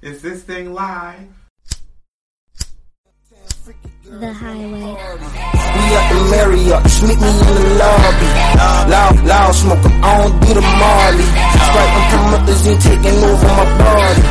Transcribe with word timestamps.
Is 0.00 0.22
this 0.22 0.44
thing 0.44 0.72
live? 0.72 1.26
The 4.04 4.32
highway. 4.32 4.70
We 4.70 4.86
at 5.98 6.08
the 6.08 6.16
Marriott, 6.30 6.84
meet 7.02 7.18
me 7.18 7.28
in 7.28 7.34
the 7.42 7.74
lobby. 7.82 8.28
Loud, 8.90 9.16
loud 9.26 9.52
smoke, 9.52 9.84
I 9.84 9.86
don't 10.22 10.38
do 10.40 10.54
the 10.54 10.60
Marley. 10.62 11.24
Sprite 11.66 11.94
and 11.98 12.06
promoters 12.14 12.62
taking 12.84 13.18
over 13.24 13.48
my 13.48 13.64
body. 13.78 14.22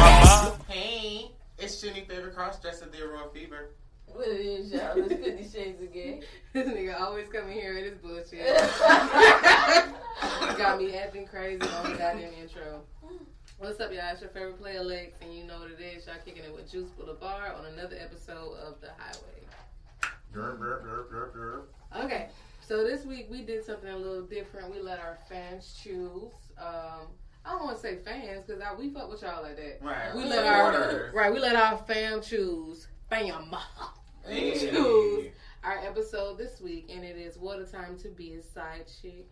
Hey, 0.72 1.32
it's 1.58 1.76
Jenny 1.82 2.04
Favorite 2.06 2.34
Cross 2.34 2.62
dressed 2.62 2.90
the 2.90 3.00
Aurora 3.04 3.30
Fever. 3.34 3.72
What 4.06 4.28
it 4.30 4.40
is, 4.40 4.72
y'all? 4.72 4.94
It's 4.96 5.14
Fifty 5.14 5.44
Shades 5.50 5.82
of 5.84 5.92
Gay. 5.94 6.22
This 6.54 6.66
nigga 6.70 6.98
always 7.00 7.28
coming 7.28 7.52
here 7.54 7.74
with 7.76 7.84
his 7.84 7.98
bullshit. 7.98 8.48
Got 10.58 10.78
me 10.80 10.96
acting 10.96 11.26
crazy 11.28 11.62
on 11.62 11.92
the 11.92 11.98
goddamn 11.98 12.34
intro. 12.42 12.84
What's 13.60 13.80
up, 13.80 13.92
y'all? 13.92 14.04
It's 14.12 14.22
your 14.22 14.30
favorite 14.30 14.60
player, 14.60 14.84
Lex, 14.84 15.14
and 15.22 15.34
you 15.34 15.44
know 15.44 15.60
what 15.60 15.72
it 15.72 15.82
is. 15.82 16.06
Y'all 16.06 16.16
kicking 16.24 16.44
it 16.44 16.54
with 16.54 16.72
Juice 16.72 16.90
Boulevard 16.90 17.54
on 17.56 17.66
another 17.66 17.96
episode 18.00 18.54
of 18.60 18.80
The 18.82 18.90
Highway. 18.98 19.42
Okay, 22.06 22.30
so 22.62 22.84
this 22.84 23.04
week 23.04 23.28
we 23.32 23.42
did 23.42 23.66
something 23.66 23.90
a 23.90 23.98
little 23.98 24.22
different. 24.22 24.72
We 24.72 24.80
let 24.80 25.00
our 25.00 25.18
fans 25.28 25.76
choose. 25.82 26.34
Um, 26.60 27.08
I 27.44 27.52
don't 27.54 27.64
want 27.64 27.78
to 27.78 27.82
say 27.82 27.96
fans 27.96 28.46
because 28.46 28.62
we 28.78 28.92
fuck 28.92 29.10
with 29.10 29.24
y'all 29.24 29.42
like 29.42 29.56
that. 29.56 29.80
Right. 29.82 30.16
We 30.16 30.26
let 30.26 30.46
our 30.46 30.74
Supporters. 30.74 31.14
right. 31.16 31.34
We 31.34 31.40
let 31.40 31.56
our 31.56 31.78
fam 31.80 32.22
choose. 32.22 32.88
Fam. 33.10 33.56
Hey. 34.28 34.60
choose 34.60 35.32
our 35.64 35.78
episode 35.78 36.38
this 36.38 36.60
week, 36.60 36.90
and 36.94 37.02
it 37.06 37.16
is 37.16 37.38
"What 37.38 37.62
a 37.62 37.64
Time 37.64 37.98
to 38.00 38.10
Be 38.10 38.34
a 38.34 38.44
Side 38.44 38.86
Chick." 39.02 39.26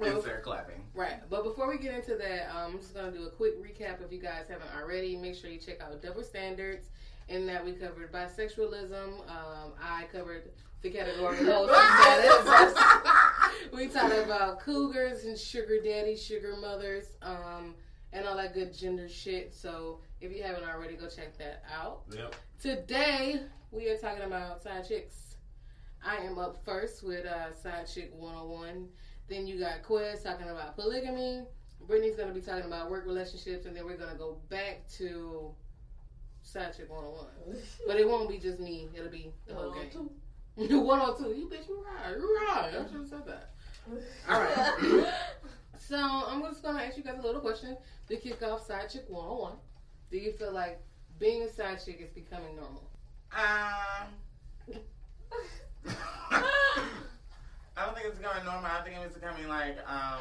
Insert 0.00 0.42
clapping. 0.42 0.82
Right. 0.94 1.18
But 1.28 1.44
before 1.44 1.68
we 1.68 1.76
get 1.78 1.94
into 1.94 2.16
that, 2.16 2.48
um, 2.50 2.72
I'm 2.72 2.78
just 2.78 2.94
going 2.94 3.12
to 3.12 3.18
do 3.18 3.26
a 3.26 3.30
quick 3.30 3.62
recap 3.62 4.02
if 4.04 4.10
you 4.10 4.18
guys 4.18 4.46
haven't 4.48 4.70
already. 4.74 5.16
Make 5.16 5.34
sure 5.34 5.50
you 5.50 5.58
check 5.58 5.80
out 5.82 6.00
Double 6.02 6.22
Standards, 6.22 6.88
in 7.28 7.46
that 7.46 7.64
we 7.64 7.72
covered 7.72 8.10
bisexualism. 8.10 9.20
Um, 9.28 9.72
I 9.82 10.06
covered 10.12 10.50
the 10.82 10.90
category 10.90 11.38
of 11.40 11.46
low 11.46 11.68
status. 11.68 12.82
we 13.74 13.88
talked 13.88 14.14
about 14.14 14.60
cougars 14.60 15.24
and 15.24 15.38
sugar 15.38 15.80
daddy, 15.82 16.16
sugar 16.16 16.56
mothers, 16.60 17.04
um, 17.22 17.74
and 18.12 18.26
all 18.26 18.36
that 18.36 18.54
good 18.54 18.72
gender 18.76 19.08
shit. 19.08 19.54
So 19.54 20.00
if 20.20 20.34
you 20.34 20.42
haven't 20.42 20.64
already, 20.64 20.94
go 20.94 21.08
check 21.08 21.36
that 21.38 21.62
out. 21.72 22.02
Yep. 22.14 22.34
Today, 22.60 23.40
we 23.70 23.88
are 23.88 23.96
talking 23.96 24.24
about 24.24 24.62
side 24.62 24.86
chicks. 24.86 25.36
I 26.04 26.16
am 26.16 26.38
up 26.38 26.64
first 26.64 27.02
with 27.02 27.26
uh, 27.26 27.54
Side 27.54 27.86
Chick 27.92 28.12
101. 28.16 28.88
Then 29.28 29.46
you 29.46 29.58
got 29.58 29.82
Quez 29.82 30.22
talking 30.22 30.48
about 30.48 30.76
polygamy. 30.76 31.44
Brittany's 31.86 32.16
going 32.16 32.28
to 32.28 32.34
be 32.34 32.40
talking 32.40 32.64
about 32.64 32.90
work 32.90 33.06
relationships. 33.06 33.66
And 33.66 33.76
then 33.76 33.84
we're 33.84 33.96
going 33.96 34.10
to 34.10 34.18
go 34.18 34.38
back 34.48 34.86
to 34.96 35.52
Side 36.42 36.76
Chick 36.76 36.90
101. 36.90 37.62
But 37.86 37.96
it 37.96 38.08
won't 38.08 38.28
be 38.28 38.38
just 38.38 38.60
me, 38.60 38.88
it'll 38.94 39.10
be 39.10 39.32
the 39.46 39.54
whole 39.54 39.72
game. 39.72 40.10
102. 40.86 41.38
You 41.38 41.48
bitch, 41.48 41.68
you 41.68 41.84
right. 41.84 42.16
You 42.16 42.38
right. 42.46 42.74
I 42.74 42.86
should 42.86 43.00
have 43.00 43.08
said 43.08 43.26
that. 43.26 43.50
All 44.28 44.40
right. 44.40 45.12
so 45.78 45.96
I'm 45.96 46.42
just 46.42 46.62
going 46.62 46.76
to 46.76 46.84
ask 46.84 46.96
you 46.96 47.02
guys 47.02 47.18
a 47.18 47.22
little 47.22 47.40
question 47.40 47.76
to 48.08 48.16
kick 48.16 48.42
off 48.42 48.66
Side 48.66 48.90
Chick 48.90 49.04
101. 49.08 49.52
Do 50.10 50.18
you 50.18 50.32
feel 50.32 50.52
like 50.52 50.80
being 51.18 51.42
a 51.42 51.48
side 51.48 51.78
chick 51.84 52.00
is 52.00 52.10
becoming 52.10 52.56
normal? 52.56 52.82
Um. 53.32 54.08
I 57.76 57.86
don't 57.86 57.94
think 57.94 58.06
it's 58.08 58.18
becoming 58.18 58.44
normal. 58.44 58.66
I 58.66 58.82
think 58.82 58.96
it's 59.04 59.14
becoming 59.14 59.48
like 59.48 59.78
um 59.88 60.20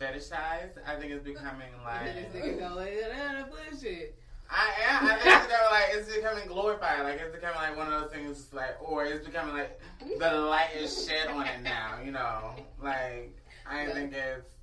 fetishized. 0.00 0.78
I 0.86 0.96
think 0.98 1.12
it's 1.12 1.24
becoming 1.24 1.68
like 1.84 2.32
this 2.32 2.42
nigga 2.42 2.58
go 2.58 2.74
like 2.74 3.00
that 3.00 3.50
bullshit. 3.50 4.16
I 4.50 4.72
am. 4.88 5.06
I 5.06 5.14
think 5.16 5.26
it's 5.26 5.46
becoming 5.46 5.70
like 5.70 5.84
it's 5.92 6.16
becoming 6.16 6.48
glorified. 6.48 7.04
Like 7.04 7.20
it's 7.20 7.34
becoming 7.34 7.56
like 7.56 7.76
one 7.76 7.92
of 7.92 8.00
those 8.00 8.10
things. 8.10 8.52
Like 8.52 8.76
or 8.80 9.04
it's 9.04 9.24
becoming 9.24 9.54
like 9.54 9.78
the 10.18 10.32
light 10.32 10.70
is 10.76 11.06
shed 11.06 11.28
on 11.28 11.46
it 11.46 11.62
now. 11.62 11.98
You 12.04 12.12
know, 12.12 12.54
like 12.82 13.36
I 13.68 13.86
think 13.92 14.12
it's. 14.12 14.54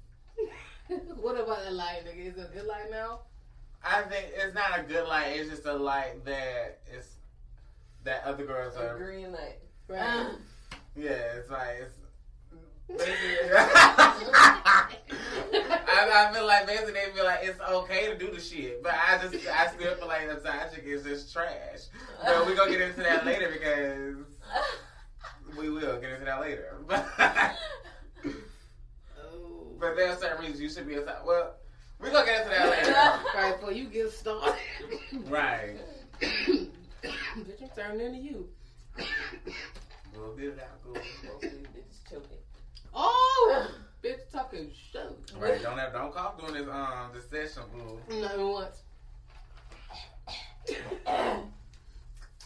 what 1.21 1.39
about 1.39 1.65
the 1.65 1.71
light, 1.71 2.03
nigga? 2.05 2.27
Is 2.27 2.37
it 2.37 2.49
a 2.51 2.53
good 2.53 2.65
light 2.67 2.89
now? 2.91 3.19
I 3.83 4.01
think 4.03 4.27
it's 4.35 4.53
not 4.55 4.79
a 4.79 4.83
good 4.83 5.07
light. 5.07 5.27
It's 5.35 5.49
just 5.49 5.65
a 5.65 5.73
light 5.73 6.23
that 6.25 6.79
is 6.97 7.05
that 8.03 8.23
other 8.25 8.45
girls 8.45 8.75
A 8.75 8.89
are. 8.89 8.97
green 8.97 9.31
light. 9.31 9.59
Right. 9.87 10.27
Yeah, 10.95 11.11
it's 11.37 11.51
like 11.51 11.83
it's. 11.83 11.93
I, 13.53 14.97
I 15.53 16.33
feel 16.33 16.47
like 16.47 16.65
basically 16.65 16.93
they 16.93 17.11
feel 17.13 17.25
like 17.25 17.41
it's 17.43 17.59
okay 17.61 18.07
to 18.07 18.17
do 18.17 18.31
the 18.33 18.41
shit, 18.41 18.81
but 18.81 18.93
I 18.95 19.19
just 19.21 19.35
I 19.47 19.67
still 19.67 19.93
feel 19.93 20.07
like 20.07 20.27
the 20.27 20.41
side 20.41 20.73
chick 20.73 20.85
is 20.87 21.03
just 21.03 21.31
trash. 21.31 21.81
But 22.25 22.47
we 22.47 22.55
gonna 22.55 22.71
get 22.71 22.81
into 22.81 23.01
that 23.01 23.27
later 23.27 23.51
because 23.51 24.25
we 25.55 25.69
will 25.69 25.99
get 25.99 26.13
into 26.13 26.25
that 26.25 26.41
later. 26.41 26.73
But 29.79 29.95
there 29.95 30.09
are 30.09 30.15
certain 30.17 30.39
reasons 30.41 30.61
you 30.61 30.69
should 30.69 30.87
be 30.87 30.95
a 30.95 31.05
side. 31.05 31.17
Well, 31.25 31.53
we're 31.99 32.11
gonna 32.11 32.25
get 32.25 32.41
into 32.45 32.49
that 32.49 32.69
later. 32.69 32.93
Right 33.35 33.59
before 33.59 33.71
you 33.73 33.85
get 33.85 34.11
started. 34.11 34.55
right. 35.25 35.75
Bitch, 36.21 37.61
I'm 37.61 37.69
turning 37.75 38.05
into 38.05 38.19
you. 38.19 38.49
We'll 40.15 40.35
get 40.35 40.45
it 40.45 40.59
out. 40.59 40.81
Cool. 40.83 40.93
Most 40.93 41.43
of 41.43 41.51
these 41.51 41.67
bitches 41.67 42.09
choking. 42.09 42.37
Oh, 42.95 43.67
bitch, 44.03 44.31
talking 44.31 44.71
shit. 44.91 45.11
Right. 45.37 45.61
Don't 45.61 45.77
have 45.77 45.93
don't 45.93 46.13
cough 46.13 46.39
during 46.39 46.55
this 46.55 46.67
um 46.73 47.11
this 47.13 47.29
session, 47.29 47.69
boo. 47.71 48.19
Not 48.19 48.33
even 48.33 48.47
once. 48.47 48.81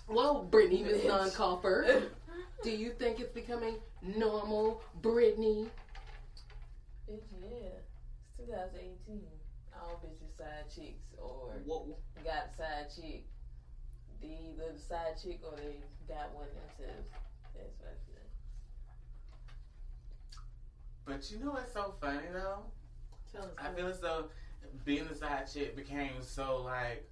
well, 0.08 0.44
Brittany, 0.44 0.84
Miss 0.84 1.06
Non-Coffer, 1.06 2.04
do 2.64 2.70
you 2.70 2.92
think 2.92 3.20
it's 3.20 3.32
becoming 3.34 3.76
normal, 4.02 4.82
Brittany? 5.02 5.70
Bitch, 7.12 7.28
yeah. 7.44 7.84
It's 8.40 8.48
2018. 8.48 9.22
All 9.76 10.02
bitches 10.04 10.38
side 10.38 10.70
chicks 10.74 11.14
or 11.18 11.60
Whoa. 11.66 11.98
got 12.24 12.52
a 12.54 12.58
side 12.58 12.88
chick. 12.96 13.26
They 14.22 14.28
either 14.28 14.72
the 14.74 14.80
side 14.80 15.20
chick 15.22 15.42
or 15.44 15.58
they 15.58 15.76
got 16.08 16.34
one 16.34 16.48
themselves. 16.48 17.10
That's 17.54 17.80
what 17.80 17.90
I 17.90 17.98
feel. 18.08 18.28
But 21.06 21.32
you 21.32 21.44
know 21.44 21.52
what's 21.52 21.74
so 21.74 21.96
funny 22.00 22.28
though? 22.32 22.64
Tell 23.34 23.44
us. 23.44 23.50
I 23.58 23.74
feel 23.76 23.88
as 23.88 24.00
though 24.00 24.26
being 24.86 25.08
the 25.08 25.16
side 25.16 25.50
chick 25.52 25.76
became 25.76 26.22
so 26.22 26.62
like, 26.64 27.10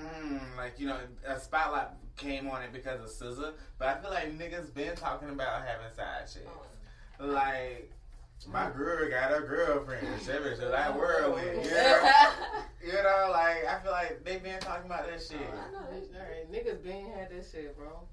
mm, 0.00 0.40
like 0.56 0.80
you 0.80 0.88
know, 0.88 0.98
a 1.26 1.38
spotlight 1.38 1.88
came 2.16 2.48
on 2.48 2.62
it 2.62 2.72
because 2.72 3.00
of 3.00 3.10
SZA. 3.10 3.52
But 3.78 3.88
I 3.88 4.00
feel 4.00 4.10
like 4.10 4.36
niggas 4.36 4.74
been 4.74 4.96
talking 4.96 5.28
about 5.28 5.62
having 5.62 5.94
side 5.94 6.26
chicks. 6.26 6.48
Like 7.20 7.92
my 8.50 8.70
girl 8.70 9.08
got 9.08 9.36
a 9.36 9.40
girlfriend. 9.40 10.06
She 10.24 10.32
was 10.32 10.58
just 10.58 10.72
like 10.72 10.94
whirlwind. 10.94 11.64
You 11.64 11.70
know? 11.70 12.10
you 12.86 12.92
know, 12.92 13.28
like 13.30 13.64
I 13.66 13.78
feel 13.82 13.92
like 13.92 14.24
they 14.24 14.38
been 14.38 14.60
talking 14.60 14.86
about 14.86 15.06
that 15.08 15.22
shit. 15.22 15.38
Oh, 15.40 15.58
I 15.58 15.72
know 15.72 15.90
that 15.90 16.12
Bitch, 16.12 16.14
all 16.14 16.20
right, 16.20 16.52
niggas 16.52 16.82
been 16.82 17.10
had 17.10 17.30
this 17.30 17.50
shit, 17.50 17.76
bro. 17.76 18.06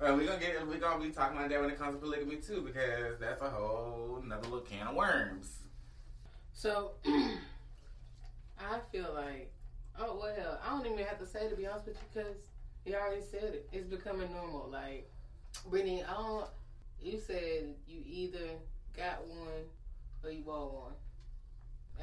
Well, 0.00 0.16
we 0.16 0.26
gonna 0.26 0.40
get 0.40 0.66
we 0.66 0.78
gonna 0.78 1.04
be 1.04 1.10
talking 1.10 1.36
about 1.36 1.50
that 1.50 1.60
when 1.60 1.70
it 1.70 1.78
comes 1.78 1.94
to 1.94 2.00
polygamy 2.00 2.36
too, 2.36 2.62
because 2.62 3.18
that's 3.20 3.42
a 3.42 3.50
whole 3.50 4.20
another 4.22 4.48
little 4.48 4.60
can 4.60 4.86
of 4.86 4.94
worms. 4.94 5.58
So, 6.54 6.92
I 7.06 8.78
feel 8.90 9.12
like, 9.14 9.52
oh 9.98 10.18
well, 10.20 10.34
hell, 10.34 10.60
I 10.64 10.70
don't 10.70 10.86
even 10.86 11.04
have 11.04 11.18
to 11.18 11.26
say 11.26 11.48
to 11.48 11.56
be 11.56 11.66
honest 11.66 11.86
with 11.86 11.96
you, 11.96 12.02
because 12.12 12.36
you 12.84 12.94
already 12.94 13.22
said 13.22 13.54
it. 13.54 13.68
It's 13.72 13.86
becoming 13.86 14.32
normal. 14.32 14.68
Like, 14.70 15.10
Brittany, 15.68 16.02
I 16.02 16.14
don't. 16.14 16.46
You 17.00 17.18
said 17.18 17.74
you 17.86 18.00
either 18.04 18.58
got 18.96 19.26
one 19.26 19.64
or 20.24 20.30
you 20.30 20.42
bought 20.42 20.72
one, 20.72 20.92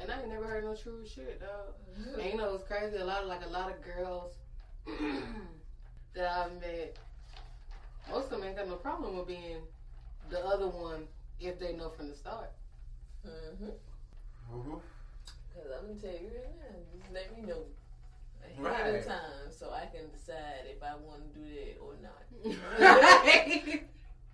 and 0.00 0.10
I 0.10 0.20
ain't 0.20 0.28
never 0.28 0.44
heard 0.46 0.64
no 0.64 0.74
true 0.74 1.04
shit, 1.06 1.40
dog. 1.40 1.74
And 2.20 2.32
you 2.32 2.36
know 2.36 2.54
it's 2.54 2.64
crazy. 2.64 2.96
A 2.96 3.04
lot 3.04 3.22
of 3.22 3.28
like 3.28 3.44
a 3.44 3.48
lot 3.48 3.70
of 3.70 3.76
girls 3.82 4.32
that 6.14 6.28
I've 6.28 6.52
met, 6.60 6.96
most 8.10 8.24
of 8.24 8.30
them 8.30 8.44
ain't 8.44 8.56
got 8.56 8.68
no 8.68 8.76
problem 8.76 9.16
with 9.16 9.26
being 9.26 9.58
the 10.28 10.44
other 10.44 10.68
one 10.68 11.04
if 11.40 11.58
they 11.58 11.72
know 11.72 11.90
from 11.90 12.08
the 12.08 12.14
start. 12.14 12.50
Mm-hmm. 13.26 13.66
Mm-hmm. 14.54 14.70
Cause 15.54 15.66
I'm 15.78 15.88
gonna 15.88 16.00
tell 16.00 16.10
you 16.10 16.30
right 16.34 16.56
now, 16.58 16.76
just 16.98 17.12
let 17.12 17.36
me 17.36 17.42
know 17.46 17.64
ahead 18.44 18.64
Right. 18.64 18.94
of 18.96 19.06
time 19.06 19.50
so 19.50 19.70
I 19.70 19.86
can 19.86 20.10
decide 20.10 20.64
if 20.66 20.82
I 20.82 20.94
want 20.96 21.32
to 21.34 21.38
do 21.38 21.44
that 21.54 21.78
or 21.80 21.94
not. 22.02 22.22
right. 22.80 23.82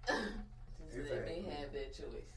Just 0.95 1.11
let 1.11 1.27
me 1.27 1.45
have 1.51 1.73
that 1.73 1.93
choice. 1.93 2.31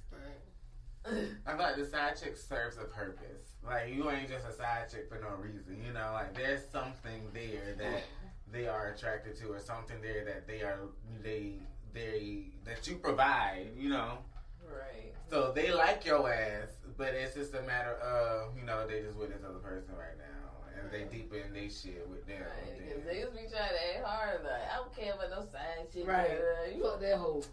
I 1.05 1.51
feel 1.51 1.57
like 1.59 1.75
the 1.77 1.85
side 1.85 2.15
chick 2.21 2.37
serves 2.37 2.77
a 2.77 2.83
purpose. 2.83 3.53
Like 3.65 3.93
you 3.93 4.09
ain't 4.09 4.29
just 4.29 4.47
a 4.47 4.53
side 4.53 4.89
chick 4.91 5.09
for 5.09 5.19
no 5.19 5.35
reason. 5.41 5.81
You 5.85 5.93
know, 5.93 6.11
like 6.13 6.35
there's 6.35 6.65
something 6.71 7.21
there 7.33 7.75
that 7.77 8.03
they 8.51 8.67
are 8.67 8.89
attracted 8.89 9.35
to, 9.37 9.47
or 9.53 9.59
something 9.59 10.01
there 10.01 10.23
that 10.25 10.47
they 10.47 10.61
are 10.61 10.79
they 11.23 11.53
they 11.93 12.43
that 12.65 12.87
you 12.87 12.95
provide. 12.95 13.67
You 13.77 13.89
know, 13.89 14.17
Right. 14.63 15.13
So 15.29 15.51
they 15.51 15.71
like 15.73 16.05
your 16.05 16.31
ass, 16.31 16.69
but 16.97 17.13
it's 17.13 17.35
just 17.35 17.53
a 17.55 17.61
matter 17.63 17.93
of 17.95 18.57
you 18.57 18.63
know 18.65 18.85
they 18.87 19.01
just 19.01 19.15
with 19.17 19.29
this 19.29 19.43
other 19.47 19.59
person 19.59 19.93
right 19.97 20.17
now, 20.17 20.81
and 20.81 20.91
they 20.91 21.03
deep 21.15 21.33
in 21.33 21.53
they 21.53 21.69
shit 21.69 22.07
with 22.09 22.25
them. 22.27 22.41
Right, 22.41 22.77
because 22.77 23.03
Then- 23.03 23.15
niggas 23.15 23.31
be 23.33 23.49
trying 23.49 23.69
to 23.69 23.97
act 23.97 24.05
hard. 24.05 24.43
Like, 24.43 24.71
I 24.71 24.75
don't 24.77 24.95
care 24.95 25.13
about 25.13 25.29
no 25.31 25.45
side 25.51 25.87
shit. 25.93 26.05
Right. 26.07 26.37
girl. 26.37 26.71
You, 26.75 26.83
Fuck 26.83 26.99
that 27.01 27.17
hoe. 27.17 27.43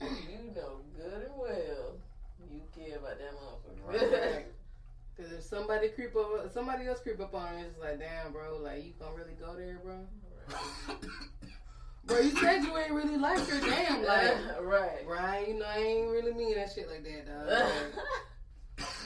you 0.00 0.50
know 0.54 0.80
good 0.96 1.22
and 1.26 1.36
well 1.38 1.94
you 2.52 2.62
care 2.74 2.98
about 2.98 3.18
that 3.18 3.32
motherfucker. 3.32 4.34
Right. 4.34 4.46
Cause 5.16 5.30
if 5.30 5.42
somebody 5.44 5.88
creep 5.88 6.16
up, 6.16 6.50
somebody 6.52 6.86
else 6.86 7.00
creep 7.00 7.20
up 7.20 7.34
on 7.34 7.54
me, 7.54 7.62
it's 7.62 7.72
just 7.72 7.80
like, 7.80 7.98
damn, 7.98 8.32
bro, 8.32 8.58
like 8.62 8.82
you 8.84 8.92
gonna 8.98 9.14
really 9.14 9.34
go 9.38 9.54
there, 9.54 9.78
bro? 9.84 10.06
Bro, 12.04 12.18
you 12.18 12.30
said 12.30 12.64
you 12.64 12.76
ain't 12.76 12.92
really 12.92 13.16
like 13.16 13.38
her, 13.46 13.60
damn, 13.60 14.02
like, 14.04 14.60
right. 14.60 15.06
Brian, 15.06 15.48
you 15.48 15.58
know, 15.58 15.66
I 15.66 15.78
ain't 15.78 16.10
really 16.10 16.32
mean 16.32 16.56
that 16.56 16.72
shit 16.74 16.88
like 16.88 17.04
that, 17.04 17.26
dog. 17.26 17.46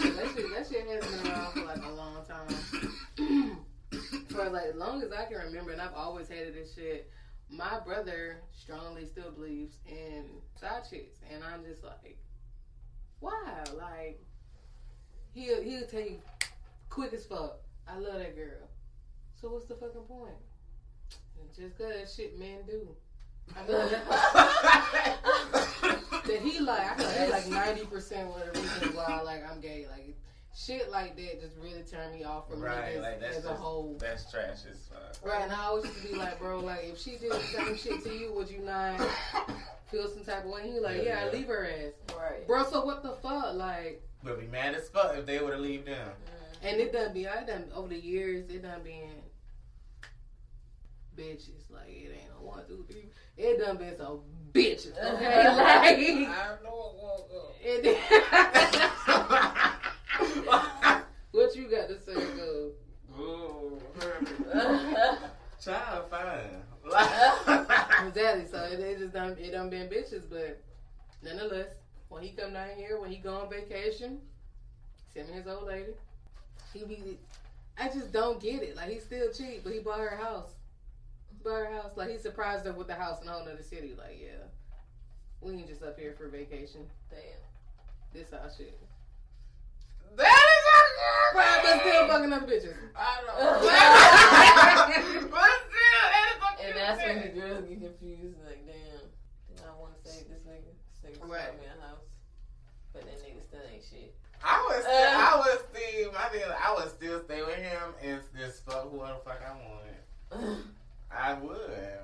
Like, 0.01 0.17
that 0.17 0.35
shit, 0.35 0.51
that 0.55 0.67
shit 0.67 0.87
has 0.89 1.05
been 1.05 1.31
around 1.31 1.53
for 1.53 1.65
like 1.65 1.85
a 1.85 1.91
long 1.91 2.25
time. 2.25 3.57
for 4.31 4.49
like 4.49 4.67
as 4.67 4.77
long 4.77 5.03
as 5.03 5.13
I 5.13 5.27
can 5.27 5.37
remember, 5.39 5.73
and 5.73 5.81
I've 5.81 5.95
always 5.95 6.29
hated 6.29 6.55
this 6.55 6.75
shit. 6.75 7.11
My 7.49 7.79
brother 7.85 8.39
strongly 8.53 9.07
still 9.07 9.31
believes 9.31 9.77
in 9.87 10.25
side 10.59 10.83
chicks, 10.89 11.19
and 11.33 11.45
I'm 11.45 11.65
just 11.65 11.85
like, 11.85 12.19
wow, 13.21 13.65
like 13.77 14.21
he'll 15.35 15.63
he'll 15.63 15.87
tell 15.87 16.01
you 16.01 16.21
quick 16.89 17.13
as 17.13 17.25
fuck. 17.27 17.59
I 17.89 17.99
love 17.99 18.19
that 18.19 18.37
girl. 18.37 18.69
So 19.41 19.49
what's 19.51 19.67
the 19.67 19.75
fucking 19.75 20.03
point? 20.03 20.35
Just 21.57 21.79
cause 21.79 22.15
shit 22.15 22.39
men 22.39 22.59
do. 22.67 22.89
That, 26.27 26.41
he 26.43 26.59
like, 26.59 26.81
I 26.81 26.97
feel 26.97 27.31
like 27.31 27.47
ninety 27.49 27.87
percent 27.87 28.29
of 28.29 28.53
the 28.53 28.61
reason 28.61 28.97
why 28.97 29.21
like 29.21 29.49
I'm 29.49 29.61
gay. 29.61 29.87
Like 29.89 30.17
shit 30.57 30.91
like 30.91 31.17
that 31.17 31.41
just 31.41 31.57
really 31.59 31.83
turned 31.83 32.15
me 32.15 32.25
off 32.25 32.49
from 32.49 32.61
right, 32.61 32.95
niggas 32.97 33.03
like 33.03 33.21
that's 33.21 33.37
as 33.39 33.45
a 33.45 33.53
whole. 33.55 33.97
that's 34.01 34.31
trash 34.31 34.61
as 34.71 34.89
fuck. 34.91 35.17
Right, 35.25 35.43
and 35.43 35.53
I 35.53 35.65
always 35.65 35.85
used 35.85 36.03
to 36.03 36.09
be 36.09 36.15
like, 36.17 36.39
bro, 36.39 36.61
like 36.61 36.85
if 36.85 36.99
she 36.99 37.13
did 37.19 37.33
the 37.33 37.41
same 37.41 37.77
shit 37.77 38.03
to 38.05 38.15
you, 38.15 38.33
would 38.33 38.49
you 38.51 38.61
not 38.61 38.99
feel 39.91 40.09
some 40.09 40.25
type 40.25 40.45
of 40.45 40.51
way? 40.51 40.63
And 40.63 40.73
he 40.73 40.81
like, 40.81 40.97
Yeah, 40.99 41.03
yeah, 41.03 41.25
yeah. 41.27 41.33
leave 41.33 41.47
her 41.49 41.67
ass, 41.69 42.17
Right. 42.17 42.47
bro. 42.47 42.65
So 42.65 42.85
what 42.85 43.03
the 43.03 43.13
fuck, 43.23 43.55
like? 43.55 44.03
But 44.25 44.41
be 44.41 44.47
mad 44.47 44.75
as 44.75 44.89
fuck 44.89 45.15
if 45.17 45.27
they 45.27 45.41
would 45.41 45.53
have 45.53 45.61
leave 45.61 45.85
them. 45.85 46.09
Mm-hmm. 46.09 46.67
And 46.67 46.81
it 46.81 46.93
done 46.93 47.13
be, 47.13 47.29
I 47.29 47.45
done 47.45 47.67
over 47.75 47.89
the 47.89 48.01
years, 48.01 48.49
it 48.51 48.63
done 48.63 48.83
been 48.83 49.11
bitches. 51.17 51.71
Like 51.71 51.89
it 51.89 52.13
ain't 52.13 52.31
a 52.41 52.43
one, 52.43 52.67
two, 52.67 52.85
three. 52.91 53.11
It 53.37 53.59
done 53.59 53.77
been 53.77 53.97
some 53.97 54.21
bitches. 54.53 54.93
Okay, 54.93 55.45
like 55.49 55.99
I 55.99 56.57
know 56.65 56.95
it. 57.63 57.85
what 57.85 57.85
you 57.85 58.81
got 61.87 61.95
to 61.95 62.05
say, 62.05 62.37
go? 62.37 62.73
Ooh. 63.21 63.81
Child 65.63 66.11
fine. 66.11 66.63
Exactly. 68.07 68.47
So 68.51 68.63
it, 68.65 68.81
it 68.81 68.99
just 68.99 69.13
done, 69.13 69.37
it 69.41 69.53
done 69.53 69.71
been 69.71 69.89
bitches, 69.89 70.29
but 70.29 70.63
nonetheless, 71.23 71.69
when 72.09 72.23
he 72.23 72.31
come 72.31 72.53
down 72.53 72.71
here, 72.77 73.01
when 73.01 73.11
he 73.11 73.17
go 73.17 73.35
on 73.35 73.51
vacation, 73.51 74.19
him 75.15 75.27
and 75.27 75.35
his 75.35 75.47
old 75.47 75.67
lady, 75.67 75.93
he 76.73 76.85
be. 76.85 77.19
I 77.79 77.89
just 77.89 78.13
don't 78.13 78.41
get 78.41 78.63
it. 78.63 78.77
Like 78.77 78.91
he's 78.91 79.03
still 79.03 79.33
cheap, 79.33 79.65
but 79.65 79.73
he 79.73 79.81
bought 79.81 79.99
her 79.99 80.09
a 80.09 80.17
house. 80.17 80.53
He 81.31 81.43
bought 81.43 81.67
her 81.67 81.73
house. 81.73 81.93
Like 81.97 82.11
he 82.11 82.19
surprised 82.19 82.65
her 82.67 82.73
with 82.73 82.87
the 82.87 82.95
house 82.95 83.23
in 83.23 83.29
a 83.29 83.33
whole 83.33 83.45
nother 83.45 83.63
city. 83.63 83.95
Like 83.97 84.19
yeah, 84.21 84.45
we 85.41 85.55
ain't 85.55 85.69
just 85.69 85.83
up 85.83 85.99
here 85.99 86.15
for 86.17 86.29
vacation. 86.29 86.83
Damn. 87.11 87.21
This 88.13 88.33
our 88.33 88.51
shit. 88.57 88.79
that 90.17 90.46
Right, 91.35 91.61
but 91.63 91.81
still 91.81 92.09
fucking 92.09 92.33
other 92.33 92.47
bitches. 92.47 92.75
I 92.97 93.23
know. 93.27 93.37
but 95.31 95.51
still, 95.69 96.05
that 96.13 96.27
is 96.33 96.39
fucking 96.41 96.67
And 96.67 96.77
that's 96.77 96.99
when 97.05 97.17
the 97.23 97.29
girls 97.41 97.65
get 97.69 97.81
confused. 97.81 98.37
Like, 98.47 98.63
damn, 98.67 99.05
do 99.57 99.63
I 99.63 99.81
want 99.81 99.93
to 100.03 100.11
save 100.11 100.29
this 100.29 100.41
nigga? 100.49 100.73
This 101.03 101.11
nigga 101.13 101.21
just 101.21 101.31
Right. 101.31 101.47
got 101.47 101.61
me 101.61 101.67
a 101.67 101.87
house. 101.87 102.07
But 102.93 103.03
that 103.05 103.19
nigga 103.21 103.43
still 103.49 103.61
ain't 103.73 103.85
shit. 103.85 104.15
I 104.43 104.65
would 104.69 104.81
still, 104.83 104.93
Uh. 104.95 105.17
I 105.17 105.37
would 105.39 105.61
still, 105.71 106.13
my 106.13 106.29
thing, 106.29 106.43
I 106.65 106.75
would 106.75 106.91
still 106.91 107.25
stay 107.25 107.43
with 107.43 107.57
him 107.57 107.95
and 108.03 108.21
just 108.39 108.65
fuck 108.65 108.91
whoever 108.91 109.15
the 109.15 109.31
fuck 109.31 109.41
I 109.45 109.53
wanted. 109.69 110.65
I 111.11 111.35
would. 111.35 112.01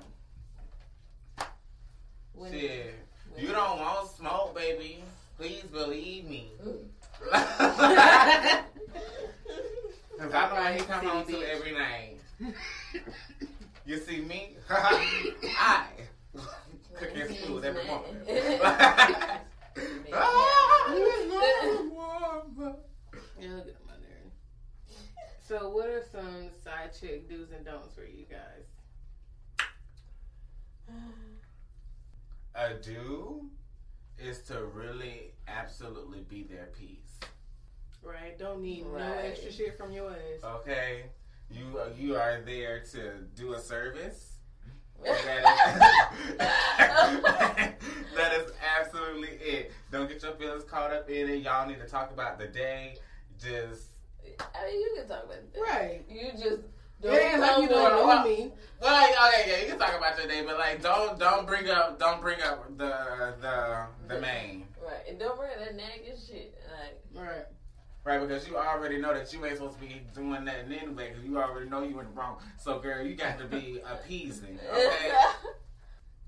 When- 2.33 2.51
Shit. 2.51 2.95
when- 3.31 3.45
You 3.45 3.51
don't 3.51 3.79
want 3.79 4.09
smoke, 4.11 4.55
baby. 4.55 5.03
Please 5.37 5.63
believe 5.63 6.25
me. 6.25 6.51
Mm. 6.63 6.85
Cause 7.31 7.43
I 10.33 10.49
know 10.49 10.53
where 10.53 10.73
he 10.73 10.79
come 10.81 11.05
home 11.05 11.25
to 11.25 11.51
every 11.51 11.73
night. 11.73 12.17
You 13.85 13.97
see 13.97 14.21
me? 14.21 14.55
I 14.69 15.87
cook 16.93 17.09
his 17.09 17.37
food 17.39 17.65
every 17.65 17.85
morning. 17.85 18.15
Yeah, 18.25 19.39
look 23.55 23.67
at 23.67 23.85
my 23.85 23.97
nerve. 23.99 24.31
So, 25.45 25.67
what 25.69 25.89
are 25.89 26.01
some 26.09 26.49
side 26.63 26.93
chick 26.97 27.27
do's 27.27 27.51
and 27.51 27.65
don'ts 27.65 27.93
for 27.93 28.05
you 28.05 28.23
guys? 28.29 28.69
A 32.55 32.75
do 32.75 33.49
is 34.19 34.39
to 34.43 34.65
really 34.65 35.33
absolutely 35.47 36.21
be 36.21 36.43
their 36.43 36.67
piece. 36.77 37.19
Right? 38.01 38.37
Don't 38.37 38.61
need 38.61 38.85
no 38.85 38.97
extra 38.97 39.51
shit 39.51 39.77
from 39.77 39.91
your 39.91 40.11
ass. 40.11 40.43
Okay, 40.43 41.03
you 41.49 41.79
are, 41.79 41.89
you 41.97 42.15
are 42.15 42.41
there 42.41 42.81
to 42.91 43.21
do 43.35 43.53
a 43.53 43.59
service. 43.59 44.29
That 45.03 45.17
is, 45.19 46.37
that 48.15 48.33
is 48.35 48.53
absolutely 48.79 49.31
it. 49.41 49.71
Don't 49.91 50.07
get 50.07 50.23
your 50.23 50.31
feelings 50.33 50.63
caught 50.63 50.93
up 50.93 51.09
in 51.09 51.29
it. 51.29 51.43
Y'all 51.43 51.67
need 51.67 51.79
to 51.79 51.87
talk 51.87 52.11
about 52.13 52.39
the 52.39 52.47
day. 52.47 52.95
Just 53.37 53.87
I 54.39 54.65
mean, 54.65 54.79
you 54.79 54.95
can 54.97 55.07
talk 55.09 55.25
about 55.25 55.53
that. 55.53 55.59
Right. 55.59 56.05
You 56.09 56.31
just 56.31 56.45
It 56.45 56.63
ain't 57.11 57.39
like 57.39 57.57
you 57.61 57.67
don't 57.67 58.07
with- 58.07 58.15
know 58.15 58.23
me. 58.23 58.51
well, 58.81 58.93
like 58.93 59.11
okay, 59.33 59.49
yeah, 59.51 59.61
you 59.63 59.67
can 59.71 59.79
talk 59.79 59.97
about 59.97 60.17
your 60.17 60.27
day, 60.27 60.43
but 60.45 60.57
like, 60.57 60.81
don't 60.81 61.19
don't 61.19 61.45
bring 61.47 61.69
up 61.69 61.99
don't 61.99 62.21
bring 62.21 62.41
up 62.41 62.65
the 62.77 63.35
the 63.41 63.87
the 64.07 64.19
main. 64.21 64.67
Right. 64.81 65.07
And 65.09 65.17
don't 65.19 65.37
bring 65.37 65.51
that 65.59 65.75
nagging 65.75 66.17
shit. 66.27 66.53
Like, 66.71 66.99
Right. 67.25 67.45
Right, 68.05 68.19
because 68.19 68.45
you 68.49 68.57
already 68.57 68.97
know 68.97 69.13
that 69.13 69.31
you 69.31 69.45
ain't 69.45 69.55
supposed 69.55 69.75
to 69.79 69.85
be 69.85 70.01
doing 70.13 70.43
that 70.43 70.65
anyway, 70.65 71.09
because 71.11 71.23
you 71.23 71.37
already 71.41 71.69
know 71.69 71.83
you 71.83 71.97
in 72.01 72.05
the 72.07 72.11
wrong. 72.11 72.35
So, 72.59 72.79
girl, 72.79 73.01
you 73.01 73.15
got 73.15 73.37
to 73.39 73.45
be 73.45 73.79
appeasing, 73.89 74.59
okay? 74.73 75.13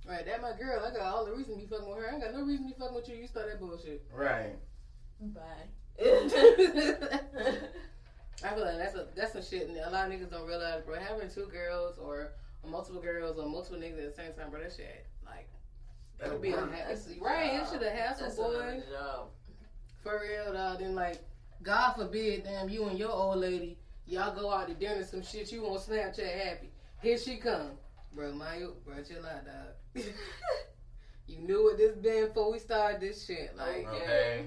Right. 0.08 0.26
That 0.26 0.42
my 0.42 0.54
girl. 0.58 0.86
I 0.86 0.92
got 0.92 1.02
all 1.02 1.26
the 1.26 1.34
reason 1.34 1.56
to 1.56 1.60
be 1.60 1.68
fucking 1.68 1.86
with 1.90 1.98
her. 1.98 2.10
I 2.10 2.14
ain't 2.14 2.24
got 2.24 2.34
no 2.34 2.44
reason 2.44 2.70
to 2.70 2.74
be 2.74 2.80
fucking 2.80 2.96
with 2.96 3.10
you. 3.10 3.16
You 3.16 3.28
start 3.28 3.48
that 3.50 3.60
bullshit. 3.60 4.06
Right. 4.14 4.56
Bye. 5.20 5.68
I 8.46 8.54
feel 8.54 8.66
like 8.66 8.78
that's 8.78 8.96
a 8.96 9.08
that's 9.16 9.34
some 9.34 9.44
shit 9.44 9.68
and 9.68 9.78
a 9.78 9.90
lot 9.90 10.12
of 10.12 10.14
niggas 10.14 10.30
don't 10.30 10.48
realize, 10.48 10.84
bro. 10.86 11.00
Having 11.00 11.30
two 11.30 11.48
girls 11.48 11.98
or 11.98 12.34
multiple 12.68 13.02
girls 13.02 13.38
or 13.40 13.48
multiple 13.48 13.80
niggas 13.80 13.98
at 13.98 14.16
the 14.16 14.22
same 14.22 14.34
time, 14.34 14.52
bro, 14.52 14.62
that 14.62 14.74
shit 14.76 15.06
like 15.26 15.48
that 16.20 16.32
would 16.32 16.42
be 16.42 16.52
a 16.52 16.68
hassle. 16.68 17.14
Right, 17.20 17.54
it 17.56 17.68
should 17.72 17.82
have 17.82 17.92
hassle, 17.92 18.36
boy. 18.36 18.82
For 20.04 20.22
real, 20.22 20.54
dog. 20.54 20.80
Then 20.80 20.94
like, 20.94 21.24
God 21.64 21.94
forbid, 21.94 22.44
damn, 22.44 22.70
you 22.70 22.88
and 22.88 23.00
your 23.00 23.12
old 23.12 23.38
lady, 23.38 23.78
y'all 24.06 24.36
go 24.40 24.52
out 24.52 24.68
to 24.68 24.74
dinner, 24.76 25.04
some 25.04 25.24
shit 25.24 25.52
you 25.52 25.66
on 25.66 25.80
Snapchat 25.80 26.46
happy. 26.46 26.70
Here 27.02 27.18
she 27.18 27.38
come, 27.38 27.72
bro. 28.14 28.32
My, 28.34 28.60
bro, 28.86 28.96
chill 29.04 29.26
out, 29.26 29.46
dog. 29.46 30.06
you 31.28 31.40
knew 31.40 31.64
what 31.64 31.78
this 31.78 31.96
been 31.96 32.28
before 32.28 32.52
we 32.52 32.60
started 32.60 33.02
this 33.02 33.26
shit. 33.26 33.56
Like, 33.58 33.88
Okay. 33.88 34.04
Okay. 34.04 34.46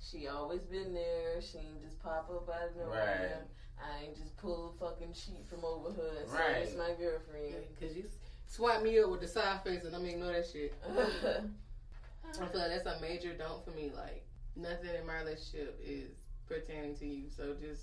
She 0.00 0.28
always 0.28 0.60
been 0.62 0.94
there. 0.94 1.40
She 1.40 1.58
ain't 1.58 1.82
just 1.82 2.00
pop 2.02 2.30
up 2.30 2.48
out 2.48 2.70
of 2.70 2.76
nowhere. 2.76 3.42
Right. 3.80 3.84
I 3.90 4.04
ain't 4.04 4.16
just 4.16 4.36
pull 4.36 4.74
a 4.74 4.78
fucking 4.84 5.12
sheet 5.14 5.46
from 5.48 5.64
over 5.64 5.90
her 5.92 6.20
and 6.20 6.30
say 6.30 6.36
Right. 6.36 6.56
it's 6.62 6.76
my 6.76 6.92
girlfriend. 6.98 7.54
cause 7.78 7.94
you 7.94 8.04
swipe 8.46 8.82
me 8.82 8.98
up 9.00 9.10
with 9.10 9.20
the 9.20 9.28
side 9.28 9.62
face 9.64 9.84
and 9.84 9.94
I'm 9.94 10.02
gonna 10.02 10.12
ignore 10.14 10.32
that 10.32 10.46
shit. 10.50 10.72
I 10.86 12.32
feel 12.32 12.60
like 12.60 12.70
that's 12.70 12.86
a 12.86 13.00
major 13.00 13.34
don't 13.34 13.64
for 13.64 13.70
me. 13.72 13.90
Like 13.94 14.24
nothing 14.56 14.94
in 14.98 15.06
my 15.06 15.18
relationship 15.18 15.78
is 15.84 16.10
pertaining 16.48 16.96
to 16.96 17.06
you, 17.06 17.28
so 17.28 17.54
just 17.60 17.82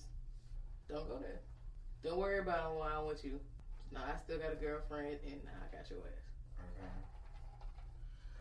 don't 0.89 1.07
go 1.07 1.19
there. 1.19 1.41
Don't 2.03 2.17
worry 2.19 2.39
about 2.39 2.75
why 2.75 2.91
I 2.93 2.99
want 2.99 3.23
you. 3.23 3.39
No, 3.91 3.99
I 3.99 4.17
still 4.17 4.39
got 4.39 4.51
a 4.51 4.55
girlfriend, 4.55 5.19
and 5.25 5.39
I 5.47 5.75
got 5.75 5.89
your 5.89 5.99
ass. 5.99 6.25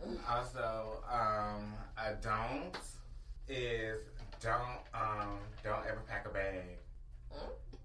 Okay. 0.03 0.19
Also, 0.29 1.05
um, 1.11 1.75
a 1.99 2.15
don't 2.21 2.77
is 3.49 4.01
don't 4.41 4.81
um 4.95 5.39
don't 5.63 5.85
ever 5.87 6.03
pack 6.09 6.27
a 6.29 6.33
bag. 6.33 6.79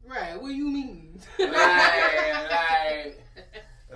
Right? 0.07 0.41
What 0.41 0.49
do 0.49 0.55
you 0.55 0.69
mean? 0.69 1.19
Like, 1.37 1.51
like, 2.49 3.21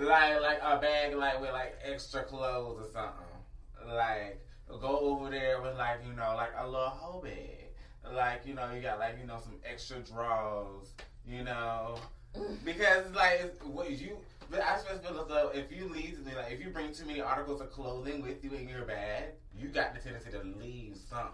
like, 0.00 0.40
like 0.42 0.58
a 0.62 0.78
bag 0.78 1.14
like 1.14 1.40
with 1.40 1.52
like 1.52 1.76
extra 1.84 2.22
clothes 2.22 2.80
or 2.80 2.92
something. 2.92 3.94
Like, 3.94 4.44
go 4.80 4.98
over 5.00 5.30
there 5.30 5.60
with 5.62 5.76
like 5.76 6.00
you 6.06 6.12
know 6.12 6.34
like 6.36 6.52
a 6.58 6.66
little 6.66 6.88
whole 6.88 7.22
bag, 7.22 7.70
like 8.14 8.42
you 8.46 8.54
know 8.54 8.70
you 8.74 8.80
got 8.80 8.98
like 8.98 9.16
you 9.20 9.26
know 9.26 9.38
some 9.42 9.54
extra 9.64 10.00
drawers, 10.00 10.92
you 11.26 11.42
know, 11.44 11.96
because 12.64 13.04
like 13.14 13.40
it's- 13.40 13.62
what 13.64 13.90
you. 13.90 14.16
But 14.50 14.60
I 14.60 14.74
just 14.74 14.86
feel 15.02 15.18
as 15.18 15.28
though 15.28 15.50
if 15.54 15.72
you 15.72 15.88
leave, 15.88 16.18
like 16.26 16.52
if 16.52 16.60
you 16.62 16.68
bring 16.70 16.92
too 16.92 17.06
many 17.06 17.22
articles 17.22 17.62
of 17.62 17.70
clothing 17.70 18.20
with 18.20 18.44
you 18.44 18.52
in 18.52 18.68
your 18.68 18.84
bag, 18.84 19.24
you 19.56 19.68
got 19.68 19.94
the 19.94 20.00
tendency 20.00 20.30
to 20.30 20.42
leave 20.60 20.98
something 21.08 21.32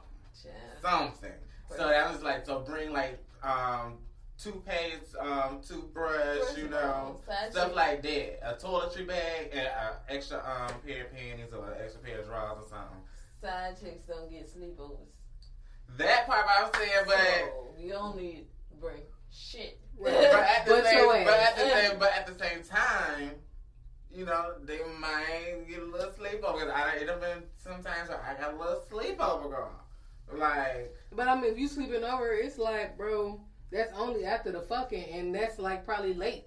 Something. 0.83 1.33
So 1.77 1.89
that 1.89 2.11
was 2.11 2.23
like 2.23 2.47
so 2.47 2.61
bring 2.61 2.93
like 2.93 3.19
um 3.43 3.99
toothpaste, 4.39 5.17
um 5.21 5.61
toothbrush, 5.67 6.57
you 6.57 6.69
know, 6.69 7.21
stuff 7.51 7.75
like 7.75 8.03
that. 8.03 8.41
A 8.43 8.55
toiletry 8.55 9.07
bag 9.07 9.51
and 9.53 9.67
an 9.67 9.95
extra 10.09 10.39
um 10.39 10.75
pair 10.87 11.07
of 11.07 11.13
panties 11.13 11.53
or 11.53 11.73
an 11.73 11.79
extra 11.83 12.01
pair 12.01 12.21
of 12.21 12.27
drawers 12.27 12.65
or 12.65 12.69
something. 12.69 13.01
Side 13.41 13.77
chicks 13.81 14.07
don't 14.07 14.31
get 14.31 14.49
sleepovers. 14.49 15.09
That 15.97 16.27
part 16.27 16.47
I 16.47 16.63
was 16.65 16.73
saying, 16.77 17.05
but. 17.07 17.17
so 17.17 17.69
you 17.79 17.93
don't 17.93 18.17
need 18.17 18.47
bring 18.81 19.03
shit. 19.31 19.81
But 20.01 20.15
at, 20.15 20.65
the 20.65 20.85
same, 20.85 21.25
but, 21.25 21.41
at 21.41 21.57
the 21.57 21.69
same, 21.69 21.99
but 21.99 22.13
at 22.13 22.27
the 22.29 22.39
same 22.39 22.63
time, 22.63 23.33
you 24.15 24.25
know, 24.25 24.53
they 24.63 24.79
might 25.01 25.67
get 25.69 25.81
a 25.81 25.85
little 25.87 26.13
sleepover. 26.13 26.73
I, 26.73 26.99
it 26.99 27.21
been 27.21 27.43
sometimes 27.57 28.09
where 28.09 28.23
I 28.23 28.41
got 28.41 28.55
a 28.55 28.57
little 28.57 28.81
sleepover 28.89 29.51
going. 29.51 29.75
Like, 30.37 30.95
But 31.13 31.29
I 31.29 31.35
mean, 31.41 31.51
if 31.53 31.59
you 31.59 31.69
sleeping 31.69 32.05
over, 32.05 32.33
it's 32.33 32.59
like, 32.59 32.97
bro, 32.97 33.41
that's 33.73 33.93
only 33.97 34.25
after 34.25 34.53
the 34.53 34.61
fucking, 34.63 35.05
and 35.13 35.35
that's 35.35 35.59
like 35.59 35.85
probably 35.85 36.15
late, 36.15 36.45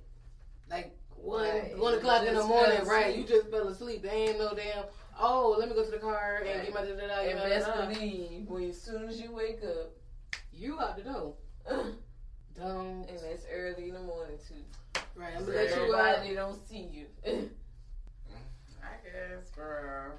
like 0.70 0.96
one 1.16 1.44
Right. 1.48 1.78
one 1.78 1.94
o'clock 1.96 2.26
in 2.26 2.34
the 2.36 2.44
morning, 2.44 2.84
right? 2.86 3.16
You 3.16 3.24
just 3.24 3.50
fell 3.50 3.68
asleep. 3.68 4.02
There 4.04 4.14
ain't 4.14 4.38
no 4.40 4.54
damn. 4.56 4.86
Oh, 5.20 5.56
let 5.60 5.70
me 5.70 5.76
go 5.76 5.84
to 5.86 5.92
the 5.92 5.98
car 6.00 6.38
and 6.46 6.48
Right. 6.58 6.66
get 6.66 6.74
my 6.74 6.82
da 6.82 6.96
da 6.96 7.08
da. 7.08 7.20
And 7.30 7.38
da, 7.40 7.46
best 7.46 7.68
da, 7.68 7.74
da. 7.82 7.88
believe 7.94 8.48
when 8.48 8.70
as 8.70 8.82
soon 8.82 9.08
as 9.10 9.20
you 9.22 9.32
wake 9.34 9.62
up, 9.64 9.92
You 10.54 10.80
out 10.80 10.96
the 10.96 11.04
door. 11.04 11.34
Dumb. 11.66 11.96
and 12.56 13.08
Don't. 13.08 13.22
that's 13.22 13.46
early 13.52 13.88
in 13.90 13.94
the 13.96 14.02
morning 14.02 14.38
too. 14.48 15.00
Right. 15.16 15.34
I'm 15.36 15.46
gonna 15.46 15.56
let 15.58 15.70
you 15.76 15.96
out. 15.96 16.16
Everybody 16.18 16.36
don't 16.36 16.68
see 16.68 16.88
you. 16.92 17.06
I 18.84 18.96
guess, 19.04 19.50
girl. 19.56 20.14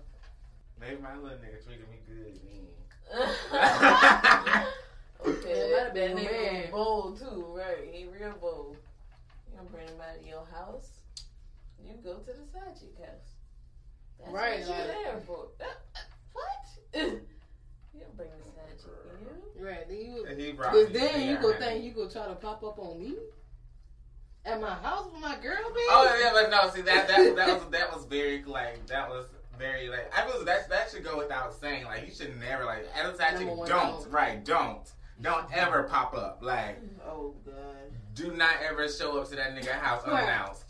Maybe 0.81 1.01
my 1.01 1.15
little 1.17 1.39
nigga 1.39 1.65
treated 1.65 1.89
me 1.91 1.99
good 2.07 2.35
then. 2.45 2.69
okay, 5.27 5.69
Yeah, 5.71 5.77
that 5.77 5.95
that'd 5.95 6.17
be 6.17 6.23
nigga 6.23 6.71
bold 6.71 7.19
too, 7.19 7.45
right? 7.57 7.89
He 7.93 8.07
real 8.07 8.35
bold. 8.41 8.77
You 9.51 9.57
don't 9.59 9.71
bring 9.71 9.87
anybody 9.89 10.21
to 10.23 10.29
your 10.29 10.47
house. 10.53 10.89
You 11.85 11.95
go 12.03 12.15
to 12.15 12.27
the 12.27 12.47
side 12.53 12.75
chick 12.79 12.97
house. 12.99 13.35
That's 14.21 14.33
Right, 14.33 14.61
what 14.61 14.69
you 14.69 14.73
like- 14.73 15.05
there 15.05 15.21
for. 15.27 15.47
Uh, 15.61 15.65
uh, 15.65 16.01
what? 16.33 16.65
you 16.95 18.01
don't 18.01 18.17
bring 18.17 18.29
the 18.39 18.45
side 18.45 18.79
chick 18.79 18.95
to 19.03 19.61
you. 19.61 19.67
Right. 19.67 19.89
Then 19.89 19.99
you. 20.01 20.25
And 20.29 20.41
he 20.41 20.53
brought 20.53 20.73
Cause 20.73 20.89
then 20.93 21.21
you 21.21 21.35
there, 21.35 21.43
go 21.43 21.53
honey. 21.53 21.65
think 21.67 21.85
you 21.85 21.91
go 21.93 22.09
try 22.09 22.27
to 22.27 22.35
pop 22.35 22.63
up 22.65 22.79
on 22.79 22.99
me 23.01 23.15
at 24.45 24.61
my 24.61 24.75
house 24.75 25.07
with 25.13 25.21
my 25.21 25.37
girl, 25.37 25.57
baby. 25.69 25.87
Oh 25.91 26.17
yeah, 26.21 26.31
but 26.33 26.51
no, 26.51 26.71
see 26.71 26.81
that 26.83 27.07
that 27.09 27.37
that 27.37 27.59
was 27.61 27.69
that 27.71 27.95
was 27.95 28.05
very 28.07 28.43
like 28.45 28.85
that 28.87 29.09
was 29.09 29.27
very 29.59 29.89
like 29.89 30.13
I 30.17 30.25
was 30.27 30.45
that 30.47 30.69
that 30.71 30.91
should 30.91 31.05
go 31.05 31.17
without 31.19 31.55
saying. 31.55 31.85
Like 31.85 32.07
you 32.07 32.13
should 32.15 32.39
never 32.41 32.65
like 32.65 32.87
as 32.95 33.15
a 33.15 33.17
side 33.17 33.39
chick, 33.39 33.47
Number 33.47 33.67
don't 33.67 34.03
don't. 34.03 34.11
right, 34.11 34.45
don't 34.45 34.91
don't 35.21 35.45
ever 35.53 35.85
pop 35.85 36.15
up. 36.15 36.39
Like 36.43 36.79
Oh 37.07 37.35
god. 37.45 37.55
do 38.15 38.33
not 38.33 38.57
ever 38.69 38.89
show 38.89 39.19
up 39.21 39.29
to 39.31 39.37
that 39.37 39.55
nigga 39.55 39.73
house 39.73 40.03
Right. 40.07 40.23
unannounced. 40.25 40.65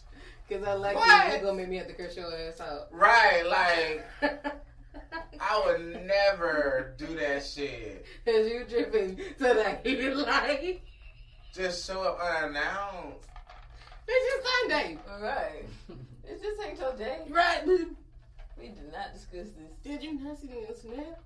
Cause 0.49 0.62
I 0.65 0.75
like 0.75 0.97
What? 0.97 1.29
you. 1.29 1.35
You 1.39 1.41
gonna 1.45 1.57
make 1.57 1.69
me 1.69 1.77
have 1.77 1.87
to 1.87 1.95
curse 1.95 2.17
your 2.17 2.27
ass 2.35 2.61
out. 2.61 2.89
Right, 2.91 3.45
like 3.47 4.33
I 5.41 5.62
would 5.67 6.05
never 6.07 6.95
do 6.99 7.07
that 7.17 7.45
shit. 7.45 8.05
Cause 8.27 8.47
you 8.49 8.65
dripping 8.69 9.17
to 9.17 9.25
the 9.39 9.79
heat 9.85 10.15
like 10.17 10.83
Just 11.55 11.87
show 11.87 12.03
up 12.03 12.19
unannounced. 12.21 13.27
it's 14.09 14.35
just 14.35 14.55
Sunday. 14.61 14.99
Right. 15.21 15.65
It 16.25 16.43
just 16.43 16.62
ain't 16.67 16.79
your 16.79 16.95
day. 16.97 17.19
Right. 17.29 17.62
Did 18.56 18.62
We 18.62 18.68
did 18.75 18.92
not 18.92 19.12
discuss 19.12 19.49
this. 19.56 19.73
Did 19.82 20.02
you 20.02 20.21
not 20.21 20.38
see 20.38 20.49
me 20.49 20.64
on 20.68 20.76
Snap? 20.76 21.21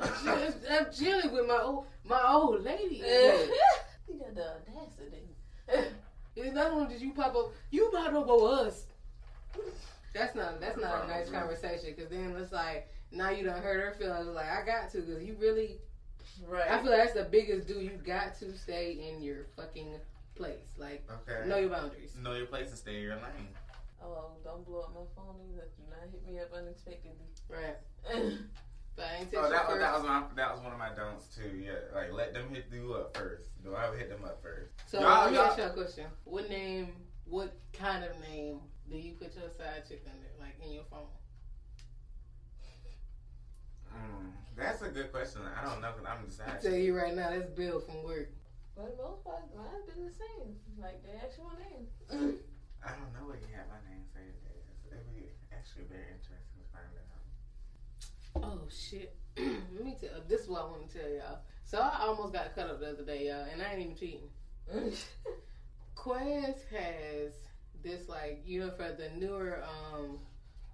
I'm 0.00 0.12
chilling- 0.22 0.54
I'm 0.70 0.92
chilling 0.92 1.32
with 1.32 1.46
my 1.46 1.58
old 1.60 1.86
my 2.04 2.22
old 2.28 2.62
lady. 2.62 2.96
you 4.08 4.14
got 4.18 4.34
the 4.34 4.46
audacity. 4.56 5.28
It's 6.36 6.54
not 6.54 6.70
only 6.70 6.92
did 6.92 7.02
you 7.02 7.12
pop 7.12 7.34
up, 7.34 7.52
you 7.72 7.90
popped 7.92 8.14
up 8.14 8.28
over 8.28 8.68
us. 8.68 8.86
That's 10.14 10.36
not 10.36 10.60
that's 10.60 10.78
not 10.78 11.04
a 11.04 11.08
nice 11.08 11.28
conversation. 11.30 11.94
Cause 11.94 12.06
then 12.10 12.36
it's 12.40 12.52
like 12.52 12.88
now 13.10 13.30
you 13.30 13.42
don't 13.44 13.60
hurt 13.60 13.80
her 13.80 13.94
feelings. 13.98 14.28
Like 14.28 14.46
I 14.48 14.64
got 14.64 14.88
to, 14.92 15.02
cause 15.02 15.20
you 15.20 15.36
really. 15.40 15.78
right. 16.46 16.70
I 16.70 16.80
feel 16.80 16.92
like 16.92 17.00
that's 17.02 17.14
the 17.14 17.24
biggest 17.24 17.66
do. 17.66 17.74
You 17.80 17.90
got 18.06 18.38
to 18.38 18.56
stay 18.56 18.92
in 19.12 19.20
your 19.20 19.46
fucking 19.56 19.94
place. 20.36 20.74
Like 20.78 21.02
Okay. 21.28 21.48
know 21.48 21.56
your 21.56 21.70
boundaries. 21.70 22.12
Know 22.22 22.34
your 22.34 22.46
place 22.46 22.68
and 22.68 22.78
stay 22.78 22.96
in 22.98 23.02
your 23.02 23.16
lane. 23.16 23.48
Oh, 24.02 24.32
don't 24.44 24.64
blow 24.66 24.80
up 24.80 24.94
my 24.94 25.06
phone 25.16 25.36
either. 25.52 25.68
Do 25.76 25.82
not 25.90 26.08
hit 26.10 26.26
me 26.26 26.38
up 26.40 26.52
unexpectedly. 26.52 27.28
Right. 27.48 27.76
But 28.98 29.06
I 29.06 29.16
ain't 29.20 29.30
text 29.30 29.46
Oh, 29.46 29.48
that, 29.48 29.62
was 29.68 29.76
first. 29.76 29.80
that 29.80 29.94
was 29.94 30.02
my 30.02 30.22
that 30.34 30.50
was 30.52 30.60
one 30.64 30.72
of 30.72 30.78
my 30.80 30.90
don'ts 30.92 31.28
too. 31.28 31.54
Yeah, 31.56 31.70
like 31.94 32.12
let 32.12 32.34
them 32.34 32.48
hit 32.50 32.66
you 32.72 32.94
up 32.94 33.16
first. 33.16 33.44
Don't 33.62 33.76
ever 33.78 33.96
hit 33.96 34.08
them 34.10 34.24
up 34.24 34.42
first. 34.42 34.72
So 34.86 34.98
Y'all- 34.98 35.22
let 35.22 35.30
me 35.30 35.36
y'all- 35.36 35.46
ask 35.46 35.58
you 35.58 35.62
a 35.64 35.70
question. 35.70 36.06
What 36.24 36.50
name? 36.50 36.94
What 37.24 37.56
kind 37.72 38.02
of 38.02 38.10
name 38.28 38.58
do 38.90 38.96
you 38.98 39.12
put 39.12 39.36
your 39.36 39.50
side 39.56 39.84
chick 39.88 40.02
under, 40.04 40.26
like 40.40 40.58
in 40.66 40.72
your 40.72 40.82
phone? 40.90 41.06
Mm, 43.94 44.32
that's 44.56 44.82
a 44.82 44.88
good 44.88 45.12
question. 45.12 45.42
I 45.46 45.64
don't 45.64 45.80
know 45.80 45.92
because 45.96 46.06
I'm 46.10 46.26
the 46.28 46.52
I 46.52 46.56
tell 46.60 46.74
you 46.78 46.96
right 46.96 47.14
now, 47.14 47.30
that's 47.30 47.50
Bill 47.50 47.78
from 47.78 48.02
work. 48.02 48.30
But 48.74 48.96
most 48.98 49.22
part, 49.22 49.42
mine's 49.54 49.86
been 49.86 50.06
the 50.06 50.12
same. 50.12 50.56
Like 50.76 51.04
the 51.04 51.14
actual 51.24 51.52
name. 51.70 52.38
I 52.88 52.96
don't 52.96 53.12
know 53.12 53.28
what 53.28 53.40
you 53.44 53.52
have 53.52 53.68
my 53.68 53.80
name 53.84 54.04
saved 54.16 54.40
as. 54.48 54.64
It'd 54.88 55.04
be 55.12 55.28
actually 55.52 55.84
very 55.92 56.08
interesting 56.08 56.56
to 56.56 56.68
find 56.72 56.88
out. 56.96 57.20
Oh 58.48 58.64
shit! 58.72 59.14
Let 59.36 59.84
me 59.84 59.96
tell. 60.00 60.22
This 60.26 60.42
is 60.42 60.48
what 60.48 60.62
I 60.62 60.64
want 60.64 60.88
to 60.88 60.98
tell 60.98 61.10
y'all. 61.10 61.40
So 61.64 61.78
I 61.78 62.00
almost 62.00 62.32
got 62.32 62.54
cut 62.54 62.70
up 62.70 62.80
the 62.80 62.92
other 62.92 63.04
day, 63.04 63.28
y'all, 63.28 63.44
and 63.52 63.60
I 63.60 63.72
ain't 63.72 63.80
even 63.80 63.96
cheating. 63.96 64.30
Quez 65.96 66.56
has 66.72 67.32
this 67.84 68.08
like 68.08 68.40
you 68.46 68.60
know 68.60 68.70
for 68.70 68.96
the 68.96 69.10
newer 69.20 69.62
um 69.68 70.18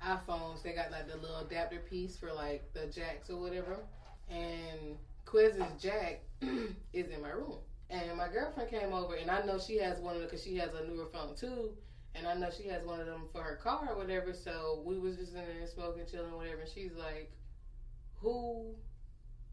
iPhones, 0.04 0.62
they 0.62 0.72
got 0.72 0.92
like 0.92 1.08
the 1.08 1.16
little 1.16 1.38
adapter 1.38 1.78
piece 1.90 2.16
for 2.16 2.32
like 2.32 2.72
the 2.74 2.86
jacks 2.86 3.28
or 3.28 3.40
whatever. 3.40 3.78
And 4.28 4.96
Quez's 5.26 5.82
jack 5.82 6.20
is 6.92 7.10
in 7.10 7.22
my 7.22 7.30
room. 7.30 7.58
And 7.90 8.16
my 8.16 8.28
girlfriend 8.28 8.70
came 8.70 8.92
over, 8.92 9.14
and 9.14 9.30
I 9.30 9.44
know 9.44 9.58
she 9.58 9.78
has 9.78 9.98
one 9.98 10.14
of 10.14 10.20
them 10.20 10.28
because 10.28 10.44
she 10.44 10.56
has 10.56 10.70
a 10.74 10.86
newer 10.86 11.06
phone 11.12 11.34
too. 11.36 11.70
And 12.14 12.26
I 12.26 12.34
know 12.34 12.48
she 12.50 12.68
has 12.68 12.84
one 12.84 13.00
of 13.00 13.06
them 13.06 13.26
for 13.32 13.42
her 13.42 13.56
car 13.56 13.88
or 13.90 13.96
whatever. 13.96 14.32
So 14.32 14.82
we 14.84 14.98
was 14.98 15.16
just 15.16 15.34
in 15.34 15.42
there 15.44 15.66
smoking, 15.66 16.06
chilling, 16.10 16.36
whatever. 16.36 16.60
And 16.60 16.70
she's 16.70 16.94
like, 16.94 17.30
"Who 18.20 18.76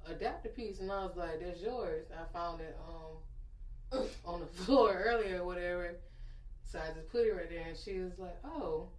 adapter 0.06 0.50
piece?" 0.50 0.80
And 0.80 0.92
I 0.92 1.04
was 1.04 1.16
like, 1.16 1.40
"That's 1.40 1.62
yours. 1.62 2.06
I 2.12 2.24
found 2.32 2.62
it 2.62 2.78
um 2.88 3.18
on 4.26 4.40
the 4.40 4.46
floor 4.46 4.94
earlier 4.94 5.42
or 5.42 5.46
whatever." 5.46 5.96
So 6.66 6.80
I 6.80 6.92
just 6.94 7.10
put 7.10 7.26
it 7.26 7.32
right 7.32 7.50
there, 7.50 7.68
and 7.68 7.78
she 7.78 8.00
was 8.00 8.18
like, 8.18 8.38
"Oh, 8.44 8.90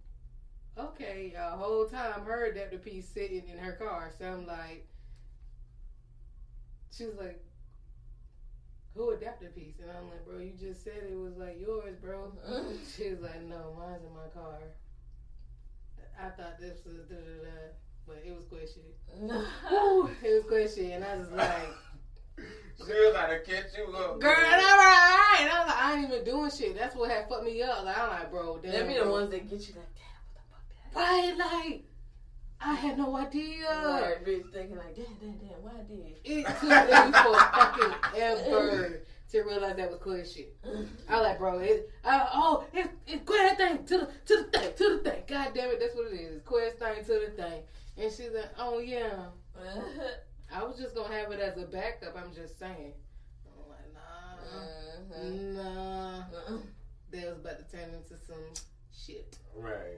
okay." 0.77 1.33
A 1.37 1.55
whole 1.55 1.85
time 1.85 2.21
her 2.23 2.45
adapter 2.45 2.77
piece 2.77 3.07
sitting 3.07 3.47
in 3.47 3.57
her 3.57 3.73
car. 3.73 4.11
So 4.17 4.25
I'm 4.25 4.45
like, 4.45 4.85
she 6.91 7.05
was 7.05 7.15
like, 7.17 7.39
"Who 8.95 9.11
adapter 9.11 9.47
piece?" 9.47 9.79
And 9.81 9.89
I'm 9.91 10.09
like, 10.09 10.25
"Bro, 10.25 10.39
you 10.39 10.53
just 10.59 10.83
said 10.83 11.03
it 11.09 11.17
was 11.17 11.35
like 11.37 11.59
yours, 11.59 11.95
bro." 12.01 12.31
She 12.95 13.09
was 13.09 13.21
like, 13.21 13.41
"No, 13.43 13.75
mine's 13.77 14.03
in 14.03 14.13
my 14.13 14.29
car." 14.33 14.59
I 16.19 16.29
thought 16.29 16.59
this 16.59 16.85
was 16.85 17.05
da 17.09 17.15
da 17.15 17.43
da, 17.43 17.57
but 18.07 18.21
it 18.25 18.35
was 18.35 18.45
question. 18.45 18.83
Woo, 19.71 20.09
it 20.21 20.33
was 20.33 20.45
question, 20.47 20.91
and 20.91 21.03
I 21.03 21.17
was 21.17 21.31
like. 21.31 21.69
She 22.75 22.91
was 22.91 23.13
like 23.13 23.45
to 23.45 23.51
catch 23.51 23.77
you 23.77 23.95
up. 23.95 24.19
Girl, 24.19 24.31
all 24.31 24.35
right. 24.35 25.37
And 25.41 25.49
I 25.49 25.59
was 25.59 25.67
like, 25.67 25.83
I 25.83 25.95
ain't 25.95 26.11
even 26.11 26.25
doing 26.25 26.51
shit. 26.51 26.75
That's 26.75 26.95
what 26.95 27.11
had 27.11 27.29
fucked 27.29 27.45
me 27.45 27.61
up. 27.61 27.85
Like, 27.85 27.97
I'm 27.97 28.09
like, 28.09 28.31
bro, 28.31 28.57
damn. 28.57 28.71
They 28.71 28.87
be 28.87 28.93
the 28.97 29.03
bro. 29.03 29.11
ones 29.11 29.29
that 29.29 29.47
get 29.47 29.67
you 29.67 29.75
like, 29.75 29.93
damn, 29.93 30.17
what 30.25 30.33
the 30.33 30.41
fuck 30.49 30.65
that? 30.93 30.99
Right, 30.99 31.37
like, 31.37 31.83
I 32.65 32.73
had 32.75 32.97
no 32.97 33.15
idea. 33.17 33.65
Right, 33.67 34.25
bitch 34.25 34.51
thinking 34.53 34.77
like, 34.77 34.95
damn, 34.95 35.05
damn, 35.19 35.37
damn, 35.37 35.61
what 35.61 35.73
I 35.75 35.83
did. 35.83 36.17
It 36.23 36.45
took 36.45 36.69
me 36.69 37.11
for 37.11 37.35
fucking 37.35 38.21
ever 38.21 39.01
to 39.31 39.41
realize 39.41 39.75
that 39.77 39.89
was 39.91 39.99
Quinn 39.99 40.23
shit. 40.25 40.55
I 41.09 41.15
was 41.19 41.27
like, 41.27 41.39
bro, 41.39 41.59
it, 41.59 41.89
I, 42.05 42.29
oh, 42.33 42.65
it, 42.73 42.89
it 43.07 43.25
Quinn 43.25 43.55
thing 43.55 43.83
to 43.85 43.97
the 43.99 44.09
to 44.25 44.43
the 44.51 44.57
thing 44.59 44.71
to 44.77 44.97
the 45.03 45.09
thing. 45.09 45.23
God 45.27 45.51
damn 45.53 45.69
it, 45.71 45.79
that's 45.79 45.95
what 45.95 46.11
it 46.13 46.15
is. 46.15 46.41
Quinn 46.43 46.71
thing 46.79 47.03
to 47.05 47.25
the 47.27 47.31
thing. 47.43 47.61
And 47.97 48.11
she's 48.11 48.31
like, 48.33 48.49
oh 48.57 48.79
yeah, 48.79 49.25
I 50.55 50.63
was 50.63 50.77
just 50.79 50.95
gonna 50.95 51.13
have 51.13 51.31
it 51.31 51.39
as 51.39 51.57
a 51.57 51.65
backup. 51.65 52.15
I'm 52.15 52.33
just 52.33 52.57
saying. 52.59 52.93
I'm 53.45 53.69
like, 53.69 53.93
nah, 53.93 55.17
Mhm. 55.19 55.55
nah. 55.55 56.17
Uh-uh. 56.19 56.57
That 57.11 57.25
was 57.29 57.37
about 57.39 57.59
to 57.59 57.75
turn 57.77 57.89
into 57.93 58.15
some 58.25 58.43
shit. 58.91 59.37
Right. 59.55 59.92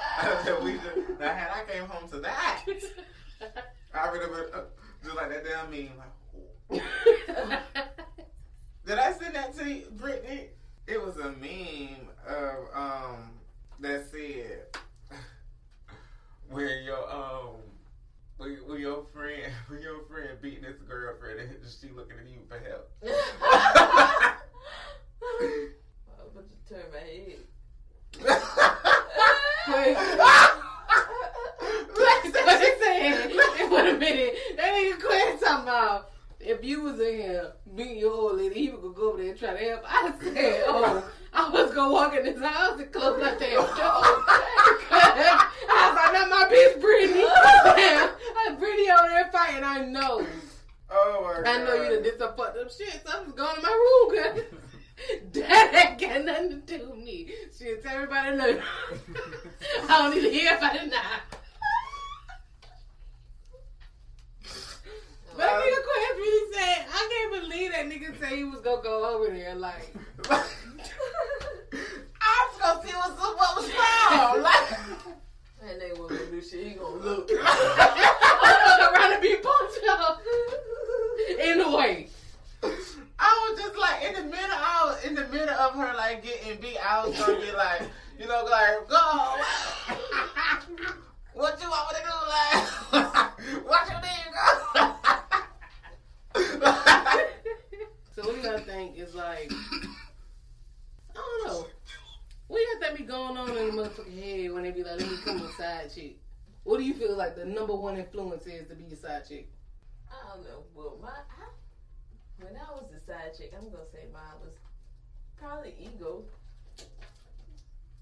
we 0.65 0.73
just, 0.75 1.19
now, 1.19 1.35
had 1.35 1.51
I 1.51 1.65
came 1.71 1.85
home 1.85 2.09
to 2.11 2.21
that, 2.21 2.65
I 3.95 4.11
would 4.11 4.21
have 4.21 4.31
been 4.31 4.45
uh, 4.55 4.61
just 5.03 5.17
like 5.17 5.31
that 5.31 5.45
damn 5.45 5.71
meme. 5.71 5.91
Like, 6.71 6.83
did 8.87 8.99
I 8.99 9.13
send 9.13 9.35
that 9.35 9.57
to 9.59 9.71
you, 9.71 9.87
Brittany? 9.93 10.49
It 10.87 11.05
was 11.05 11.17
a 11.19 11.31
meme 11.31 12.09
of 12.27 12.57
um 12.75 13.31
that 13.81 14.11
said 14.11 14.67
where 16.51 16.81
your 16.81 17.11
um 17.11 17.57
when, 18.41 18.57
when 18.67 18.81
your 18.81 19.05
friend 19.13 19.53
when 19.69 19.83
your 19.83 20.01
friend 20.09 20.31
beating 20.41 20.65
his 20.65 20.81
girlfriend 20.89 21.41
and 21.41 21.51
she 21.81 21.89
looking 21.95 22.17
at 22.19 22.29
you 22.29 22.41
for 22.49 22.59
help. 22.59 22.91
I'm 23.03 23.13
about 26.33 26.49
to 26.49 26.57
turn 26.69 26.87
my 26.93 27.01
head. 27.01 27.45
What 32.01 32.61
you 32.61 32.75
saying? 32.83 33.39
Wait 33.71 33.87
a 33.87 33.99
minute. 33.99 34.35
That 34.57 34.73
nigga 34.75 34.97
Quez 34.99 35.41
talking 35.41 35.63
about 35.63 36.11
if 36.41 36.65
you 36.65 36.83
was 36.83 36.99
in 37.01 37.17
here 37.17 37.53
beating 37.77 37.99
your 37.99 38.13
old 38.13 38.39
lady, 38.39 38.55
he 38.55 38.71
would 38.71 38.95
go 38.95 39.11
over 39.11 39.19
there 39.19 39.31
and 39.31 39.39
try 39.39 39.53
to 39.53 39.59
help. 39.59 39.83
I 39.87 40.13
said, 40.23 40.65
oh, 40.69 41.05
I 41.33 41.49
was 41.51 41.73
gonna 41.75 41.93
walk 41.93 42.17
in 42.17 42.25
his 42.25 42.41
house 42.41 42.81
and 42.81 42.91
close 42.91 43.21
that 43.21 43.39
damn 43.39 43.57
door. 43.57 43.69
I 44.93 45.87
was 45.89 45.97
like, 45.97 46.13
not 46.13 46.31
my 46.31 46.49
bitch, 46.51 46.81
Brittany. 46.81 47.25
Damn, 47.65 48.59
Brittany 48.59 48.91
over 48.91 49.09
there 49.09 49.31
fighting. 49.33 49.65
I 49.65 49.85
know. 49.87 50.27
Oh 50.91 51.43
my 51.45 51.49
I 51.49 51.59
know 51.59 51.75
you 51.75 51.91
done 51.91 52.03
did 52.03 52.19
some 52.19 52.35
fucked 52.37 52.59
up 52.59 52.71
shit, 52.73 53.01
so 53.07 53.19
I'm 53.19 53.27
just 53.27 53.37
going 53.37 53.57
to 53.57 53.63
my 53.63 53.69
room, 53.69 54.25
cause 54.25 54.43
that 55.35 55.87
ain't 55.91 56.01
got 56.01 56.25
nothing 56.25 56.63
to 56.63 56.79
do 56.79 56.91
with 56.91 56.99
me. 56.99 57.29
Shit, 57.57 57.87
everybody 57.89 58.37
look. 58.37 58.61
I 59.89 60.03
don't 60.03 60.15
need 60.15 60.23
to 60.23 60.31
hear 60.31 60.55
if 60.55 60.63
I 60.63 60.77
did 60.77 60.91
not. 60.91 61.41
But 65.37 65.47
that 65.47 65.55
um, 65.55 65.61
nigga 65.63 65.81
Quez 65.87 66.17
really 66.17 66.53
said, 66.53 66.79
I 66.93 66.95
can't 67.11 67.33
believe 67.43 67.71
that 67.73 67.85
nigga 67.89 68.09
said 68.19 68.33
he 68.39 68.45
was 68.45 68.61
gonna 68.61 68.83
go 68.83 68.95
over 69.17 69.29
there. 69.33 69.55
Like, 69.55 69.95
I 70.31 70.43
was 72.49 72.59
gonna 72.61 72.83
see 72.87 72.95
what's 72.95 73.21
up, 73.21 73.37
what 73.37 73.57
was 73.57 73.69
wrong. 73.71 74.43
Like, 74.51 74.69
And 75.63 75.81
they 75.81 75.93
want 75.99 76.11
to 76.11 76.27
do 76.31 76.41
shit. 76.41 76.67
He 76.67 76.73
gonna 76.75 76.97
look. 76.97 77.31
I'm 77.31 78.79
gonna 78.79 78.93
run 78.93 79.13
and 79.13 79.23
be 79.23 79.37
punched 79.37 79.85
out. 79.89 80.19
Anyway, 81.39 82.09
I 83.19 83.49
was 83.51 83.59
just 83.61 83.77
like 83.77 84.03
in 84.05 84.15
the 84.15 84.23
middle. 84.23 84.51
I 84.51 84.85
was 84.87 85.05
in 85.05 85.15
the 85.15 85.27
middle 85.29 85.51
of 85.51 85.75
her 85.75 85.93
like 85.97 86.23
getting 86.25 86.59
beat. 86.61 86.79
I 86.79 87.07
was 87.07 87.19
gonna 87.19 87.39
be 87.41 87.53
like, 87.53 87.83
you 88.19 88.27
know, 88.27 88.45
like 88.51 88.89
go. 88.89 89.37
what 91.41 91.61
you 91.61 91.71
want 91.71 91.89
me 91.89 91.95
to 91.97 92.05
do? 92.05 92.13
Like, 92.29 93.65
what 93.65 93.89
you 93.89 93.97
need, 94.05 94.27
girl? 94.35 94.97
so 98.15 98.23
what 98.23 98.35
do 98.35 98.49
y'all 98.49 98.59
think 98.59 98.99
is 98.99 99.15
like? 99.15 99.51
I 99.51 101.15
don't 101.15 101.47
know. 101.47 101.67
What 102.47 102.59
do 102.59 102.63
y'all 102.63 102.81
think 102.81 102.99
be 102.99 103.05
going 103.05 103.37
on 103.39 103.49
in 103.49 103.55
the 103.55 103.61
motherfucking 103.73 104.23
head 104.23 104.53
when 104.53 104.65
they 104.65 104.71
be 104.71 104.83
like, 104.85 105.01
"Let 105.01 105.11
me 105.11 105.17
come 105.25 105.41
a 105.41 105.53
side 105.53 105.91
chick"? 105.95 106.19
What 106.65 106.77
do 106.79 106.85
you 106.85 106.93
feel 106.93 107.17
like 107.17 107.37
the 107.37 107.47
number 107.47 107.75
one 107.75 107.97
influence 107.97 108.47
is 108.47 108.69
to 108.69 108.75
be 108.75 108.93
a 108.93 108.97
side 108.97 109.27
chick? 109.27 109.49
I 110.11 110.35
don't 110.35 110.45
know. 110.45 110.65
Well, 110.75 110.99
my 111.01 111.09
I, 111.09 111.49
when 112.39 112.55
I 112.55 112.71
was 112.73 112.91
the 112.93 113.01
side 113.01 113.33
chick, 113.39 113.55
I'm 113.57 113.71
gonna 113.71 113.89
say 113.91 114.05
mine 114.13 114.41
was 114.45 114.53
probably 115.39 115.75
ego. 115.81 116.25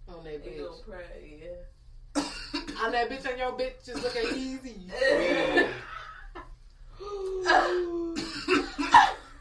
On 0.09 0.25
that 0.25 0.41
Ego 0.45 0.73
bitch. 0.73 0.85
pride. 0.89 1.23
Yeah. 1.23 1.78
I'm 2.81 2.93
that 2.93 3.11
bitch 3.11 3.31
on 3.31 3.39
your 3.39 3.53
bitch 3.53 3.85
just 3.85 4.03
looking 4.03 4.23
easy. 4.39 4.77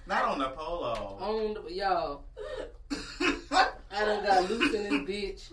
Not 0.08 0.24
on 0.24 0.40
the 0.40 0.50
polo. 0.50 1.18
on 1.20 1.54
the, 1.54 1.74
y'all. 1.74 2.24
I 3.92 4.06
done 4.06 4.24
got 4.24 4.50
loose 4.50 4.74
in 4.74 4.84
this 4.84 5.02
bitch. 5.10 5.52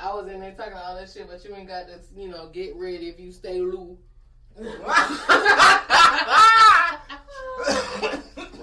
I 0.00 0.12
was 0.14 0.28
in 0.30 0.40
there 0.40 0.52
talking 0.52 0.74
all 0.74 0.94
that 0.96 1.10
shit, 1.10 1.26
but 1.28 1.42
you 1.44 1.54
ain't 1.54 1.68
got 1.68 1.86
to, 1.86 1.98
you 2.14 2.28
know, 2.28 2.48
get 2.52 2.76
ready 2.76 3.08
if 3.08 3.18
you 3.18 3.32
stay 3.32 3.60
loose. 3.60 3.98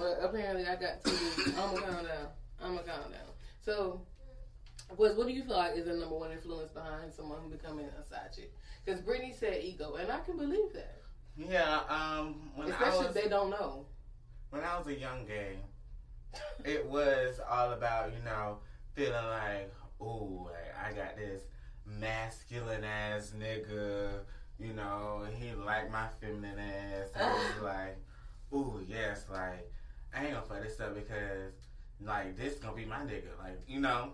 But 0.04 0.18
apparently 0.22 0.66
I 0.66 0.76
got 0.76 1.02
two. 1.02 1.16
I'm 1.58 1.74
gonna 1.74 1.80
calm 1.80 2.04
down. 2.04 2.26
I'm 2.60 2.76
gonna 2.76 2.82
calm 2.86 3.10
down. 3.10 3.30
So, 3.64 4.02
Wes, 4.98 5.16
what 5.16 5.26
do 5.26 5.32
you 5.32 5.44
feel 5.44 5.56
like 5.56 5.76
is 5.76 5.86
the 5.86 5.94
number 5.94 6.16
one 6.16 6.30
influence 6.32 6.70
behind 6.70 7.12
someone 7.12 7.48
becoming 7.50 7.86
a 7.86 8.04
side 8.04 8.32
chick? 8.34 8.52
Because 8.84 9.00
Brittany 9.00 9.32
said 9.38 9.62
ego, 9.62 9.94
and 9.94 10.10
I 10.10 10.20
can 10.20 10.36
believe 10.36 10.72
that, 10.74 11.02
yeah, 11.36 11.80
um, 11.88 12.50
when 12.54 12.68
I 12.68 12.70
especially 12.70 13.06
was 13.06 13.16
if 13.16 13.22
they 13.22 13.28
don't 13.28 13.50
know. 13.50 13.86
when 14.50 14.62
I 14.62 14.78
was 14.78 14.86
a 14.86 14.94
young 14.94 15.26
gay, 15.26 15.56
it 16.64 16.86
was 16.86 17.40
all 17.50 17.72
about 17.72 18.12
you 18.12 18.24
know 18.24 18.58
feeling 18.94 19.12
like, 19.12 19.72
ooh, 20.00 20.46
like 20.46 20.74
I 20.86 20.92
got 20.92 21.16
this 21.16 21.42
masculine 21.86 22.84
ass 22.84 23.32
nigga. 23.38 24.20
You 24.58 24.72
know, 24.72 25.26
he 25.36 25.52
like 25.52 25.90
my 25.90 26.06
feminine 26.20 26.58
ass. 26.58 27.08
And 27.16 27.28
it 27.28 27.54
was 27.56 27.62
like, 27.62 27.98
ooh, 28.52 28.80
yes, 28.88 29.24
like 29.30 29.70
I 30.14 30.24
ain't 30.24 30.34
gonna 30.34 30.46
fuck 30.46 30.62
this 30.62 30.78
up 30.78 30.94
because 30.94 31.54
like 32.00 32.36
this 32.36 32.54
gonna 32.58 32.76
be 32.76 32.84
my 32.84 32.98
nigga, 32.98 33.36
like 33.42 33.60
you 33.66 33.80
know. 33.80 34.12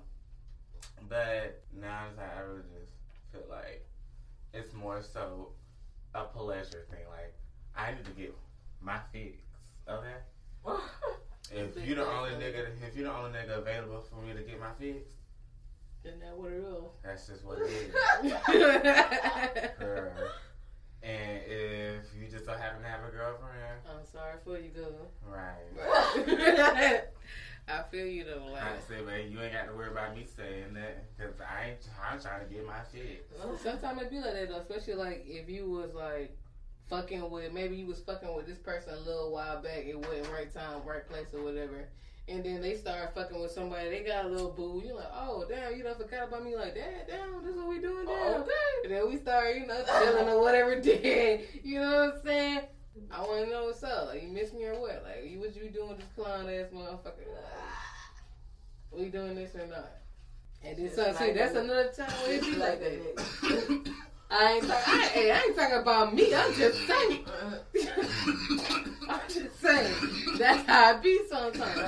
But 1.09 1.63
now 1.79 2.07
it's 2.09 2.19
like 2.19 2.37
I 2.37 2.41
really 2.41 2.63
just 2.81 2.93
feel 3.33 3.43
like 3.51 3.87
it's 4.55 4.73
more 4.75 5.03
so 5.03 5.49
a 6.15 6.25
pleasure 6.25 6.85
thing. 6.91 7.07
Like 7.11 7.35
I 7.77 7.93
need 7.93 8.05
to 8.05 8.11
get 8.13 8.35
my 8.81 8.99
fix, 9.13 9.43
okay? 9.89 10.17
If 11.53 11.75
you 11.85 11.97
the 11.97 12.05
facts, 12.05 12.17
only 12.17 12.31
though. 12.31 12.39
nigga, 12.59 12.69
if 12.89 12.97
you 12.97 13.03
the 13.03 13.13
only 13.13 13.31
nigga 13.37 13.59
available 13.59 14.01
for 14.09 14.23
me 14.23 14.33
to 14.35 14.41
get 14.43 14.61
my 14.61 14.71
fix, 14.79 15.09
Isn't 16.05 16.21
that 16.21 16.37
what 16.39 16.53
it 16.53 16.63
is. 16.63 16.85
that's 17.03 17.27
just 17.27 17.45
what 17.45 17.59
it 17.59 17.65
is. 17.65 17.93
is? 17.93 19.71
Girl. 19.81 20.13
And 21.03 21.41
if 21.45 22.05
you 22.17 22.29
just 22.31 22.45
so 22.45 22.53
happen 22.53 22.83
to 22.83 22.89
have 22.89 23.01
a 23.03 23.11
girlfriend, 23.11 23.81
I'm 23.89 24.05
sorry 24.13 24.35
for 24.45 24.59
you, 24.59 24.69
girl. 24.69 25.11
right? 25.27 27.03
I 27.71 27.83
feel 27.91 28.07
you 28.07 28.25
though. 28.25 28.53
Like, 28.53 28.63
I 28.63 28.79
say, 28.89 29.03
but 29.05 29.31
you 29.31 29.41
ain't 29.41 29.53
got 29.53 29.67
to 29.67 29.75
worry 29.75 29.91
about 29.91 30.17
me 30.17 30.27
saying 30.37 30.75
that 30.75 31.17
because 31.17 31.35
I 31.41 31.71
ain't. 31.71 31.89
I'm 32.11 32.21
trying 32.21 32.47
to 32.47 32.53
get 32.53 32.67
my 32.67 32.81
fix. 32.93 33.63
sometimes 33.63 34.03
it 34.03 34.11
be 34.11 34.17
like 34.17 34.35
that 34.35 34.49
though, 34.49 34.57
especially 34.57 34.95
like 34.95 35.25
if 35.27 35.49
you 35.49 35.71
was 35.71 35.95
like 35.95 36.37
fucking 36.89 37.31
with 37.31 37.53
maybe 37.53 37.77
you 37.77 37.87
was 37.87 38.01
fucking 38.01 38.35
with 38.35 38.47
this 38.47 38.59
person 38.59 38.95
a 38.95 39.01
little 39.01 39.33
while 39.33 39.63
back, 39.63 39.85
it 39.87 39.97
wasn't 39.97 40.29
right 40.33 40.53
time, 40.53 40.83
right 40.85 41.09
place 41.09 41.27
or 41.33 41.43
whatever. 41.43 41.89
And 42.29 42.45
then 42.45 42.61
they 42.61 42.75
start 42.75 43.15
fucking 43.15 43.41
with 43.41 43.51
somebody, 43.51 43.91
they 43.91 44.05
got 44.05 44.25
a 44.25 44.29
little 44.29 44.51
boo. 44.51 44.83
You're 44.85 44.97
like, 44.97 45.11
oh 45.13 45.45
damn, 45.49 45.77
you 45.77 45.83
done 45.83 45.97
forgot 45.97 46.29
about 46.29 46.45
me 46.45 46.57
like 46.57 46.75
that. 46.75 47.09
Damn, 47.09 47.43
this 47.43 47.53
is 47.53 47.57
what 47.57 47.69
we 47.69 47.81
doing 47.81 48.07
damn. 48.07 48.43
okay. 48.43 48.51
And 48.85 48.93
then 48.93 49.09
we 49.09 49.17
start, 49.17 49.57
you 49.57 49.67
know, 49.67 49.83
chilling 49.85 50.29
or 50.29 50.41
whatever. 50.41 50.81
Then 50.81 51.41
you 51.63 51.81
know 51.81 52.07
what 52.07 52.15
I'm 52.17 52.23
saying? 52.25 52.61
I 53.11 53.21
want 53.21 53.45
to 53.45 53.51
know 53.51 53.65
what's 53.67 53.83
up. 53.83 54.09
Like, 54.09 54.23
you 54.23 54.29
miss 54.29 54.53
me 54.53 54.65
or 54.65 54.79
what? 54.81 55.05
Like, 55.05 55.31
you 55.31 55.39
what 55.41 55.55
you 55.55 55.71
doing 55.71 55.91
with 55.91 55.99
this 55.99 56.09
clown 56.17 56.49
ass 56.49 56.67
motherfucker? 56.75 57.27
We 58.93 59.07
doing 59.07 59.35
this 59.35 59.55
or 59.55 59.67
not? 59.67 59.91
And 60.63 60.77
then 60.77 60.85
Just 60.87 60.97
so, 60.97 61.13
see, 61.15 61.33
that's 61.33 61.55
a- 61.55 61.61
another 61.61 61.93
time 61.97 62.11
where 62.11 62.35
it 62.35 62.43
be 62.43 62.57
like 62.57 62.81
that. 62.81 63.93
I 64.33 64.53
ain't, 64.53 64.67
talk, 64.69 64.89
I, 64.89 64.99
hey, 65.07 65.31
I 65.33 65.39
ain't 65.41 65.57
talking 65.57 65.79
about 65.79 66.15
me. 66.15 66.33
I'm 66.35 66.55
just 66.55 66.87
saying. 66.87 67.25
I'm 69.09 69.21
just 69.29 69.61
saying. 69.61 69.95
That's 70.39 70.67
how 70.69 70.95
I 70.95 70.97
be 70.99 71.21
sometimes. 71.29 71.81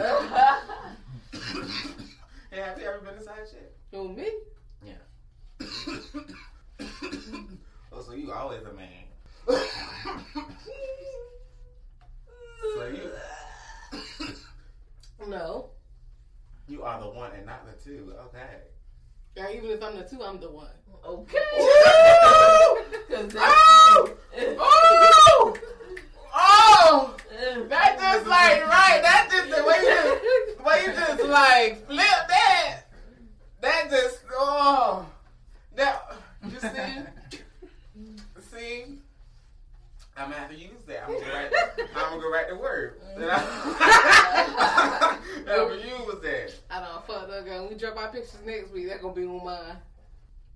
Hey, 2.51 2.61
have 2.61 2.79
you 2.81 2.87
ever 2.87 2.99
been 2.99 3.15
a 3.15 3.23
side 3.23 3.47
chick? 3.51 3.73
Who 3.93 4.09
me? 4.13 4.29
Yeah. 4.85 4.93
oh, 7.93 8.03
so 8.05 8.13
you 8.13 8.33
always 8.33 8.63
a 8.63 8.73
man. 8.73 8.89
So 9.49 9.63
you 12.87 13.11
No. 15.29 15.71
you 16.69 16.83
are 16.83 17.01
the 17.01 17.09
one 17.09 17.33
and 17.33 17.47
not 17.47 17.67
the 17.67 17.73
two. 17.83 18.13
Okay. 18.27 18.63
Or 19.37 19.49
even 19.51 19.71
if 19.71 19.83
I'm 19.83 19.97
the 19.97 20.05
two, 20.05 20.23
I'm 20.23 20.39
the 20.41 20.51
one. 20.51 20.69
okay. 21.05 21.39
Oh. 21.55 22.85
Cause 23.09 23.35
Oh! 23.37 24.17
Oh! 24.59 25.57
Oh! 26.35 27.17
That 27.69 27.99
just 27.99 28.27
like 28.27 28.67
right. 28.67 29.01
That 29.03 29.29
just 29.31 29.51
the 29.51 29.65
way 29.65 29.79
you 29.83 30.57
the 30.57 30.63
way 30.63 30.83
you 30.87 30.93
just 30.93 31.25
like 31.25 31.87
flip 31.87 32.29
that. 32.29 32.83
That 33.61 33.91
just 33.91 34.25
oh 34.33 35.07
that 35.77 36.03
you 36.45 36.59
see 36.61 37.05
see 38.51 38.99
I'm 40.17 40.31
gonna 40.31 40.41
have 40.41 40.51
to 40.51 40.57
use 40.57 40.83
that. 40.87 41.05
I'm 41.05 41.13
gonna 41.15 41.25
go 41.25 41.33
right. 41.33 41.53
I'm 41.97 42.11
gonna 42.11 42.23
go 42.23 42.31
right 42.31 42.49
to 42.49 42.57
work. 42.57 43.01
Mm. 43.19 43.31
I'm 45.49 45.69
gonna 45.69 45.75
use 45.77 46.21
that. 46.23 46.55
I 46.71 46.81
don't 46.81 47.07
fuck 47.07 47.29
that 47.31 47.45
girl. 47.45 47.69
We 47.69 47.77
drop 47.77 47.97
our 47.97 48.09
pictures 48.09 48.37
next 48.45 48.73
week, 48.73 48.89
that's 48.89 49.01
gonna 49.01 49.15
be 49.15 49.25
on 49.25 49.45
mine. 49.45 49.77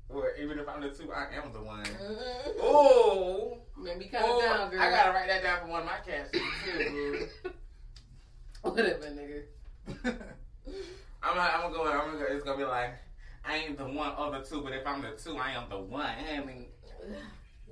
Or 0.09 0.33
even 0.41 0.59
if 0.59 0.69
I'm 0.69 0.81
the 0.81 0.91
two, 0.91 1.11
I 1.13 1.29
am 1.35 1.53
the 1.53 1.63
one. 1.63 1.85
Mm. 1.85 2.17
Oh, 2.61 3.59
Make 3.79 3.99
me 3.99 4.11
oh, 4.15 4.39
it 4.39 4.43
down, 4.43 4.71
girl. 4.71 4.81
I 4.81 4.91
gotta 4.91 5.11
write 5.11 5.29
that 5.29 5.43
down 5.43 5.61
for 5.63 5.69
one 5.69 5.81
of 5.81 5.87
my 5.87 5.99
cash 6.07 6.29
too. 6.33 7.27
Whatever, 8.63 9.07
nigga. 9.07 9.43
I'm 11.23 11.39
I'm 11.39 11.73
gonna 11.73 11.75
go. 11.75 11.85
I'm 11.91 12.13
gonna 12.13 12.19
go. 12.19 12.25
It's 12.29 12.45
gonna 12.45 12.59
be 12.59 12.65
like 12.65 12.95
I 13.45 13.57
ain't 13.57 13.79
the 13.79 13.85
one 13.85 14.13
of 14.13 14.33
the 14.33 14.41
two, 14.41 14.63
but 14.63 14.73
if 14.73 14.87
I'm 14.87 15.03
the 15.03 15.13
two, 15.13 15.37
I 15.37 15.53
am 15.53 15.69
the 15.69 15.79
one. 15.79 16.07
I 16.07 16.45
mean, 16.45 16.67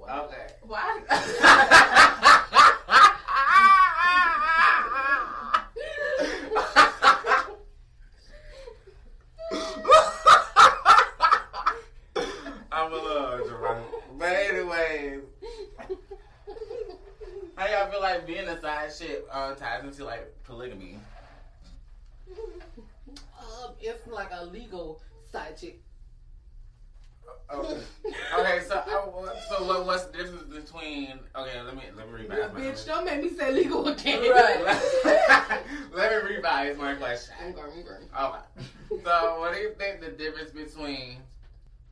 okay. 0.09 0.47
Why? 0.63 1.01
I'm 12.73 12.93
a 12.93 12.97
little 12.97 13.49
drunk. 13.49 13.87
But 14.19 14.29
anyways, 14.29 15.21
how 17.57 17.67
y'all 17.67 17.91
feel 17.91 18.01
like 18.01 18.27
being 18.27 18.49
a 18.49 18.61
side 18.61 18.91
shit 18.97 19.27
uh, 19.31 19.55
ties 19.55 19.85
into 19.85 20.05
like 20.05 20.35
polygamy? 20.45 20.99
Um, 22.29 23.73
it's 23.81 24.07
like 24.07 24.31
a 24.33 24.45
legal 24.47 25.01
side 25.31 25.57
chick. 25.57 25.81
Okay. 27.53 27.83
okay, 28.39 28.61
so 28.67 28.83
I, 28.87 29.35
so 29.49 29.65
what, 29.67 29.85
what's 29.87 30.05
the 30.07 30.17
difference 30.19 30.43
between? 30.45 31.19
Okay, 31.37 31.61
let 31.63 31.77
me 31.77 31.83
let 31.97 32.07
me 32.11 32.23
revise. 32.23 32.53
my- 32.53 32.61
Bitch, 32.61 32.87
don't 32.87 33.05
make 33.05 33.23
me 33.23 33.29
say 33.37 33.53
legal 33.53 33.87
again. 33.89 34.21
Right. 34.31 34.65
let 35.93 36.25
me 36.25 36.35
revise 36.37 36.77
my 36.79 36.95
question. 36.95 37.35
I'm 37.45 37.53
going, 37.53 37.71
I'm 38.15 38.31
going. 38.31 38.33
Okay. 38.91 39.03
So, 39.05 39.39
what 39.41 39.53
do 39.55 39.61
you 39.61 39.73
think 39.79 40.01
the 40.01 40.11
difference 40.11 40.51
between 40.51 41.17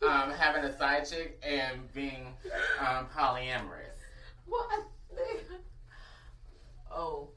um, 0.03 0.31
having 0.33 0.65
a 0.65 0.77
side 0.79 1.07
chick 1.09 1.39
and 1.47 1.93
being 1.93 2.29
um, 2.81 3.07
polyamorous? 3.17 3.99
What? 4.47 4.71
Oh. 6.91 7.29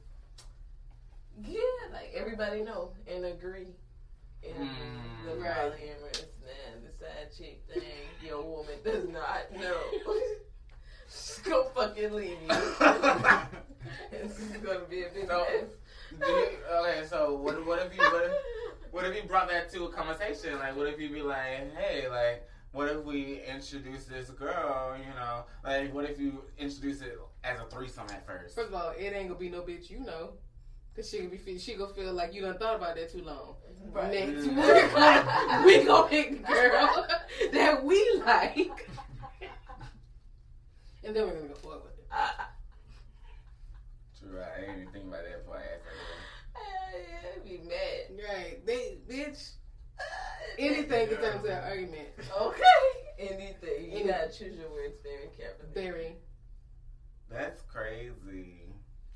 Yeah, 1.46 1.60
like 1.92 2.12
everybody 2.14 2.62
know 2.62 2.92
and 3.06 3.24
agree. 3.26 3.74
And 4.46 4.68
Mm, 4.68 5.24
the 5.26 5.36
right. 5.36 5.56
polyamorous 5.72 6.24
man, 7.16 7.26
the 7.30 7.36
chick 7.36 7.62
thing, 7.72 7.82
your 8.24 8.42
woman 8.42 8.74
does 8.84 9.08
not 9.08 9.52
know. 9.52 9.76
She's 11.08 11.38
gonna 11.44 11.64
fucking 11.74 12.12
leave 12.12 12.36
you. 12.42 12.48
This 14.10 14.40
is 14.40 14.56
gonna 14.56 14.80
be 14.90 15.02
a 15.04 15.08
big 15.14 15.28
So- 15.28 15.38
mess. 15.48 15.70
You, 16.28 16.48
okay, 16.72 17.04
so 17.08 17.34
what, 17.36 17.64
what 17.66 17.78
if 17.80 17.94
you 17.96 18.02
what 18.02 18.24
if, 18.24 18.32
what 18.90 19.04
if 19.04 19.14
you 19.16 19.22
brought 19.28 19.48
that 19.48 19.70
to 19.72 19.84
a 19.84 19.88
conversation? 19.92 20.58
Like, 20.58 20.76
what 20.76 20.86
if 20.88 21.00
you 21.00 21.08
be 21.10 21.22
like, 21.22 21.74
hey, 21.76 22.08
like, 22.08 22.48
what 22.72 22.88
if 22.88 23.04
we 23.04 23.42
introduce 23.48 24.04
this 24.06 24.30
girl? 24.30 24.96
You 24.98 25.12
know, 25.14 25.44
like, 25.64 25.92
what 25.94 26.04
if 26.08 26.18
you 26.18 26.42
introduce 26.58 27.00
it 27.00 27.18
as 27.44 27.60
a 27.60 27.64
threesome 27.66 28.06
at 28.10 28.26
first? 28.26 28.54
First 28.54 28.68
of 28.68 28.74
all, 28.74 28.92
it 28.98 29.12
ain't 29.14 29.28
gonna 29.28 29.38
be 29.38 29.50
no 29.50 29.60
bitch 29.62 29.88
you 29.90 30.00
know. 30.00 30.30
Cause 30.96 31.10
she 31.10 31.18
gonna 31.18 31.28
be 31.28 31.36
feel, 31.36 31.58
she 31.58 31.74
gonna 31.74 31.92
feel 31.92 32.12
like 32.14 32.32
you 32.32 32.40
done 32.40 32.56
thought 32.56 32.76
about 32.76 32.96
that 32.96 33.12
too 33.12 33.22
long. 33.22 33.54
Right. 33.92 34.12
Next 34.12 34.46
Mm. 34.46 34.56
we're 34.56 34.90
gonna 34.90 35.66
we 35.66 35.84
gonna 35.84 36.08
pick 36.08 36.30
the 36.30 36.52
girl 36.52 37.06
that 37.52 37.84
we 37.84 38.20
like, 38.24 38.88
and 41.04 41.14
then 41.14 41.26
we're 41.26 41.34
gonna 41.34 41.48
go 41.48 41.54
forward 41.56 41.82
with 41.84 41.92
it. 41.98 42.06
True, 44.18 44.40
I 44.40 44.62
ain't 44.62 44.80
even 44.80 44.92
think 44.92 45.04
about 45.04 45.22
that 45.24 45.44
before 45.44 45.56
I 45.58 45.60
asked 45.60 45.84
that. 45.84 47.36
I'd 47.36 47.44
be 47.44 47.58
mad. 47.68 48.24
Right, 48.34 48.66
they 48.66 48.96
bitch. 49.08 49.50
Anything 50.58 51.08
can 51.08 51.16
turn 51.18 51.36
into 51.36 51.48
an 51.58 51.64
argument. 51.64 52.08
Okay. 52.40 52.62
Anything. 53.18 53.84
You 53.90 53.98
Any- 53.98 54.04
gotta 54.08 54.28
choose 54.28 54.56
your 54.58 54.70
words 54.70 54.98
very 55.02 55.28
carefully. 55.36 55.68
Very. 55.74 56.16
That's 57.30 57.60
crazy. 57.62 58.65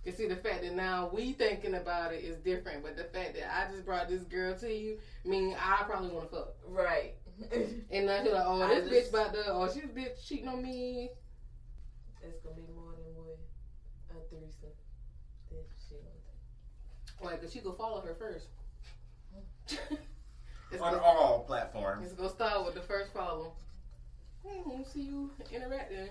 You 0.04 0.12
see, 0.12 0.26
the 0.26 0.36
fact 0.36 0.62
that 0.62 0.74
now 0.74 1.10
we 1.12 1.32
thinking 1.32 1.74
about 1.74 2.12
it 2.14 2.24
is 2.24 2.38
different, 2.38 2.82
but 2.82 2.96
the 2.96 3.04
fact 3.04 3.34
that 3.34 3.54
I 3.54 3.70
just 3.70 3.84
brought 3.84 4.08
this 4.08 4.22
girl 4.22 4.54
to 4.58 4.72
you, 4.72 4.98
mean 5.24 5.54
I 5.60 5.82
probably 5.84 6.08
want 6.10 6.30
to 6.30 6.36
fuck. 6.36 6.54
Right. 6.66 7.14
And 7.90 8.06
now 8.06 8.22
you're 8.22 8.34
like, 8.34 8.44
oh, 8.46 8.68
this 8.68 8.88
just- 8.88 9.12
bitch 9.12 9.20
about 9.20 9.34
to, 9.34 9.42
oh, 9.52 9.70
she's 9.72 9.84
bitch 9.84 10.26
cheating 10.26 10.48
on 10.48 10.62
me. 10.62 11.10
it's 12.22 12.38
gonna 12.40 12.56
be 12.56 12.62
more 12.74 12.92
than 12.92 13.14
one 13.16 13.26
a 14.10 14.28
threesome. 14.28 14.70
That 15.50 15.64
shit 15.88 16.02
on 17.20 17.26
Like, 17.26 17.40
cause 17.42 17.52
she 17.52 17.60
go 17.60 17.72
follow 17.72 18.00
her 18.02 18.14
first. 18.14 18.48
it's, 19.68 20.82
On 20.82 20.92
gonna, 20.92 21.02
all 21.02 21.44
platforms. 21.46 22.04
it's 22.06 22.14
gonna 22.14 22.28
start 22.30 22.64
with 22.66 22.74
the 22.74 22.80
first 22.82 23.12
follow. 23.12 23.52
Hmm, 24.46 24.70
let 24.70 24.86
see 24.86 25.02
you 25.02 25.30
interacting. 25.52 26.08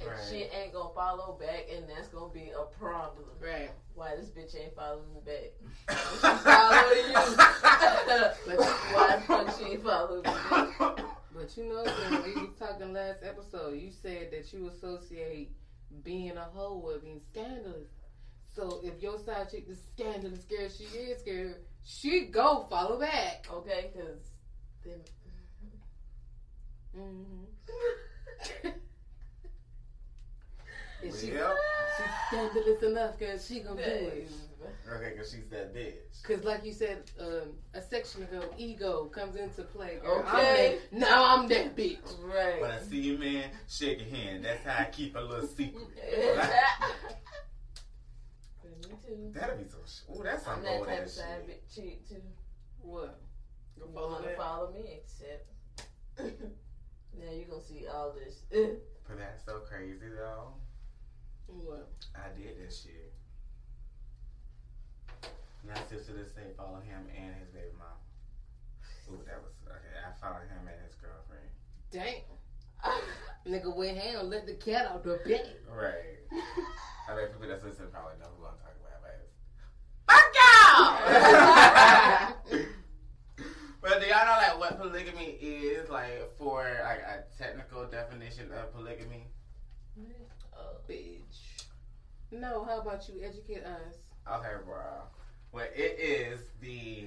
And 0.00 0.08
Right. 0.08 0.18
shit 0.30 0.50
ain't 0.54 0.72
gonna 0.72 0.94
follow 0.94 1.34
back, 1.38 1.66
and 1.70 1.88
that's 1.88 2.08
gonna 2.08 2.32
be 2.32 2.50
a 2.50 2.62
problem. 2.78 3.26
Right. 3.40 3.70
Why 3.94 4.16
this 4.16 4.30
bitch 4.30 4.54
ain't 4.58 4.74
following 4.74 5.12
me 5.12 5.20
back? 5.20 5.52
She 6.20 6.28
following 6.44 7.06
you. 7.08 7.36
but 8.46 8.58
Why 8.94 9.16
the 9.16 9.22
fuck 9.26 9.58
she 9.58 9.64
ain't 9.72 9.82
following 9.84 10.16
me 10.16 10.22
back? 10.22 11.04
But 11.32 11.56
you 11.56 11.64
know, 11.68 11.84
when 11.84 12.22
we 12.24 12.32
was 12.40 12.50
talking 12.58 12.92
last 12.92 13.22
episode, 13.22 13.74
you 13.78 13.90
said 13.90 14.30
that 14.32 14.52
you 14.52 14.68
associate 14.68 15.52
being 16.02 16.36
a 16.36 16.44
hoe 16.44 16.78
with 16.78 17.02
being 17.02 17.20
scandalous. 17.30 17.88
So 18.54 18.80
if 18.82 19.00
your 19.02 19.18
side 19.18 19.50
chick 19.50 19.66
is 19.68 19.78
scandalous, 19.94 20.42
scared, 20.42 20.72
she 20.72 20.84
is 20.84 21.20
scared, 21.20 21.56
she 21.84 22.26
go 22.26 22.66
follow 22.70 22.98
back. 22.98 23.46
Okay, 23.52 23.90
cause 23.94 24.30
then. 24.84 25.00
Mm-hmm. 26.96 28.68
If 31.02 31.20
she, 31.20 31.32
Well, 31.32 31.56
she's 31.96 32.06
scandalous 32.28 32.82
enough, 32.82 33.18
cause 33.18 33.46
she 33.46 33.60
gonna 33.60 33.76
do 33.82 33.88
it. 33.90 34.30
okay, 34.92 35.10
because 35.12 35.30
she's 35.30 35.48
that 35.50 35.74
bitch. 35.74 36.22
Cause 36.22 36.44
like 36.44 36.64
you 36.64 36.72
said, 36.72 37.10
um, 37.18 37.52
a 37.74 37.80
section 37.80 38.22
ago, 38.24 38.42
ego 38.58 39.04
comes 39.06 39.36
into 39.36 39.62
play. 39.62 39.98
Girl. 40.02 40.18
Okay. 40.18 40.28
I'm 40.28 41.00
that, 41.00 41.08
now 41.08 41.24
I'm 41.36 41.48
that 41.48 41.74
bitch. 41.76 41.98
Right. 42.22 42.60
When 42.60 42.70
I 42.70 42.78
see 42.80 43.00
you, 43.00 43.16
man, 43.18 43.50
shake 43.68 44.00
your 44.00 44.08
hand. 44.10 44.44
That's 44.44 44.62
how 44.64 44.82
I 44.82 44.84
keep 44.90 45.16
a 45.16 45.20
little 45.20 45.46
secret. 45.46 45.74
Me 45.76 46.12
too. 49.06 49.32
That'd 49.32 49.58
be 49.58 49.64
so. 49.70 49.78
Sh- 49.86 50.10
Ooh, 50.18 50.22
that's 50.22 50.44
some 50.44 50.58
I'm 50.58 50.62
that 50.64 50.84
type 50.84 50.98
of 50.98 51.04
ass 51.04 51.12
side 51.12 51.24
shit. 51.46 51.62
bitch 51.68 51.74
cheat 51.74 52.08
too. 52.08 52.22
What? 52.82 53.18
Go 53.78 53.86
You 53.86 53.92
wanna 53.94 54.36
follow 54.36 54.72
me, 54.72 55.00
except 55.02 55.46
now 56.18 57.32
you 57.32 57.44
gonna 57.48 57.62
see 57.62 57.86
all 57.86 58.12
this. 58.12 58.42
But 59.08 59.18
that's 59.18 59.44
so 59.44 59.60
crazy, 59.68 59.98
though. 60.16 60.52
What? 61.64 61.88
I 62.14 62.28
did 62.38 62.58
this 62.58 62.82
shit. 62.82 63.12
My 65.66 65.74
sister 65.88 66.12
to 66.12 66.24
say 66.24 66.54
follow 66.56 66.80
him 66.80 67.06
and 67.16 67.34
his 67.36 67.48
baby 67.50 67.74
mom. 67.78 67.98
Ooh, 69.10 69.22
that 69.26 69.42
was 69.42 69.52
okay. 69.66 69.96
I 70.00 70.12
followed 70.20 70.48
him 70.48 70.66
and 70.66 70.80
his 70.86 70.94
girlfriend. 70.94 71.50
Damn. 71.90 72.22
Nigga 73.46 73.74
went 73.76 73.98
hand 73.98 74.28
let 74.28 74.46
the 74.46 74.54
cat 74.54 74.86
out 74.86 75.02
the 75.02 75.18
bag. 75.24 75.40
Right. 75.68 76.20
I 77.08 77.16
mean, 77.16 77.26
people 77.28 77.48
that's 77.48 77.64
listening 77.64 77.90
probably 77.90 78.14
know 78.20 78.30
who 78.38 78.46
I'm 78.46 78.54
talking 78.62 78.80
about. 78.80 79.02
But 79.02 79.18
fuck 80.06 80.30
y'all. 80.38 81.00
but 83.82 84.00
do 84.00 84.06
y'all 84.06 84.26
know 84.26 84.38
like 84.38 84.58
what 84.58 84.78
polygamy 84.80 85.36
is? 85.40 85.90
Like 85.90 86.30
for 86.38 86.62
like 86.84 87.00
a 87.00 87.24
technical 87.36 87.86
definition 87.86 88.50
of 88.52 88.72
polygamy. 88.72 89.26
Bitch. 90.88 91.64
No, 92.32 92.64
how 92.64 92.80
about 92.80 93.08
you 93.08 93.22
educate 93.22 93.64
us? 93.64 93.96
Okay, 94.30 94.54
bro. 94.64 95.02
Well, 95.52 95.66
it 95.74 95.98
is 95.98 96.40
the 96.60 97.06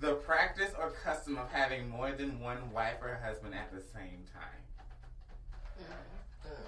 the 0.00 0.14
practice 0.14 0.72
or 0.78 0.90
custom 0.90 1.38
of 1.38 1.50
having 1.50 1.88
more 1.88 2.12
than 2.12 2.40
one 2.40 2.72
wife 2.72 2.96
or 3.00 3.20
husband 3.24 3.54
at 3.54 3.72
the 3.72 3.80
same 3.80 4.24
time. 4.32 4.62
Mm. 5.80 6.50
Mm. 6.50 6.66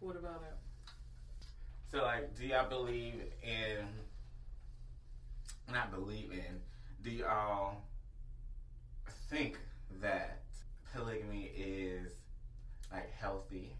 What 0.00 0.16
about 0.16 0.42
it? 0.42 0.92
So, 1.90 2.02
like, 2.02 2.36
do 2.36 2.46
y'all 2.46 2.68
believe 2.68 3.22
in? 3.42 3.86
Not 5.72 5.90
believe 5.92 6.32
in. 6.32 6.60
Do 7.02 7.10
y'all 7.10 7.76
think 9.28 9.58
that 10.00 10.42
polygamy 10.92 11.50
is 11.56 12.12
like 12.92 13.10
healthy? 13.12 13.74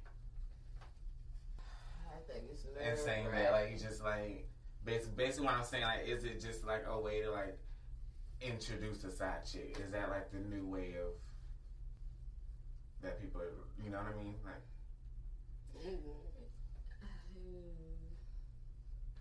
Think 2.32 2.44
it's 2.52 2.64
And 2.82 2.98
saying 2.98 3.26
that, 3.32 3.52
like, 3.52 3.70
you 3.70 3.78
just 3.78 4.02
like 4.02 4.48
basically, 4.84 5.14
basically 5.16 5.46
what 5.46 5.54
I'm 5.56 5.64
saying, 5.64 5.84
like, 5.84 6.06
is 6.06 6.24
it 6.24 6.40
just 6.40 6.64
like 6.64 6.84
a 6.88 6.98
way 6.98 7.22
to 7.22 7.30
like 7.30 7.58
introduce 8.40 9.04
a 9.04 9.10
side 9.10 9.44
chick? 9.50 9.76
Is 9.84 9.90
that 9.92 10.08
like 10.10 10.30
the 10.30 10.38
new 10.38 10.66
way 10.66 10.94
of 11.00 11.12
that 13.02 13.20
people, 13.20 13.40
you 13.82 13.90
know 13.90 13.98
what 13.98 14.14
I 14.14 14.22
mean? 14.22 14.34
Like, 14.44 14.62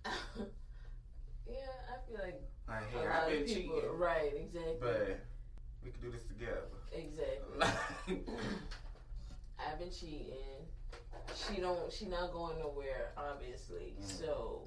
yeah, 1.48 1.56
I 1.90 2.08
feel 2.08 2.20
like 2.24 2.42
Like, 2.68 2.94
a 2.94 2.98
lot 2.98 3.08
I've 3.08 3.24
of 3.24 3.30
been 3.30 3.46
people, 3.56 3.76
cheating, 3.76 3.98
right? 3.98 4.34
Exactly. 4.36 4.76
but 4.80 5.20
we 5.84 5.92
can 5.92 6.02
do 6.02 6.12
this 6.12 6.24
together. 6.24 6.64
exactly. 6.94 8.22
I've 9.60 9.80
been 9.80 9.92
cheating. 9.92 10.68
She 11.36 11.62
don't. 11.62 11.92
She 11.92 12.06
not 12.06 12.32
going 12.34 12.60
nowhere, 12.60 13.12
obviously. 13.18 13.94
Mm. 14.00 14.06
So 14.06 14.64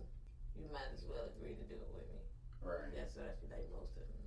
you 0.57 0.67
might 0.73 0.91
as 0.95 1.05
well 1.09 1.25
agree 1.37 1.55
to 1.55 1.65
do 1.69 1.75
it 1.75 1.91
with 1.95 2.07
me. 2.13 2.21
right. 2.65 2.93
That's 2.95 3.17
what 3.17 3.27
I 3.27 3.35
feel 3.41 3.51
like 3.51 3.67
most 3.73 3.97
of 3.97 4.05
them. 4.07 4.23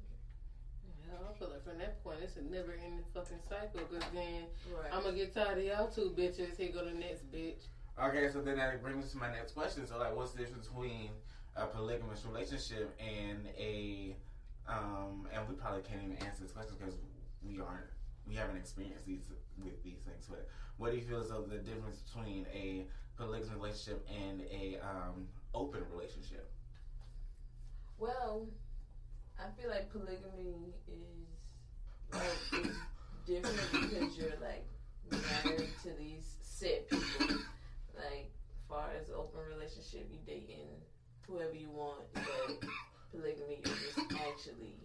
Yeah, 1.05 1.21
I 1.29 1.33
feel 1.37 1.49
like 1.49 1.63
from 1.63 1.77
that 1.79 2.03
point, 2.03 2.19
it's 2.21 2.37
a 2.37 2.43
never 2.43 2.73
ending 2.73 3.05
fucking 3.13 3.39
cycle. 3.47 3.81
Because 3.87 4.03
then 4.13 4.47
Right. 4.73 4.91
I'm 4.91 5.03
gonna 5.03 5.15
get 5.15 5.33
tired 5.33 5.57
of 5.59 5.63
y'all 5.63 5.87
two 5.87 6.13
bitches. 6.17 6.57
Here 6.57 6.71
go 6.71 6.83
the 6.85 6.93
next 6.93 7.29
bitch. 7.31 7.67
Okay, 7.97 8.29
so 8.31 8.41
then 8.41 8.57
that 8.57 8.81
brings 8.83 9.05
me 9.05 9.09
to 9.09 9.17
my 9.17 9.31
next 9.31 9.53
question. 9.53 9.87
So, 9.87 9.97
like, 9.97 10.15
what's 10.15 10.31
the 10.31 10.39
difference 10.39 10.67
between 10.67 11.11
a 11.55 11.65
polygamous 11.65 12.25
relationship 12.25 12.91
and 12.99 13.47
a, 13.57 14.15
um, 14.67 15.27
and 15.31 15.47
we 15.47 15.55
probably 15.55 15.81
can't 15.81 16.03
even 16.03 16.17
answer 16.17 16.43
this 16.43 16.51
question 16.51 16.75
because 16.77 16.95
we 17.41 17.61
aren't, 17.61 17.87
we 18.27 18.35
haven't 18.35 18.57
experienced 18.57 19.05
these 19.05 19.29
with 19.63 19.81
these 19.83 19.99
things. 20.05 20.27
But 20.29 20.47
what 20.77 20.91
do 20.91 20.97
you 20.97 21.03
feel 21.03 21.21
is 21.21 21.31
of 21.31 21.49
the 21.49 21.57
difference 21.57 21.99
between 21.99 22.45
a 22.53 22.85
polygamous 23.17 23.53
relationship 23.53 24.05
and 24.09 24.41
a 24.41 24.77
um, 24.81 25.27
open 25.53 25.81
relationship? 25.91 26.49
Well, 27.97 28.47
I 29.39 29.45
feel 29.59 29.69
like 29.69 29.91
polygamy 29.91 30.73
is 30.87 31.35
like 32.11 32.65
is 32.65 32.75
different 33.25 33.71
because 33.71 34.17
you're 34.17 34.37
like 34.41 34.65
married 35.11 35.69
to 35.83 35.89
these 35.97 36.35
set 36.41 36.89
people. 36.89 37.37
Like, 37.95 38.31
far 38.67 38.89
as 38.99 39.09
open 39.09 39.39
relationship, 39.49 40.09
you 40.11 40.19
dating 40.25 40.67
whoever 41.27 41.53
you 41.53 41.69
want, 41.69 42.03
but 42.13 42.23
polygamy 43.11 43.61
you're 43.63 43.75
just 43.75 43.99
actually 44.13 44.75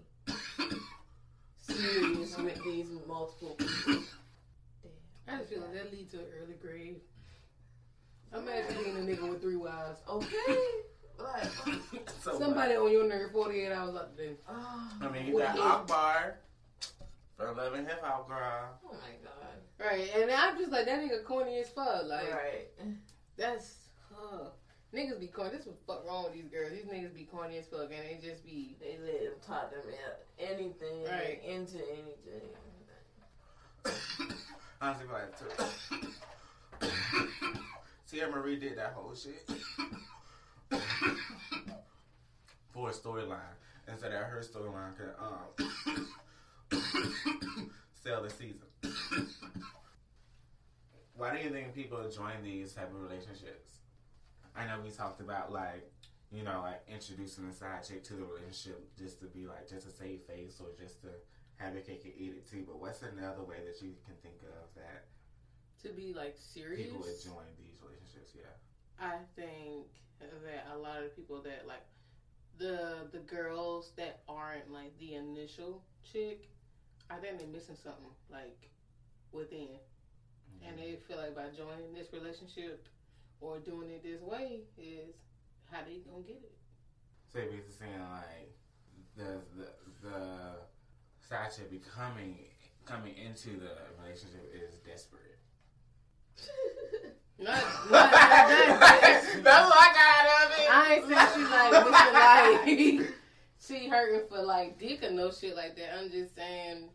serious 1.71 2.37
with 2.39 2.65
these 2.65 2.87
multiple 3.07 3.55
people. 3.59 4.03
I 5.29 5.37
just 5.39 5.51
feel 5.51 5.61
like 5.61 5.75
that 5.75 5.93
leads 5.93 6.13
to 6.13 6.19
an 6.19 6.27
early 6.43 6.55
grave. 6.55 6.97
Imagine 8.37 8.83
being 8.85 8.97
a 8.97 9.01
nigga 9.01 9.29
with 9.29 9.41
three 9.43 9.57
wives. 9.57 10.01
Okay, 10.09 10.57
like 11.19 11.45
so, 12.21 12.39
Somebody 12.39 12.75
on 12.77 12.91
your 12.93 13.07
nerve 13.09 13.33
48 13.33 13.73
hours 13.73 13.97
out 13.97 14.17
the 14.17 14.23
day. 14.23 14.31
oh, 14.49 14.91
I 15.01 15.09
mean, 15.09 15.27
you 15.27 15.35
What 15.35 15.47
got 15.47 15.57
is- 15.57 15.61
Akbar 15.63 16.39
for 17.37 17.53
Love 17.53 17.75
and 17.75 17.87
Hip 17.87 18.01
Hop 18.03 18.29
girl. 18.29 18.79
oh 18.85 18.93
my 18.93 19.17
god, 19.25 19.35
Right, 19.85 20.11
and 20.15 20.31
I'm 20.31 20.59
just 20.59 20.71
like, 20.71 20.87
that 20.87 21.01
nigga 21.01 21.25
corny 21.25 21.59
as 21.61 21.69
fuck. 21.71 22.05
Like, 22.07 22.31
right. 22.33 22.69
that's, 23.37 23.77
uh, 24.15 24.49
niggas 24.95 25.19
be 25.21 25.27
corny. 25.29 25.51
This 25.57 25.67
what 25.67 25.77
the 25.79 25.85
fuck 25.87 26.07
wrong 26.07 26.25
with 26.25 26.35
these 26.35 26.47
girls. 26.49 26.73
These 26.73 26.85
niggas 26.87 27.15
be 27.15 27.25
corny 27.25 27.59
as 27.59 27.67
fuck, 27.67 27.91
and 27.93 27.93
they 27.93 28.19
just 28.23 28.45
be, 28.45 28.77
They 28.81 28.99
let 29.05 29.21
them 29.23 29.33
talk 29.47 29.71
them 29.71 29.83
out 30.07 30.19
anything, 30.39 31.05
Right. 31.05 31.41
into 31.45 31.79
anything. 31.79 32.49
Honestly, 34.83 35.07
feel 35.07 35.15
like 35.15 35.39
too. 35.39 36.89
Tia 38.11 38.29
Marie 38.29 38.57
did 38.59 38.77
that 38.79 38.93
whole 38.95 39.15
shit 39.15 39.49
for 42.73 42.89
a 42.89 42.93
storyline 42.93 43.39
instead 43.89 44.13
of 44.13 44.23
her 44.23 44.43
storyline 44.43 44.97
could 44.97 45.15
um 45.21 45.47
sell 48.03 48.23
the 48.23 48.31
season. 48.31 48.67
Why 51.17 51.37
do 51.37 51.43
you 51.45 51.51
think 51.51 51.75
people 51.75 52.09
join 52.11 52.43
these 52.43 52.73
type 52.73 52.91
of 52.91 53.01
relationships? 53.01 53.80
I 54.57 54.67
know 54.67 54.81
we 54.83 54.91
talked 54.91 55.21
about 55.21 55.53
like 55.53 55.91
you 56.31 56.43
know 56.43 56.61
like 56.63 56.83
introducing 56.89 57.49
the 57.49 57.55
side 57.55 57.83
chick 57.87 58.05
to 58.05 58.15
the 58.15 58.25
relationship 58.25 58.89
just 58.99 59.21
to 59.21 59.27
be 59.27 59.47
like 59.47 59.69
just 59.69 59.87
to 59.87 59.93
save 59.93 60.23
face 60.23 60.61
or 60.61 60.69
just 60.81 61.03
to 61.03 61.09
have 61.57 61.75
your 61.75 61.83
cake 61.83 62.03
and 62.05 62.15
eat 62.17 62.35
it 62.37 62.51
too. 62.51 62.65
But 62.67 62.81
what's 62.81 63.03
another 63.03 63.43
way 63.43 63.57
that 63.67 63.83
you 63.85 63.95
can 64.07 64.17
think 64.23 64.41
of 64.43 64.75
that 64.77 65.07
to 65.83 65.95
be 65.95 66.13
like 66.15 66.37
serious. 66.37 66.83
people 66.83 67.01
would 67.01 67.23
join 67.23 67.49
these 67.59 67.81
relationships? 67.83 68.33
Yeah. 68.35 68.57
I 68.99 69.17
think 69.37 69.87
that 70.21 70.67
a 70.75 70.79
lot 70.79 71.03
of 71.03 71.15
people 71.17 71.43
that 71.43 71.67
like 71.67 71.85
the 72.59 73.09
the 73.13 73.21
girls 73.21 73.93
that 73.97 74.21
aren't 74.29 74.71
like 74.71 74.99
the 74.99 75.15
initial 75.15 75.83
chick, 76.05 76.49
I 77.09 77.17
think 77.17 77.39
they're 77.39 77.49
missing 77.49 77.77
something 77.83 78.13
like 78.31 78.71
within, 79.33 79.69
and 80.65 80.77
mm-hmm. 80.77 80.81
they 80.81 80.99
feel 81.09 81.17
like 81.17 81.35
by 81.35 81.49
joining 81.57 81.95
this 81.95 82.13
relationship 82.13 82.87
or 83.41 83.59
doing 83.59 83.91
it 83.91 84.03
this 84.03 84.21
way 84.23 84.61
is 84.79 85.15
how 85.71 85.79
they 85.87 85.99
gonna 85.99 86.23
get 86.23 86.41
it. 86.43 86.53
So 87.33 87.39
you're 87.39 87.51
basically 87.51 87.75
saying 87.87 88.01
like 88.01 88.53
the 89.17 89.41
the 89.57 90.09
the 90.09 91.51
chick 91.57 91.71
becoming 91.71 92.39
coming 92.85 93.15
into 93.17 93.51
the 93.61 93.71
relationship 94.03 94.53
is 94.55 94.77
desperate. 94.79 95.39
Not, 97.39 97.55
not, 97.55 97.91
not, 97.91 98.11
that. 98.11 99.23
That's 99.43 99.71
what 99.71 99.79
I 99.79 99.89
got 99.97 100.27
out 100.27 100.45
of 100.45 100.59
it. 100.59 100.69
I 100.71 100.95
ain't 100.95 101.05
saying 101.09 101.29
she's 101.35 101.51
like 101.51 103.09
like 103.09 103.15
she 103.59 103.89
hurting 103.89 104.29
for 104.29 104.43
like 104.43 104.79
dick 104.79 105.03
or 105.03 105.11
no 105.11 105.31
shit 105.31 105.57
like 105.57 105.75
that. 105.77 105.97
I'm 105.99 106.11
just 106.11 106.37
saying 106.37 106.91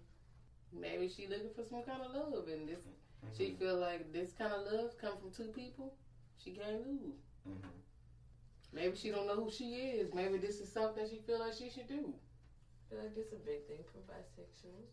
maybe 0.71 1.09
she 1.09 1.25
looking 1.27 1.49
for 1.55 1.63
some 1.63 1.81
kind 1.81 1.99
of 2.03 2.13
love 2.13 2.47
and 2.47 2.69
this 2.69 2.81
she 3.35 3.45
Mhm, 3.45 3.57
feel 3.57 3.77
like 3.77 4.13
this 4.13 4.33
kind 4.37 4.53
of 4.53 4.71
love 4.71 4.91
come 5.01 5.17
from 5.17 5.31
two 5.31 5.51
people. 5.51 5.95
She 6.43 6.51
can't 6.51 6.85
lose. 6.85 7.15
mhm. 7.47 7.69
Maybe 8.73 8.95
she 8.97 9.09
don't 9.09 9.25
know 9.27 9.35
who 9.35 9.49
she 9.51 9.75
is. 9.95 10.13
Maybe 10.13 10.37
this 10.37 10.59
is 10.59 10.71
something 10.71 11.07
she 11.09 11.19
feel 11.25 11.39
like 11.39 11.53
she 11.53 11.69
should 11.69 11.87
do. 11.87 12.13
I 12.13 12.89
feel 12.89 12.99
like 13.03 13.13
it's 13.17 13.31
a 13.33 13.37
big 13.37 13.65
thing 13.67 13.83
for 13.91 13.99
bisexuals. 14.11 14.91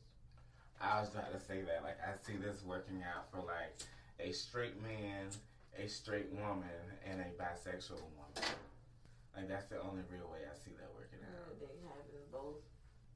I 0.80 1.00
was 1.00 1.10
about 1.10 1.32
to 1.32 1.40
say 1.40 1.62
that 1.62 1.82
like 1.82 1.98
I 2.00 2.14
see 2.24 2.36
this 2.36 2.62
working 2.64 3.02
out 3.02 3.30
for 3.30 3.38
like 3.38 3.74
a 4.20 4.32
straight 4.32 4.80
man, 4.82 5.28
a 5.78 5.88
straight 5.88 6.30
woman, 6.32 6.82
and 7.04 7.20
a 7.20 7.30
bisexual 7.42 8.00
woman. 8.16 8.54
Like 9.36 9.48
that's 9.48 9.66
the 9.66 9.80
only 9.82 10.02
real 10.10 10.30
way 10.30 10.40
I 10.46 10.54
see 10.54 10.72
that 10.78 10.90
working 10.94 11.20
out. 11.26 11.50
Uh, 11.50 11.54
they 11.60 11.74
having 11.86 12.26
both. 12.30 12.62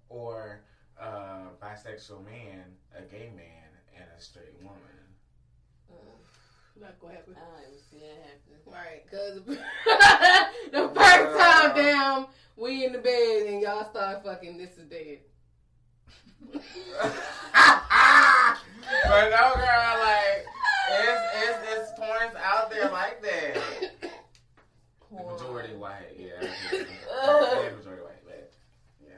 Or 0.09 0.61
a 0.99 1.51
bisexual 1.63 2.25
man, 2.25 2.65
a 2.97 3.03
gay 3.03 3.31
man, 3.37 3.71
and 3.95 4.05
a 4.17 4.21
straight 4.21 4.55
woman. 4.63 5.05
Mm, 5.93 6.26
Not 6.81 7.01
gonna 7.01 7.15
happen. 7.15 7.35
I 7.37 7.41
don't 7.41 7.61
even 7.69 7.81
see 7.91 7.99
that 7.99 8.19
happening. 8.27 8.61
Right, 8.67 9.03
cause 9.11 9.41
the 10.73 10.89
first 10.95 11.39
time 11.39 11.77
down, 11.77 12.27
we 12.57 12.85
in 12.85 12.93
the 12.93 12.99
bed 12.99 13.47
and 13.47 13.63
y'all 13.63 13.89
start 13.91 14.25
fucking. 14.25 14.59
This 14.59 14.77
is 14.77 14.85
dead. 14.85 15.19
but 16.53 16.63
no, 19.31 19.55
girl, 19.55 19.99
like 20.01 20.47
it's 20.91 21.23
it's 21.43 21.59
it's 21.73 21.91
porns 21.99 22.37
out 22.37 22.71
there 22.71 22.91
like 22.91 23.23
that. 23.23 23.55
The 25.11 25.23
majority 25.23 25.75
white, 25.75 26.13
yeah. 26.19 26.43
yeah, 26.73 27.71
majority 27.77 28.03
white, 28.03 28.23
but 28.25 28.53
yeah. 29.03 29.15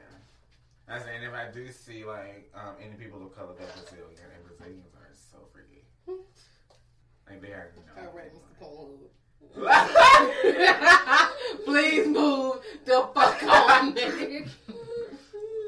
I'm 0.87 1.01
saying 1.01 1.23
if 1.23 1.33
I 1.33 1.51
do 1.53 1.71
see 1.71 2.05
like 2.05 2.49
um, 2.55 2.75
any 2.81 2.95
people 2.95 3.21
of 3.25 3.35
color 3.35 3.53
that 3.59 3.75
Brazilian 3.75 4.15
and 4.33 4.45
Brazilians 4.45 4.93
are 4.95 5.11
so 5.13 5.39
freaky. 5.51 5.78
Like 7.29 7.41
they 7.41 7.49
are. 7.49 7.71
No, 7.95 8.01
All 8.07 8.13
right, 8.15 8.31
Mr. 8.33 8.51
Cornwood. 8.61 9.09
Please 11.65 12.07
move 12.07 12.59
the 12.85 13.07
fuck 13.13 13.43
on, 13.43 13.93
nigga. 13.93 14.47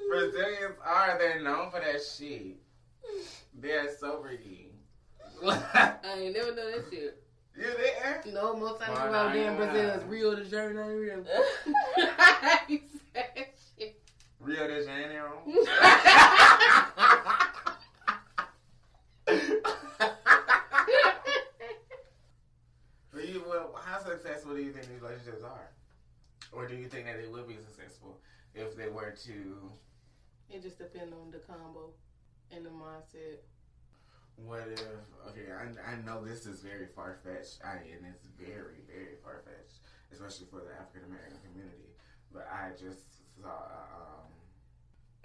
Brazilians 0.09 0.75
are 0.85 1.17
they're 1.17 1.41
known 1.41 1.71
for 1.71 1.79
that 1.79 2.01
shit. 2.03 2.57
They're 3.53 3.89
so 3.97 4.21
freaky. 4.21 4.67
I 5.45 5.95
ain't 6.17 6.33
never 6.35 6.53
know 6.55 6.69
that 6.71 6.85
shit. 6.91 7.23
didn't? 7.55 8.33
No 8.33 8.55
more 8.55 8.77
time 8.77 8.93
Why 8.93 9.07
about 9.07 9.27
not? 9.27 9.33
damn 9.33 9.53
uh, 9.53 9.57
Brazil 9.57 9.89
is 9.89 10.03
Rio 10.05 10.35
de 10.35 10.43
Janeiro. 10.45 11.23
You 12.67 12.79
said 13.13 13.47
shit. 13.77 14.01
Rio 14.39 14.67
de 14.67 14.83
Janeiro. 14.85 15.41
But 23.13 23.27
you, 23.27 23.40
well, 23.51 23.75
how 23.83 23.99
successful 23.99 24.55
do 24.55 24.63
you 24.63 24.71
think 24.71 24.87
these 24.87 25.01
relationships 25.01 25.43
are? 25.43 25.67
Or 26.55 26.67
do 26.67 26.75
you 26.75 26.87
think 26.87 27.05
that 27.05 27.19
they 27.19 27.27
would 27.27 27.47
be 27.47 27.59
successful 27.59 28.19
if 28.55 28.77
they 28.77 28.87
were 28.87 29.11
to? 29.27 29.71
It 30.49 30.63
just 30.63 30.79
depends 30.79 31.11
on 31.11 31.31
the 31.31 31.39
combo 31.39 31.91
and 32.49 32.65
the 32.65 32.69
mindset. 32.69 33.43
What 34.35 34.71
if? 34.71 34.79
Okay, 35.27 35.51
I, 35.51 35.67
I 35.67 35.95
know 36.07 36.23
this 36.23 36.47
is 36.47 36.61
very 36.63 36.87
far 36.95 37.19
fetched, 37.23 37.59
I 37.59 37.83
and 37.91 38.07
it's 38.07 38.25
very 38.39 38.87
very 38.87 39.19
far 39.21 39.43
fetched, 39.43 39.83
especially 40.15 40.47
for 40.47 40.63
the 40.63 40.71
African 40.79 41.11
American 41.11 41.37
community. 41.43 41.91
But 42.31 42.47
I 42.47 42.71
just 42.71 43.19
saw 43.35 43.67
um, 43.99 44.31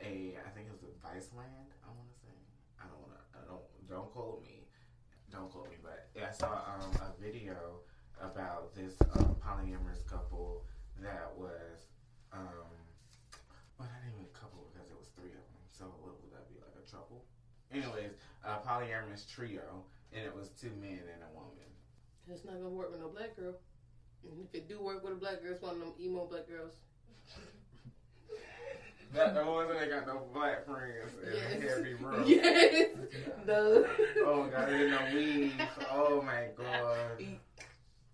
a 0.02 0.34
I 0.34 0.50
think 0.50 0.66
it 0.66 0.74
was 0.74 0.82
a 0.82 0.92
Viceland. 0.98 1.70
I 1.86 1.88
want 1.94 2.10
to 2.10 2.18
say 2.18 2.34
I 2.82 2.90
don't 2.90 2.98
want 2.98 3.14
to 3.14 3.22
I 3.38 3.42
don't 3.46 3.64
don't 3.88 4.10
quote 4.10 4.42
me, 4.42 4.66
don't 5.30 5.48
quote 5.48 5.70
me. 5.70 5.78
But 5.80 6.10
I 6.18 6.34
saw 6.34 6.50
um, 6.74 6.90
a 7.00 7.14
video 7.22 7.75
this 8.76 8.94
uh, 9.00 9.32
polyamorous 9.40 10.04
couple 10.06 10.62
that 11.00 11.32
was, 11.36 11.88
um, 12.32 12.68
well, 13.78 13.88
not 13.88 14.04
even 14.12 14.24
a 14.28 14.34
couple 14.36 14.68
because 14.72 14.88
it 14.92 14.96
was 14.98 15.08
three 15.16 15.32
of 15.32 15.40
them. 15.40 15.64
So 15.72 15.84
what 16.04 16.20
would 16.20 16.32
that 16.32 16.44
be 16.52 16.60
like 16.60 16.76
a 16.76 16.84
trouble? 16.88 17.24
Anyways, 17.72 18.12
a 18.44 18.60
polyamorous 18.60 19.24
trio, 19.28 19.84
and 20.12 20.24
it 20.24 20.34
was 20.34 20.50
two 20.60 20.70
men 20.80 21.00
and 21.08 21.24
a 21.24 21.30
woman. 21.34 21.68
It's 22.28 22.44
not 22.44 22.54
gonna 22.54 22.68
work 22.70 22.90
with 22.92 23.00
no 23.00 23.08
black 23.08 23.36
girl. 23.36 23.54
And 24.24 24.44
if 24.44 24.54
it 24.54 24.68
do 24.68 24.80
work 24.80 25.02
with 25.04 25.12
a 25.12 25.16
black 25.16 25.42
girl, 25.42 25.52
it's 25.52 25.62
one 25.62 25.74
of 25.74 25.80
them 25.80 25.92
emo 26.00 26.26
black 26.26 26.48
girls. 26.48 26.74
That 29.14 29.34
the 29.34 29.44
ones 29.44 29.70
that 29.72 29.80
ain't 29.82 29.90
got 29.90 30.06
no 30.06 30.22
black 30.34 30.66
friends 30.66 31.14
and 31.24 31.62
Yes. 31.62 31.76
heavy 31.76 31.94
rough. 31.94 32.26
Yes. 32.28 32.88
No. 33.46 33.86
Oh 34.24 34.42
my 34.44 34.50
god, 34.50 34.68
there's 34.68 34.90
no 34.90 35.14
weave. 35.14 35.52
Oh 35.92 36.20
my 36.22 36.48
god. 36.56 37.22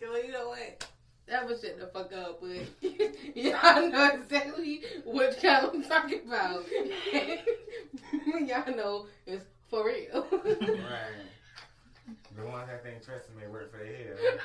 Girl, 0.03 0.21
you 0.21 0.33
know 0.33 0.49
what? 0.49 0.89
That 1.29 1.47
was 1.47 1.61
shut 1.61 1.79
the 1.79 1.87
fuck 1.87 2.13
up, 2.13 2.41
but 2.41 2.51
y'all 3.37 3.89
know 3.89 4.11
exactly 4.15 4.83
what 5.05 5.41
kind 5.41 5.71
I'm 5.73 5.85
talking 5.85 6.23
about. 6.27 6.65
y'all 8.41 8.77
know 8.77 9.07
it's 9.27 9.45
for 9.71 9.87
real. 9.87 10.27
Right. 10.33 11.23
The 12.37 12.45
ones 12.45 12.67
that 12.69 12.83
think 12.83 13.05
Tristan 13.05 13.37
may 13.41 13.47
work 13.47 13.71
for 13.71 13.79
the 13.79 13.85
head. 13.85 14.41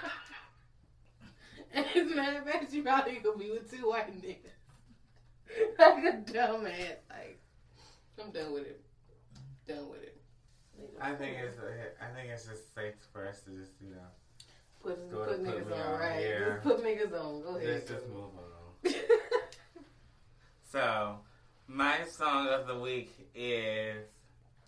As 1.95 2.11
a 2.11 2.15
matter 2.15 2.37
of 2.37 2.45
fact, 2.45 2.71
you 2.71 2.83
probably 2.83 3.15
gonna 3.15 3.37
be 3.37 3.49
with 3.49 3.71
two 3.71 3.89
white 3.89 4.15
niggas. 4.21 4.37
like 5.79 6.03
a 6.03 6.17
dumbass. 6.31 6.97
Like, 7.09 7.39
I'm 8.23 8.29
done 8.29 8.53
with 8.53 8.67
it. 8.67 8.79
Done 9.67 9.89
with 9.89 10.03
it. 10.03 10.21
I 11.01 11.13
think 11.13 11.37
it's 11.43 11.57
a, 11.57 12.03
I 12.03 12.13
think 12.13 12.31
it's 12.31 12.45
just 12.45 12.75
safe 12.75 12.93
for 13.11 13.27
us 13.27 13.41
to 13.41 13.49
just 13.49 13.71
you 13.81 13.89
know 13.89 14.05
Put, 14.81 15.09
put 15.11 15.27
put 15.27 15.43
niggas 15.43 15.71
on, 15.73 15.93
on, 15.93 15.99
right? 15.99 16.21
yeah. 16.21 16.39
Just 16.39 16.63
put 16.63 16.83
niggas 16.83 17.13
on. 17.19 17.41
Go 17.41 17.55
ahead. 17.57 17.69
let's 17.69 17.89
just 17.89 18.07
move 18.07 18.23
on. 18.37 18.93
So 20.69 21.19
my 21.67 22.03
song 22.05 22.47
of 22.49 22.67
the 22.67 22.77
week 22.77 23.29
is 23.33 24.05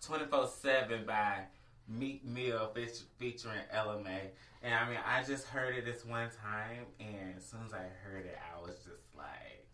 24/7 0.02 1.06
by 1.06 1.44
Meek 1.86 2.24
Mill 2.24 2.72
featuring 3.18 3.60
Ella 3.70 4.00
Mai. 4.02 4.30
And 4.62 4.74
I 4.74 4.88
mean, 4.88 4.98
I 5.06 5.22
just 5.22 5.46
heard 5.46 5.74
it 5.76 5.84
this 5.84 6.04
one 6.04 6.30
time, 6.42 6.86
and 6.98 7.36
as 7.36 7.44
soon 7.46 7.60
as 7.66 7.72
I 7.74 7.84
heard 8.02 8.26
it, 8.26 8.38
I 8.54 8.60
was 8.60 8.76
just 8.76 9.14
like, 9.16 9.66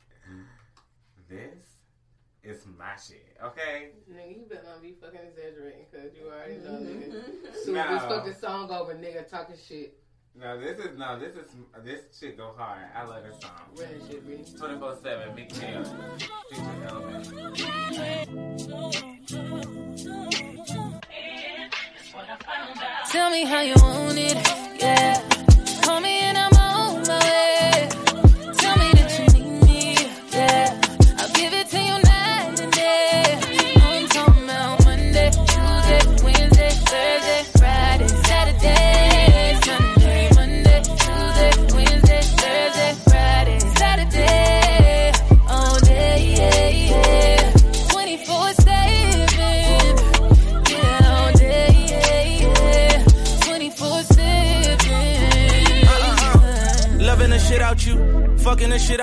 "This 1.29 1.77
is 2.43 2.67
my 2.79 2.97
shit." 2.97 3.37
Okay. 3.43 3.91
Nigga, 4.11 4.37
you 4.37 4.47
better 4.49 4.65
not 4.65 4.83
be 4.83 4.93
fucking 5.01 5.21
exaggerating 5.29 5.87
because 5.91 6.15
you 6.15 6.27
already 6.29 6.57
know 6.57 6.79
nigga. 6.79 7.25
Mhm. 7.25 7.55
Soon 7.65 7.77
as 7.77 8.03
this 8.03 8.11
fucking 8.11 8.35
song 8.35 8.71
over, 8.71 8.95
nigga 8.95 9.29
talking 9.29 9.57
shit. 9.57 9.99
No, 10.39 10.61
this 10.61 10.79
is 10.79 10.99
no, 10.99 11.19
this 11.19 11.35
is 11.35 11.47
this 11.83 12.01
shit 12.19 12.37
go 12.37 12.53
hard. 12.57 12.81
I 12.95 13.05
love 13.05 13.23
this 13.25 13.41
song. 13.41 13.53
Run 13.75 13.89
that 13.89 14.07
shit, 14.07 14.23
24/7 14.59 15.35
Meek 15.35 15.51
Mill 15.61 15.85
featuring 16.51 16.83
Ella 16.83 17.01
Mai. 17.01 17.23
Tell 23.11 23.31
me 23.31 23.45
how 23.45 23.63
you 23.63 23.75
want 23.77 24.19
it, 24.19 24.37
yeah. 24.79 25.23
Call 25.83 26.01
me 26.01 26.21
and 26.21 26.37
I'm 26.37 26.53
on 26.53 27.03
my 27.07 27.19
way. 27.19 27.66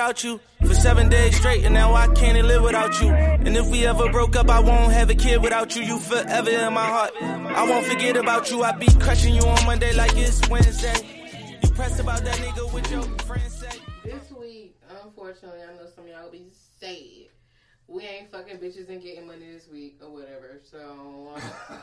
Fucking 0.04 0.38
the 0.40 0.40
shit 0.40 0.40
out 0.60 0.60
you 0.60 0.66
for 0.66 0.74
seven 0.74 1.08
days 1.08 1.36
straight, 1.36 1.64
and 1.64 1.74
now 1.74 1.94
I 1.94 2.06
can't 2.08 2.46
live 2.46 2.62
without 2.62 3.00
you. 3.00 3.08
And 3.08 3.56
if 3.56 3.66
we 3.70 3.86
ever 3.86 4.10
broke 4.10 4.36
up, 4.36 4.50
I 4.50 4.60
won't 4.60 4.92
have 4.92 5.10
a 5.10 5.14
kid 5.14 5.42
without 5.42 5.74
you. 5.76 5.82
You 5.82 5.98
forever 5.98 6.50
in 6.50 6.72
my 6.72 6.86
heart. 6.86 7.12
I 7.20 7.68
won't 7.68 7.86
forget 7.86 8.16
about 8.16 8.50
you. 8.50 8.62
I 8.62 8.72
be 8.72 8.86
crushing 9.00 9.34
you 9.34 9.42
on 9.42 9.66
Monday 9.66 9.92
like 9.94 10.16
it's 10.16 10.48
Wednesday. 10.48 11.58
You 11.62 11.70
pressed 11.70 12.00
about 12.00 12.24
that 12.24 12.36
nigga 12.36 12.72
with 12.72 12.90
your 12.90 13.02
friends 13.24 13.54
say. 13.54 13.80
This 14.04 14.30
week, 14.32 14.76
unfortunately, 15.04 15.62
I 15.62 15.74
know 15.76 15.88
some 15.94 16.04
of 16.04 16.10
y'all 16.10 16.30
be 16.30 16.50
sad. 16.80 17.30
We 17.86 18.02
ain't 18.02 18.30
fucking 18.30 18.58
bitches 18.58 18.88
and 18.88 19.02
getting 19.02 19.26
money 19.26 19.46
this 19.52 19.68
week 19.68 20.00
or 20.02 20.10
whatever. 20.10 20.60
So, 20.70 21.34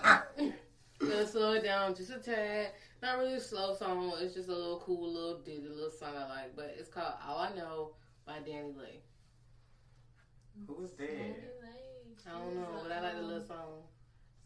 uh, 0.04 0.22
gonna 1.00 1.28
slow 1.28 1.54
it 1.54 1.64
down 1.64 1.96
just 1.96 2.12
a 2.12 2.20
tad. 2.20 2.72
Not 3.02 3.18
really 3.20 3.34
a 3.34 3.40
slow 3.40 3.76
song. 3.76 4.14
It's 4.20 4.34
just 4.36 4.50
a 4.50 4.54
little 4.54 4.82
cool, 4.86 5.14
little 5.14 5.40
ditty, 5.40 5.68
little 5.68 5.92
song 5.92 6.14
I 6.16 6.28
like. 6.28 6.56
But 6.56 6.76
it's 6.78 6.90
called 6.90 7.14
All 7.28 7.40
I 7.40 7.54
Know 7.56 7.92
by 8.32 8.40
DaniLegh. 8.50 9.04
Who's 10.68 10.92
dead? 10.92 11.36
I 12.26 12.30
don't 12.40 12.56
know, 12.56 12.80
but 12.82 12.92
I 12.92 13.02
like 13.02 13.16
the 13.16 13.22
little 13.24 13.44
song. 13.46 13.84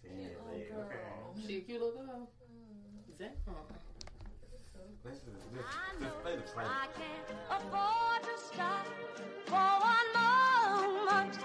Dead, 0.02 0.12
Cute 0.12 0.71
little 0.71 0.86
okay. 0.86 0.95
girl. 0.95 1.36
She 1.45 1.58
a 1.58 1.62
cute 1.62 1.82
little 1.82 1.91
girl. 1.91 2.30
Mm. 2.50 3.19
Damn. 3.19 3.30
Let's 5.04 5.19
just, 5.19 5.38
let's 6.02 6.15
play 6.24 6.36
the 6.36 6.41
trailer. 6.52 6.71
I 6.71 6.88
can't 6.98 7.30
afford 7.52 8.21
to 8.24 8.36
stop 8.41 8.86
for 9.45 9.69
one 9.93 10.10
moment. 10.17 11.38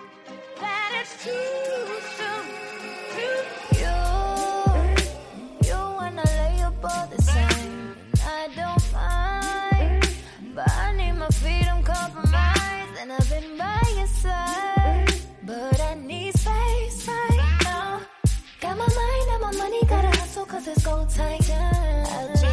That 0.56 0.90
it's 0.98 1.14
too 1.22 1.84
soon 2.16 2.44
to 3.16 3.26
you. 3.84 3.98
You 5.68 5.76
wanna 5.76 6.24
lay 6.24 6.62
up 6.62 6.82
all 6.82 7.06
the 7.06 7.20
time, 7.22 7.96
and 8.12 8.22
I 8.24 8.48
don't 8.56 8.92
mind. 8.94 10.08
But 10.54 10.70
I 10.70 10.92
need 10.96 11.12
my 11.12 11.28
freedom 11.28 11.82
compromised, 11.82 12.29
and 13.00 13.12
I've 13.12 13.30
been 13.30 13.56
by 13.56 13.80
your 13.96 14.06
side. 14.06 15.14
But 15.42 15.80
I 15.80 15.94
need 15.94 16.34
space 16.38 17.08
right 17.08 17.58
now. 17.64 18.00
Got 18.60 18.76
my 18.76 18.86
mind 18.86 19.26
and 19.32 19.40
my 19.40 19.52
money, 19.52 19.80
gotta 19.86 20.08
hustle 20.18 20.44
cause 20.44 20.68
it's 20.68 20.84
go 20.84 21.06
time. 21.06 22.49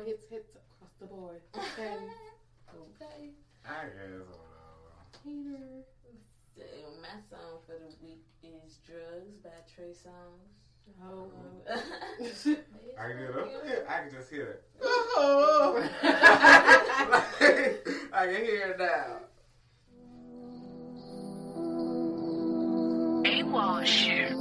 Know. 0.00 0.06
Yes, 0.06 0.16
hits 0.30 0.30
hits 0.30 0.56
across 0.56 0.92
the 1.00 1.06
board. 1.06 1.40
Okay. 1.54 1.96
Okay. 2.72 3.30
I 3.66 3.84
guess. 3.84 4.28
Uh, 4.30 5.18
Peter. 5.24 5.84
So 6.56 6.62
my 7.02 7.20
song 7.28 7.58
for 7.66 7.72
the 7.72 7.90
week 8.02 8.24
is 8.42 8.78
Drugz 8.88 9.42
by 9.42 9.50
Trey 9.74 9.92
Songz. 9.92 10.52
Oh. 11.02 11.30
I 12.98 13.08
can 13.08 13.18
get 13.18 13.30
it. 13.30 13.86
I 13.88 14.00
can 14.00 14.10
just 14.12 14.30
hear 14.30 14.46
it. 14.46 14.62
I 18.12 18.26
can 18.26 18.44
hear 18.44 18.66
it 18.70 18.78
now. 18.78 19.20
A 23.24 23.42
Tonight 23.42 24.39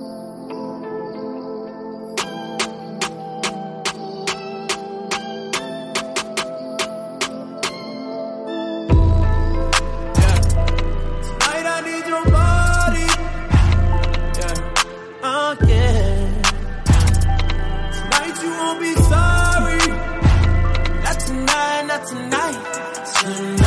tonight, 22.05 23.58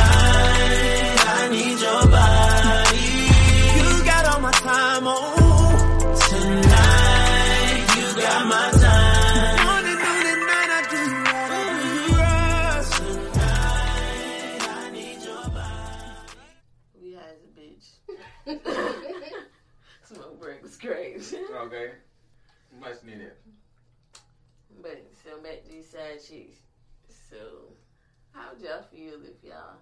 how 28.53 28.59
would 28.59 28.69
y'all 28.69 28.83
feel 28.91 29.19
if 29.23 29.43
y'all 29.43 29.77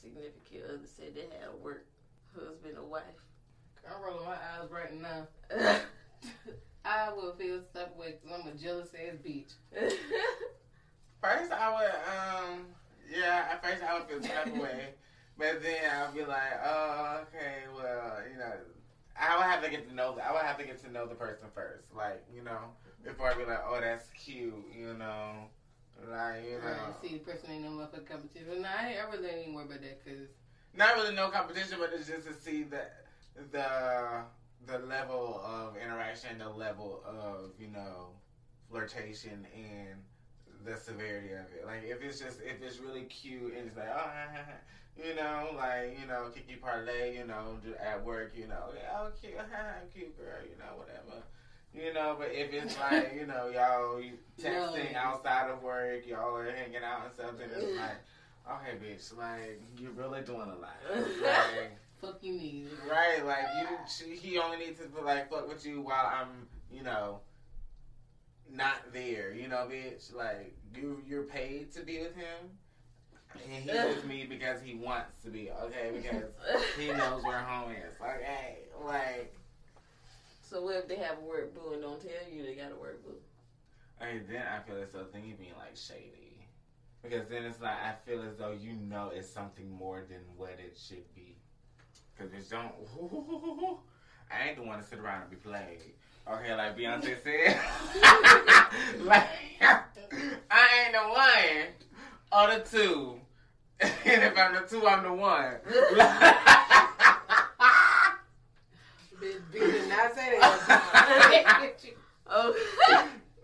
significant 0.00 0.64
other 0.68 0.86
said 0.86 1.14
they 1.14 1.22
had 1.22 1.48
a 1.52 1.56
work 1.56 1.86
husband 2.34 2.76
or 2.76 2.84
wife? 2.84 3.02
I'm 3.88 4.02
rolling 4.02 4.26
my 4.26 4.32
eyes 4.32 4.70
right 4.70 5.00
now. 5.00 5.26
I 6.84 7.12
will 7.12 7.34
feel 7.34 7.60
some 7.60 7.82
type 7.82 7.92
of 7.92 7.96
way 7.96 8.14
because 8.20 8.38
I'm 8.38 8.48
a 8.48 8.54
jealous 8.54 8.90
ass 8.94 9.16
bitch. 9.24 9.52
First, 11.20 11.52
I 11.52 11.72
would, 11.72 12.52
um, 12.52 12.66
yeah, 13.10 13.48
at 13.52 13.62
first 13.62 13.82
I 13.82 13.94
would 13.98 14.08
feel 14.08 14.22
some 14.22 14.30
type 14.30 14.46
of 14.54 14.60
way. 14.60 14.88
But 15.38 15.62
then 15.62 15.90
I'll 15.92 16.12
be 16.12 16.24
like, 16.24 16.60
oh, 16.64 17.22
okay, 17.22 17.62
well, 17.74 18.18
you 18.30 18.38
know, 18.38 18.52
I 19.18 19.36
would 19.36 19.46
have 19.46 19.64
to 19.64 19.70
get 19.70 19.88
to 19.88 19.94
know, 19.94 20.14
The, 20.14 20.24
I 20.24 20.32
would 20.32 20.42
have 20.42 20.58
to 20.58 20.64
get 20.64 20.82
to 20.84 20.92
know 20.92 21.06
the 21.06 21.14
person 21.14 21.46
first. 21.54 21.86
Like, 21.96 22.24
you 22.34 22.42
know, 22.42 22.58
before 23.04 23.30
I 23.30 23.34
be 23.34 23.44
like, 23.44 23.62
oh, 23.66 23.80
that's 23.80 24.10
cute, 24.10 24.54
you 24.76 24.94
know. 24.94 25.48
Like, 25.98 26.44
you 26.44 26.58
know. 26.58 26.64
Right, 26.64 26.94
see, 27.00 27.12
the 27.14 27.18
person 27.18 27.50
ain't 27.50 27.64
no 27.64 27.70
motherfucking 27.70 28.08
competition. 28.08 28.62
Nah, 28.62 28.68
I, 28.78 28.88
ain't, 28.88 28.98
I 28.98 29.10
really 29.10 29.28
ain't 29.28 29.54
worried 29.54 29.66
about 29.66 29.82
that 29.82 30.04
because 30.04 30.28
not 30.74 30.96
really 30.96 31.14
no 31.14 31.28
competition, 31.28 31.78
but 31.78 31.92
it's 31.94 32.08
just 32.08 32.26
to 32.26 32.34
see 32.34 32.64
the 32.64 32.86
the 33.50 34.24
the 34.66 34.78
level 34.86 35.42
of 35.44 35.76
interaction, 35.76 36.38
the 36.38 36.48
level 36.48 37.02
of 37.06 37.50
you 37.58 37.68
know 37.68 38.08
flirtation, 38.70 39.46
and 39.54 40.00
the 40.64 40.76
severity 40.76 41.32
of 41.32 41.46
it. 41.56 41.66
Like 41.66 41.82
if 41.84 42.02
it's 42.02 42.20
just 42.20 42.40
if 42.40 42.62
it's 42.62 42.78
really 42.78 43.02
cute 43.04 43.54
and 43.56 43.66
it's 43.66 43.76
like 43.76 43.90
oh 43.94 44.10
you 44.96 45.14
know 45.14 45.50
like 45.56 45.98
you 46.00 46.06
know 46.06 46.28
Kiki 46.34 46.56
parlay 46.56 47.16
you 47.16 47.26
know 47.26 47.58
at 47.80 48.04
work 48.04 48.32
you 48.34 48.46
know 48.46 48.70
yeah, 48.74 48.98
oh 48.98 49.10
cute 49.20 49.34
cute 49.94 50.16
girl 50.16 50.40
you 50.42 50.56
know 50.58 50.76
whatever. 50.76 51.22
You 51.74 51.92
know, 51.94 52.16
but 52.18 52.28
if 52.32 52.52
it's 52.52 52.78
like, 52.78 53.14
you 53.18 53.26
know, 53.26 53.48
y'all 53.48 54.02
texting 54.38 54.92
No. 54.92 54.98
outside 54.98 55.50
of 55.50 55.62
work, 55.62 56.06
y'all 56.06 56.36
are 56.36 56.50
hanging 56.50 56.82
out 56.84 57.06
and 57.06 57.14
stuff, 57.14 57.30
then 57.38 57.48
it's 57.50 57.78
like, 57.78 57.96
okay, 58.50 58.76
bitch, 58.76 59.16
like, 59.16 59.62
you're 59.78 59.92
really 59.92 60.20
doing 60.20 60.50
a 60.50 60.56
lot. 60.56 60.76
Like, 61.22 61.78
fuck 62.00 62.18
you 62.22 62.32
need. 62.34 62.68
Right, 62.90 63.24
like 63.24 63.44
you, 63.60 63.68
she, 63.88 64.16
he 64.16 64.38
only 64.38 64.58
needs 64.58 64.80
to 64.80 64.86
be 64.88 65.00
like 65.02 65.30
fuck 65.30 65.48
with 65.48 65.64
you 65.64 65.80
while 65.82 66.12
I'm, 66.12 66.48
you 66.70 66.82
know, 66.82 67.20
not 68.52 68.92
there. 68.92 69.32
You 69.32 69.48
know, 69.48 69.68
bitch. 69.70 70.14
Like 70.14 70.54
you, 70.74 71.00
you're 71.06 71.22
paid 71.22 71.72
to 71.72 71.80
be 71.80 71.98
with 72.00 72.14
him, 72.16 72.50
and 73.34 73.62
he's 73.64 73.72
with 73.96 74.04
me 74.04 74.26
because 74.28 74.60
he 74.60 74.74
wants 74.74 75.22
to 75.24 75.30
be. 75.30 75.50
Okay, 75.50 75.90
because 75.94 76.24
he 76.78 76.88
knows 76.88 77.22
where 77.24 77.38
home 77.38 77.70
is. 77.72 77.98
Like, 78.00 78.22
hey, 78.22 78.58
like, 78.84 79.34
so 80.52 80.60
what 80.60 80.76
if 80.76 80.86
they 80.86 80.96
have 80.96 81.16
a 81.18 81.26
work 81.26 81.54
boo 81.54 81.72
and 81.72 81.80
don't 81.80 82.00
tell 82.00 82.10
you 82.30 82.44
they 82.44 82.54
got 82.54 82.72
a 82.72 82.76
work 82.76 83.02
boo? 83.02 83.14
And 84.00 84.20
then 84.28 84.42
I 84.42 84.60
feel 84.60 84.76
as 84.82 84.90
though 84.92 85.06
then 85.10 85.24
you 85.24 85.34
being 85.34 85.54
like 85.58 85.74
shady, 85.76 86.46
because 87.02 87.26
then 87.28 87.44
it's 87.44 87.60
like 87.60 87.72
I 87.72 87.94
feel 88.04 88.22
as 88.22 88.36
though 88.36 88.52
you 88.52 88.74
know 88.74 89.10
it's 89.14 89.30
something 89.30 89.70
more 89.70 90.02
than 90.08 90.18
what 90.36 90.58
it 90.58 90.76
should 90.76 91.14
be. 91.14 91.38
Because 92.14 92.32
it's 92.34 92.48
don't. 92.50 92.72
I 94.30 94.48
ain't 94.48 94.56
the 94.56 94.62
one 94.62 94.78
to 94.78 94.84
sit 94.84 94.98
around 94.98 95.22
and 95.22 95.30
be 95.30 95.36
played. 95.36 95.94
Okay, 96.30 96.54
like 96.54 96.76
Beyonce 96.76 97.16
said. 97.22 97.58
like, 99.00 99.28
I 100.50 100.68
ain't 100.84 100.92
the 100.92 101.00
one 101.08 101.68
or 102.32 102.54
the 102.54 102.64
two. 102.68 103.20
and 103.80 104.22
if 104.22 104.36
I'm 104.36 104.54
the 104.54 104.60
two, 104.68 104.86
I'm 104.86 105.02
the 105.02 105.12
one. 105.12 105.54
Bitch, 109.22 109.38
bitch 109.52 109.72
did 109.72 109.88
not 109.88 110.14
say 110.16 110.36
that. 110.40 111.01
Oh, 112.34 112.54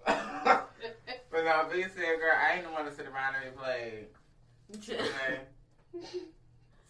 but 0.06 1.44
no, 1.44 1.68
B 1.72 1.82
said, 1.82 2.18
girl, 2.18 2.32
I 2.36 2.54
ain't 2.54 2.64
the 2.64 2.70
one 2.72 2.84
to 2.84 2.92
sit 2.92 3.06
around 3.06 3.34
and 3.44 3.56
play. 3.56 4.06
Okay? 4.74 5.40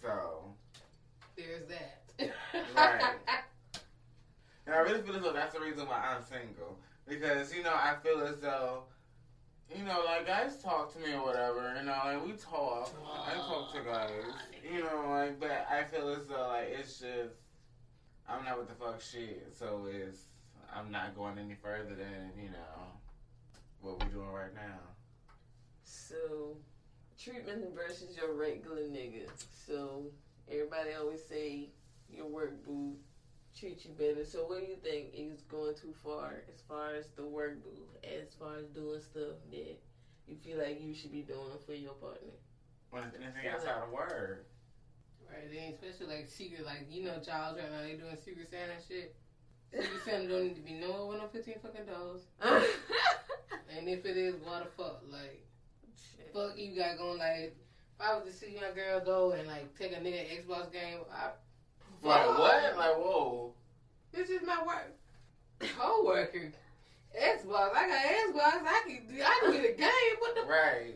So. 0.03 0.55
There's 1.37 1.67
that. 1.69 2.03
Right. 2.77 3.03
And 4.67 4.75
I 4.75 4.79
really 4.79 5.03
feel 5.03 5.17
as 5.17 5.23
though 5.23 5.33
that's 5.33 5.55
the 5.55 5.61
reason 5.61 5.87
why 5.87 5.99
I'm 5.99 6.23
single. 6.23 6.79
Because, 7.09 7.55
you 7.55 7.63
know, 7.63 7.75
I 7.75 7.95
feel 8.03 8.21
as 8.23 8.39
though, 8.39 8.85
you 9.75 9.85
know, 9.85 10.03
like 10.05 10.27
guys 10.27 10.63
talk 10.63 10.93
to 10.93 10.99
me 11.01 11.15
or 11.15 11.25
whatever, 11.25 11.75
you 11.79 11.85
know, 11.87 11.99
like 12.05 12.25
we 12.27 12.33
talk. 12.33 12.93
I 13.27 13.35
talk 13.35 13.73
to 13.75 13.81
guys. 13.81 14.11
You 14.71 14.83
know, 14.83 15.07
like, 15.11 15.41
but 15.41 15.67
I 15.71 15.85
feel 15.85 16.09
as 16.11 16.27
though, 16.27 16.49
like, 16.49 16.69
it's 16.79 16.99
just, 16.99 17.35
I'm 18.29 18.45
not 18.45 18.59
with 18.59 18.69
the 18.69 18.75
fuck 18.75 19.01
shit. 19.01 19.55
So 19.59 19.87
it's, 19.91 20.29
I'm 20.75 20.91
not 20.91 21.17
going 21.17 21.39
any 21.39 21.55
further 21.55 21.95
than, 21.95 22.33
you 22.37 22.51
know, 22.51 22.93
what 23.81 24.03
we're 24.03 24.11
doing 24.11 24.29
right 24.29 24.55
now. 24.55 24.81
So, 25.83 26.57
treatment 27.19 27.65
versus 27.75 28.17
your 28.17 28.35
regular 28.35 28.83
nigga. 28.83 29.29
So, 29.67 30.05
everybody 30.51 30.91
always 30.99 31.25
say 31.25 31.71
your 32.11 32.27
work 32.27 32.65
boo 32.65 32.97
treat 33.59 33.85
you 33.85 33.91
better. 33.93 34.25
So, 34.25 34.45
what 34.47 34.61
do 34.61 34.67
you 34.67 34.77
think 34.77 35.09
is 35.15 35.43
going 35.43 35.75
too 35.75 35.95
far 36.05 36.43
as 36.53 36.61
far 36.69 36.95
as 36.95 37.07
the 37.17 37.25
work 37.25 37.63
boo, 37.63 37.83
as 38.05 38.35
far 38.39 38.57
as 38.57 38.67
doing 38.69 39.01
stuff 39.01 39.37
that 39.51 39.79
you 40.27 40.37
feel 40.37 40.59
like 40.59 40.81
you 40.81 40.95
should 40.95 41.13
be 41.13 41.23
doing 41.23 41.59
for 41.67 41.73
your 41.73 41.95
partner? 41.95 42.37
When 42.91 43.05
it's 43.05 43.17
anything 43.17 43.51
outside 43.53 43.83
of 43.83 43.91
word. 43.91 44.45
Right, 45.29 45.51
then 45.53 45.75
especially 45.75 46.15
like 46.15 46.29
secret, 46.29 46.65
like 46.65 46.87
you 46.89 47.05
know, 47.05 47.21
Charles 47.25 47.59
right 47.59 47.71
now 47.71 47.83
they 47.83 47.95
doing 47.95 48.17
secret 48.17 48.49
Santa 48.49 48.81
shit. 48.87 49.15
Secret 49.73 50.03
Santa 50.05 50.29
don't 50.29 50.45
need 50.45 50.57
to 50.57 50.63
be 50.63 50.73
nowhere 50.73 51.07
with 51.07 51.19
no 51.19 51.29
fifteen 51.29 51.57
fucking 51.63 51.87
dollars. 51.87 52.23
And 53.77 53.87
if 53.89 54.05
it 54.07 54.17
is, 54.17 54.35
what 54.43 54.65
the 54.65 54.71
fuck? 54.83 55.03
Like, 55.13 55.45
Shit. 56.17 56.33
fuck 56.33 56.57
you 56.59 56.75
got 56.75 56.97
going. 56.99 57.19
Like, 57.19 57.55
if 57.55 58.01
I 58.01 58.15
was 58.17 58.25
to 58.25 58.33
see 58.33 58.57
my 58.57 58.75
girl 58.75 58.99
go 59.05 59.33
and 59.33 59.47
like 59.47 59.77
take 59.79 59.93
a 59.93 59.97
nigga 59.97 60.43
Xbox 60.43 60.73
game, 60.73 60.99
I 61.15 61.29
Like, 62.03 62.27
what? 62.39 62.77
Like, 62.77 62.97
whoa. 62.97 63.53
this 64.13 64.31
is 64.31 64.41
my 64.47 64.63
work 64.67 64.95
co-worker. 65.77 66.53
Xbox, 67.15 67.75
I 67.75 67.89
got 67.89 68.05
Xbox. 68.35 68.63
I 68.67 68.83
can, 68.87 69.21
I 69.23 69.41
can 69.43 69.53
get 69.53 69.65
a 69.71 69.75
game. 69.75 70.17
What 70.21 70.35
the? 70.35 70.43
Right. 70.43 70.95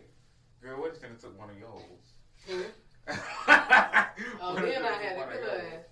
Girl, 0.62 0.80
what 0.80 0.92
if 0.94 1.00
they 1.00 1.08
took 1.20 1.38
one 1.38 1.50
of 1.50 1.58
yours? 1.58 1.82
Hmm? 2.48 2.62
Oh, 4.40 4.54
What 4.54 4.64
if 4.64 4.74
then 4.74 4.82
they 4.82 4.88
I 4.88 4.92
took 4.92 5.02
had 5.02 5.16
one 5.18 5.28
to 5.28 5.34
of 5.34 5.40
feel 5.40 5.52
yours? 5.52 5.62
it. 5.72 5.90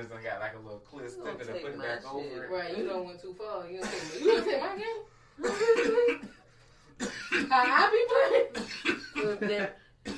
Okay. 0.00 0.14
And 0.14 0.24
done 0.24 0.32
got 0.32 0.40
like 0.40 0.54
a 0.54 0.58
little 0.58 0.78
clip 0.80 1.10
You 1.16 1.26
and 1.26 1.38
put 1.38 1.48
it 1.48 1.78
back 1.78 2.02
shit. 2.02 2.10
over 2.10 2.44
it. 2.44 2.50
Right, 2.50 2.76
you 2.78 2.84
don't 2.86 3.06
went 3.06 3.20
too 3.20 3.34
far. 3.34 3.68
You 3.70 3.80
don't 3.80 3.90
take, 3.90 4.20
you 4.20 4.26
don't 4.26 4.44
take 4.44 4.60
my 4.60 4.76
game. 4.76 6.28
How 7.50 7.64
I 7.64 7.90
be 7.90 8.02
playing? 8.84 8.96
So 9.14 9.30
if 9.30 9.40
they 9.40 9.68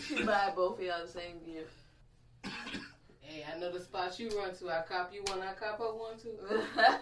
she 0.07 0.22
buy 0.24 0.53
both 0.55 0.78
of 0.78 0.85
y'all 0.85 1.05
the 1.05 1.11
same 1.11 1.41
gift. 1.45 1.72
Hey, 3.20 3.45
I 3.53 3.59
know 3.59 3.72
the 3.72 3.80
spot 3.80 4.18
you 4.18 4.28
run 4.37 4.55
to. 4.57 4.70
I 4.70 4.83
cop 4.89 5.12
you 5.12 5.22
one. 5.26 5.41
I 5.41 5.53
cop 5.55 5.78
her 5.78 5.95
one 5.95 6.18
too. 6.18 6.39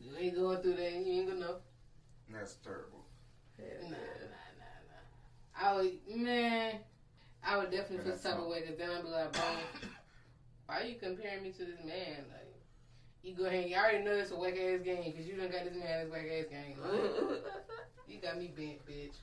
You 0.00 0.12
ain't 0.16 0.36
going 0.36 0.62
through 0.62 0.74
that. 0.74 0.92
You 0.92 1.12
ain't 1.20 1.28
gonna 1.28 1.40
know. 1.40 1.56
That's 2.32 2.54
terrible. 2.64 3.04
Nah, 3.58 3.64
nah, 3.82 3.88
nah, 3.90 4.76
nah. 4.88 5.70
I 5.70 5.76
would, 5.76 5.92
man. 6.16 6.74
I 7.44 7.56
would 7.56 7.70
definitely 7.70 8.04
feel 8.04 8.16
some 8.16 8.32
type 8.32 8.40
of 8.40 8.46
way 8.48 8.60
because 8.60 8.78
then 8.78 8.90
I'd 8.90 9.02
be 9.02 9.08
like, 9.08 9.32
bro, 9.32 9.42
why 10.68 10.80
are 10.80 10.84
you 10.84 10.96
comparing 11.00 11.42
me 11.42 11.50
to 11.52 11.64
this 11.64 11.80
man? 11.80 12.28
Like, 12.28 12.52
you 13.22 13.32
go 13.34 13.46
ahead. 13.46 13.70
You 13.70 13.76
already 13.76 14.04
know 14.04 14.12
it's 14.12 14.30
a 14.30 14.36
whack 14.36 14.52
ass 14.52 14.80
game 14.84 15.12
because 15.12 15.26
you 15.26 15.34
done 15.34 15.50
got 15.50 15.64
this 15.64 15.72
man 15.74 16.04
this 16.04 16.12
whack 16.12 16.28
ass 16.28 16.44
game. 16.50 16.76
Like, 16.78 17.42
you 18.06 18.20
got 18.20 18.36
me 18.38 18.52
bent, 18.54 18.84
bitch. 18.84 19.16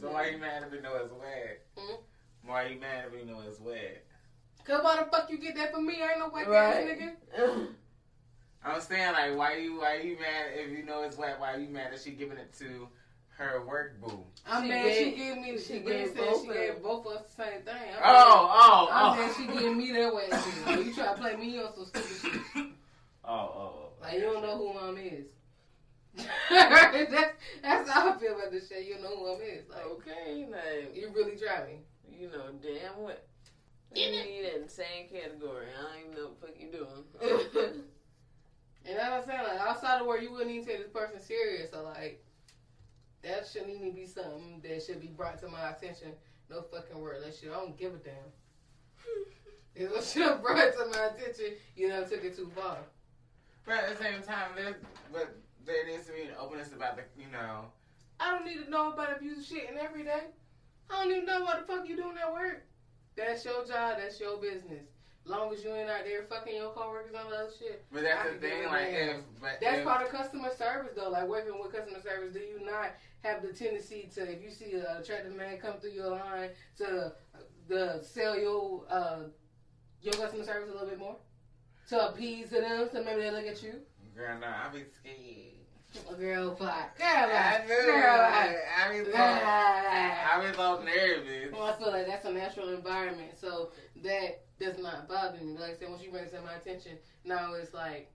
So 0.00 0.10
why 0.10 0.30
you 0.30 0.38
mad 0.38 0.64
if 0.66 0.74
you 0.74 0.82
know 0.82 0.96
it's 0.96 1.12
wet? 1.12 1.62
Hmm? 1.78 1.94
Why 2.42 2.66
you 2.66 2.80
mad 2.80 3.04
if 3.06 3.18
you 3.18 3.24
know 3.24 3.40
it's 3.48 3.60
wet? 3.60 4.04
Cause 4.64 4.82
why 4.82 4.96
the 4.96 5.08
fuck 5.08 5.30
you 5.30 5.38
get 5.38 5.54
that 5.54 5.72
from 5.72 5.86
me? 5.86 6.02
I 6.02 6.10
ain't 6.10 6.18
no 6.18 6.28
whack 6.30 6.46
ass 6.48 6.48
Right. 6.48 6.98
nigga. 7.38 7.68
I'm 8.64 8.80
saying 8.80 9.12
like 9.12 9.36
why 9.36 9.56
you 9.56 9.78
why 9.78 10.00
you 10.00 10.18
mad 10.18 10.50
if 10.54 10.76
you 10.76 10.84
know 10.84 11.02
it's 11.02 11.16
wet? 11.16 11.38
Why 11.38 11.56
you 11.56 11.68
mad 11.68 11.92
that 11.92 12.00
she 12.00 12.10
giving 12.10 12.38
it 12.38 12.52
to 12.58 12.88
her 13.38 13.64
work 13.64 14.00
boo? 14.00 14.24
I'm 14.46 14.62
She 14.64 14.68
mad 14.68 14.82
gave- 14.84 14.96
she 14.96 15.16
gave 15.16 15.36
me. 15.38 15.58
she 15.58 15.64
She 15.64 15.72
gave 15.74 15.84
gave 15.86 16.06
said 16.08 16.16
both 16.16 16.42
she 16.42 16.48
of 16.48 16.54
gave 16.54 16.82
both 16.82 17.06
of 17.06 17.12
us 17.12 17.22
the 17.34 17.42
same 17.44 17.62
thing. 17.62 17.74
I'm 17.96 18.02
Oh 18.02 18.48
oh 18.50 18.88
I'm 18.90 19.12
oh. 19.12 19.16
mad 19.16 19.34
she 19.36 19.46
gave 19.46 19.76
me 19.76 19.92
that 19.92 20.14
way. 20.14 20.28
shit. 20.30 20.86
You 20.86 20.94
try 20.94 21.06
to 21.06 21.20
play 21.20 21.36
me 21.36 21.58
on 21.60 21.74
some 21.74 21.86
stupid 21.86 22.42
shit. 22.54 22.64
Oh 23.24 23.30
oh. 23.30 23.50
oh. 23.54 23.74
oh 23.74 23.92
like 24.02 24.14
you 24.14 24.20
don't 24.22 24.42
know 24.42 24.56
who 24.56 24.72
mom 24.74 24.96
is. 24.98 25.26
that's 26.50 27.34
that's 27.62 27.90
how 27.90 28.10
I 28.12 28.18
feel 28.18 28.34
about 28.36 28.50
this 28.50 28.68
shit. 28.68 28.86
You 28.86 28.94
don't 28.94 29.02
know 29.04 29.16
who 29.16 29.26
mom 29.32 29.40
is. 29.42 29.68
Like 29.68 29.84
okay, 29.86 30.46
like 30.50 30.96
you 30.96 31.10
really 31.14 31.36
try 31.36 31.64
me. 31.66 31.80
you 32.10 32.28
know 32.30 32.50
damn 32.62 33.00
what. 33.02 33.24
You 33.94 34.10
need 34.10 34.44
that 34.44 34.56
in 34.56 34.62
the 34.64 34.68
same 34.68 35.08
category. 35.10 35.66
I 35.78 35.82
don't 35.82 36.00
even 36.04 36.14
know 36.14 36.28
what 36.28 36.40
the 36.40 36.46
fuck 36.46 36.56
you 36.60 36.70
doing. 36.70 37.82
And 38.86 38.96
that's 38.96 39.10
what 39.10 39.34
I'm 39.36 39.42
saying. 39.44 39.58
Like 39.58 39.68
outside 39.68 40.00
of 40.00 40.06
work, 40.06 40.22
you 40.22 40.32
wouldn't 40.32 40.50
even 40.50 40.64
take 40.66 40.78
this 40.78 40.88
person 40.88 41.20
serious. 41.20 41.70
So 41.72 41.82
like 41.82 42.24
that 43.22 43.46
shouldn't 43.46 43.70
even 43.70 43.92
be 43.92 44.06
something 44.06 44.60
that 44.62 44.82
should 44.82 45.00
be 45.00 45.08
brought 45.08 45.38
to 45.40 45.48
my 45.48 45.70
attention. 45.70 46.12
No 46.50 46.62
fucking 46.62 46.98
word. 46.98 47.22
That 47.24 47.34
shit. 47.34 47.50
I 47.50 47.54
don't 47.54 47.76
give 47.76 47.94
a 47.94 47.98
damn. 47.98 48.14
It 49.74 49.90
should 50.04 50.22
have 50.22 50.42
brought 50.42 50.72
to 50.72 50.86
my 50.90 51.06
attention, 51.06 51.54
you 51.76 51.88
know, 51.88 52.02
took 52.04 52.24
it 52.24 52.36
too 52.36 52.50
far. 52.56 52.78
But 53.64 53.76
at 53.84 53.96
the 53.96 54.02
same 54.02 54.22
time, 54.22 54.50
there's 54.56 54.74
but 55.12 55.36
there 55.64 55.86
needs 55.86 56.06
to 56.06 56.12
be 56.12 56.22
an 56.22 56.34
openness 56.40 56.72
about 56.72 56.96
the 56.96 57.02
you 57.16 57.30
know. 57.30 57.66
I 58.18 58.32
don't 58.32 58.44
need 58.44 58.64
to 58.64 58.70
know 58.70 58.92
about 58.92 59.16
abusive 59.16 59.44
shit 59.44 59.68
and 59.68 59.78
every 59.78 60.02
day. 60.02 60.32
I 60.90 61.04
don't 61.04 61.12
even 61.12 61.26
know 61.26 61.42
what 61.42 61.60
the 61.60 61.72
fuck 61.72 61.88
you 61.88 61.96
doing 61.96 62.16
at 62.18 62.32
work. 62.32 62.64
That's 63.16 63.44
your 63.44 63.64
job. 63.64 63.98
That's 63.98 64.18
your 64.18 64.38
business. 64.38 64.88
Long 65.24 65.52
as 65.52 65.62
you 65.62 65.70
ain't 65.74 65.90
out 65.90 66.04
there 66.04 66.22
fucking 66.22 66.56
your 66.56 66.70
coworkers 66.70 67.08
and 67.08 67.16
all 67.16 67.30
that 67.30 67.40
other 67.40 67.52
shit. 67.58 67.84
But 67.92 68.02
that's 68.02 68.26
I 68.26 68.32
the 68.32 68.38
thing, 68.38 68.64
like 68.66 68.88
if 68.88 69.16
but 69.40 69.58
That's 69.60 69.78
if, 69.78 69.84
part 69.84 70.06
of 70.06 70.10
customer 70.10 70.50
service, 70.56 70.92
though. 70.96 71.10
Like 71.10 71.28
working 71.28 71.52
with 71.60 71.70
customer 71.70 72.00
service, 72.00 72.32
do 72.32 72.40
you 72.40 72.64
not 72.64 72.96
have 73.22 73.42
the 73.42 73.52
tendency 73.52 74.08
to, 74.14 74.30
if 74.30 74.42
you 74.42 74.50
see 74.50 74.72
an 74.74 74.84
attractive 75.00 75.34
man 75.36 75.58
come 75.58 75.74
through 75.80 75.90
your 75.90 76.10
line, 76.10 76.50
to 76.78 77.12
the 77.68 78.00
sell 78.02 78.38
your 78.38 78.84
uh, 78.90 79.20
your 80.02 80.14
customer 80.14 80.44
service 80.44 80.68
a 80.70 80.72
little 80.72 80.88
bit 80.88 80.98
more, 80.98 81.16
to 81.88 82.08
appease 82.08 82.48
to 82.50 82.60
them, 82.60 82.88
so 82.92 83.02
maybe 83.02 83.22
they 83.22 83.30
look 83.30 83.46
at 83.46 83.62
you. 83.62 83.74
girl, 84.16 84.38
no, 84.40 84.46
I 84.46 84.68
be 84.72 84.84
scared. 85.00 86.18
Girl, 86.18 86.54
fuck. 86.54 86.98
Girl, 86.98 87.06
I 87.06 87.64
do. 87.66 87.86
Girl, 87.86 88.20
I. 88.20 88.56
I 88.78 88.98
be 88.98 89.04
so. 89.04 89.16
I 89.16 90.46
be 90.46 90.56
so 90.56 90.82
nervous. 90.82 91.52
Well, 91.52 91.62
I 91.62 91.78
feel 91.78 91.90
like 91.90 92.06
that's 92.06 92.26
a 92.26 92.32
natural 92.32 92.74
environment, 92.74 93.30
so 93.40 93.70
that 94.02 94.42
does 94.60 94.78
not 94.78 95.08
bother 95.08 95.38
me. 95.38 95.56
Like 95.58 95.76
I 95.76 95.78
said, 95.78 95.88
once 95.88 96.02
you 96.02 96.10
bring 96.10 96.24
it 96.24 96.34
to 96.34 96.42
my 96.42 96.54
attention, 96.54 96.98
now 97.24 97.54
it's 97.54 97.72
like, 97.72 98.10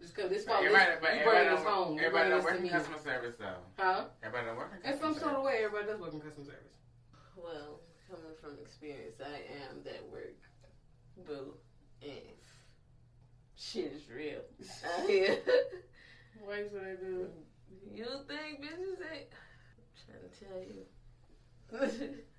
just 0.00 0.14
because 0.14 0.30
this 0.30 0.44
But 0.44 0.52
fault, 0.60 0.64
everybody, 0.64 0.90
this, 0.90 1.00
but 1.00 1.12
you 1.14 1.20
everybody 1.20 1.44
bring 1.46 1.56
this 1.56 1.64
home, 1.64 1.94
you 1.94 2.00
everybody 2.04 2.28
bring 2.28 2.30
don't 2.30 2.38
this 2.38 2.44
work 2.44 2.58
to 2.58 2.64
in 2.64 2.68
customer 2.70 2.98
service 3.02 3.34
though. 3.38 3.62
Huh? 3.78 4.04
Everybody 4.22 4.46
don't 4.46 4.56
work 4.56 4.72
in 4.72 4.92
In 4.92 4.98
some 4.98 5.12
service. 5.14 5.22
sort 5.22 5.34
of 5.36 5.42
way, 5.44 5.56
everybody 5.64 5.86
does 5.86 6.00
work 6.00 6.12
in 6.14 6.20
customer 6.20 6.46
service. 6.46 6.74
Well, 7.36 7.80
coming 8.10 8.36
from 8.40 8.58
experience, 8.62 9.16
I 9.20 9.36
am 9.66 9.82
that 9.84 10.02
work 10.10 10.38
boo, 11.26 11.54
and 12.02 12.38
shit 13.56 13.92
is 13.92 14.08
real. 14.10 14.40
out 14.84 15.08
here. 15.08 15.38
Why 16.44 16.58
you 16.60 16.68
say 16.68 16.78
that, 16.78 17.00
dude? 17.00 17.30
you 17.94 18.06
think 18.28 18.60
bitches 18.62 19.00
ain't? 19.12 19.32
I'm 19.32 19.90
trying 20.04 20.24
to 20.28 20.30
tell 20.44 20.60
you. 20.62 20.84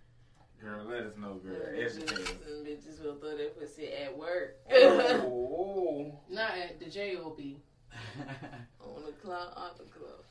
Girl, 0.62 0.86
let 0.86 1.04
us 1.04 1.14
know, 1.18 1.36
girl. 1.36 1.54
bitches, 1.56 1.98
Educate 2.02 2.20
us. 2.20 2.28
some 2.28 2.66
bitches 2.66 3.04
will 3.04 3.16
throw 3.16 3.38
their 3.38 3.50
pussy 3.50 3.90
at 3.94 4.18
work. 4.18 4.58
Oh. 4.70 6.20
Not 6.30 6.52
at 6.58 6.80
the 6.80 6.86
JOB. 6.86 7.40
On 8.82 9.04
the 9.06 9.12
club, 9.24 9.54
off 9.56 9.78
the 9.78 9.84
club. 9.86 10.24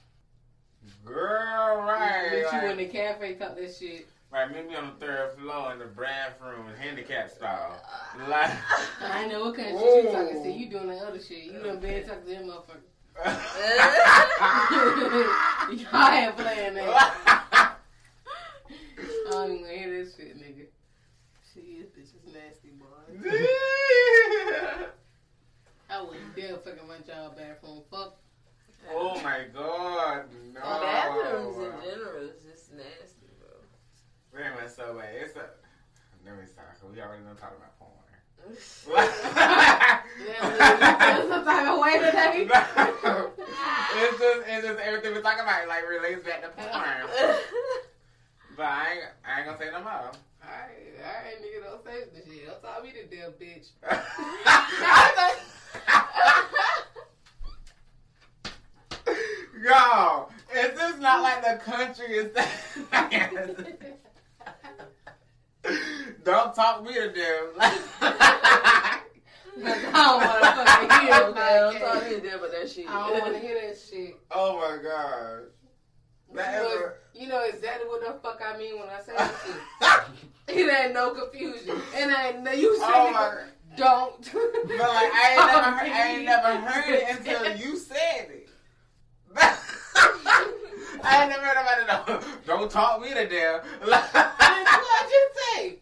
Girl, 1.05 1.79
right. 1.79 2.31
Meet 2.53 2.63
you 2.63 2.69
in 2.71 2.77
the 2.79 2.87
cafe, 2.87 3.35
talk 3.35 3.57
that 3.57 3.75
shit. 3.75 4.07
Right, 4.33 4.51
maybe 4.51 4.75
on 4.75 4.87
the 4.99 5.07
third 5.07 5.33
floor 5.39 5.73
in 5.73 5.79
the 5.79 5.87
bathroom, 5.87 6.67
handicap 6.81 7.31
style. 7.31 7.81
Like, 8.29 8.51
I 9.01 9.27
know 9.29 9.45
what 9.47 9.57
kind 9.57 9.75
of 9.77 9.81
shit 9.81 10.05
you 10.05 10.11
talking. 10.11 10.37
Ooh. 10.39 10.43
See, 10.43 10.53
you 10.53 10.69
doing 10.71 10.89
that 10.89 11.03
other 11.03 11.21
shit. 11.21 11.45
You 11.45 11.53
done 11.63 11.79
been 11.81 12.05
talking 12.07 12.25
to 12.25 12.29
them 12.31 12.49
motherfucker. 12.49 12.83
Y'all 15.71 16.13
ain't 16.13 16.37
playing 16.37 16.75
that. 16.75 17.36
I 19.47 19.49
don't 19.49 19.59
even 19.59 19.67
wanna 19.69 19.79
hear 19.79 20.05
this 20.05 20.17
shit, 20.17 20.37
nigga. 20.39 20.67
Shit, 21.55 21.95
this 21.95 22.11
bitch 22.11 22.11
is 22.19 22.35
nasty, 22.35 22.71
boy. 22.75 22.87
I 25.91 26.03
wouldn't 26.03 26.35
dare 26.35 26.57
fucking 26.57 26.89
my 26.89 26.99
job 27.07 27.37
bathroom. 27.37 27.83
Fuck. 27.89 28.17
oh 28.93 29.21
my 29.23 29.45
god, 29.55 30.25
no. 30.53 30.61
Bathrooms 30.61 31.57
in 31.59 31.73
general 31.89 32.23
is 32.25 32.43
just 32.43 32.73
nasty, 32.75 33.29
bro. 33.39 33.49
Very 34.35 34.53
much 34.55 34.71
so, 34.75 34.95
but 34.97 35.07
it's 35.15 35.37
a. 35.37 35.49
Let 36.25 36.37
me 36.39 36.47
stop, 36.47 36.65
'cause 36.81 36.91
we 36.93 37.01
already 37.01 37.23
done 37.23 37.37
talking 37.37 37.59
about 37.59 37.79
porn. 37.79 37.93
Yeah, 40.27 41.23
some 41.29 41.45
type 41.45 41.69
of 41.69 41.79
way 41.79 41.99
today. 41.99 42.49
it's 43.97 44.19
just, 44.19 44.41
it's 44.49 44.67
just 44.67 44.81
everything 44.81 45.13
we're 45.15 45.21
talking 45.23 45.41
about, 45.41 45.69
like, 45.69 45.89
relates 45.89 46.25
back 46.25 46.43
to 46.43 46.49
porn. 46.49 47.07
But 48.57 48.65
I 48.65 48.93
ain't, 48.93 49.05
I 49.27 49.39
ain't 49.39 49.47
gonna 49.47 49.59
say 49.59 49.71
no 49.71 49.81
more. 49.83 49.93
Alright, 49.93 50.15
alright, 50.99 51.43
nigga, 51.43 51.63
don't 51.65 51.85
say 51.85 52.05
this 52.15 52.25
shit. 52.25 52.47
Don't 52.47 52.63
call 52.63 52.83
me 52.83 52.91
the 52.93 53.05
damn 53.17 53.33
bitch. 53.33 53.67
Yo, 59.63 60.29
it's 60.53 60.79
just 60.79 60.99
not 61.01 61.23
like 61.23 61.43
the 61.43 61.57
country 61.65 62.07
is 62.17 62.31
Don't 66.25 66.55
talk 66.55 66.85
me 66.85 66.93
to 66.95 67.09
them. 67.09 67.53
Cause 67.59 67.81
I 68.03 69.01
don't 69.93 70.21
want 70.21 70.43
to 70.43 70.53
fucking 70.53 70.91
hear 71.07 71.15
Okay, 71.15 71.33
that. 71.33 71.61
don't 71.61 71.81
talk 71.81 72.05
to 72.05 72.11
me 72.11 72.17
there, 72.21 72.39
but 72.39 72.51
that 72.53 72.69
shit. 72.71 72.87
I 72.89 72.91
don't 73.09 73.19
want 73.21 73.33
to 73.35 73.41
hear 73.41 73.55
that 73.69 73.77
shit. 73.79 74.17
oh 74.31 74.59
my 74.59 74.77
gosh. 76.37 76.47
You 76.47 76.53
That 76.53 76.63
know, 76.63 76.75
ever- 76.75 76.95
you 77.15 77.27
know 77.29 77.43
exactly 77.45 77.89
what 77.89 78.01
the 78.07 78.13
fuck 78.23 78.41
I 78.45 78.57
mean 78.59 78.79
when 78.79 78.89
I 78.89 79.01
say 79.03 79.13
that 79.17 79.35
shit. 79.45 79.57
It 80.57 80.73
ain't 80.73 80.95
no 80.95 81.11
confusion. 81.11 81.75
And 81.97 82.13
I 82.13 82.53
you 82.55 82.77
oh 82.81 82.81
said 82.81 82.91
Oh 82.95 83.39
it, 83.39 83.77
don't. 83.77 84.23
But 84.33 84.79
like 84.79 85.13
I 85.13 85.35
ain't 85.35 85.47
never 85.47 85.71
heard, 85.77 85.91
I 85.91 86.07
ain't 86.09 86.25
never 86.25 86.57
heard 86.59 86.95
it 86.95 87.03
until 87.11 87.57
you 87.57 87.77
said 87.77 88.29
it. 88.31 88.49
I 91.03 91.23
ain't 91.23 91.31
never 91.31 91.45
heard 91.45 91.59
about 91.61 91.81
it. 91.81 91.87
No, 92.47 92.55
don't 92.59 92.71
talk 92.71 93.01
me 93.01 93.09
to 93.09 93.15
them. 93.27 93.61
What 93.85 94.09
I 94.15 95.03
just 95.11 95.35
say? 95.57 95.81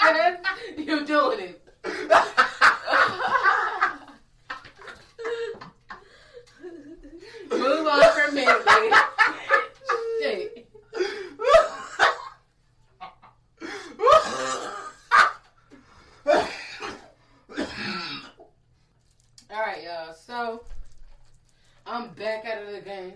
And 0.00 0.86
you 0.86 1.04
doing 1.06 1.40
it. 1.40 1.60
Move 7.58 7.86
on 7.86 8.02
from 8.12 8.34
me. 8.34 8.44
All 19.50 19.60
right, 19.60 19.84
y'all. 19.84 20.14
So 20.14 20.64
I'm 21.86 22.08
back 22.10 22.44
out 22.44 22.62
of 22.64 22.72
the 22.72 22.80
game. 22.80 23.14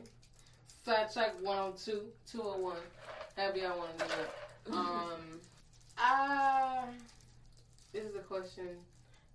Sidetrack 0.85 1.35
102, 1.43 2.03
201. 2.31 2.77
However 3.37 3.59
y'all 3.59 3.79
want 3.79 3.99
to 3.99 4.05
do 4.05 4.13
it. 4.13 4.73
Um, 4.73 5.41
I. 5.97 6.85
This 7.93 8.05
is 8.05 8.15
a 8.15 8.21
question 8.21 8.69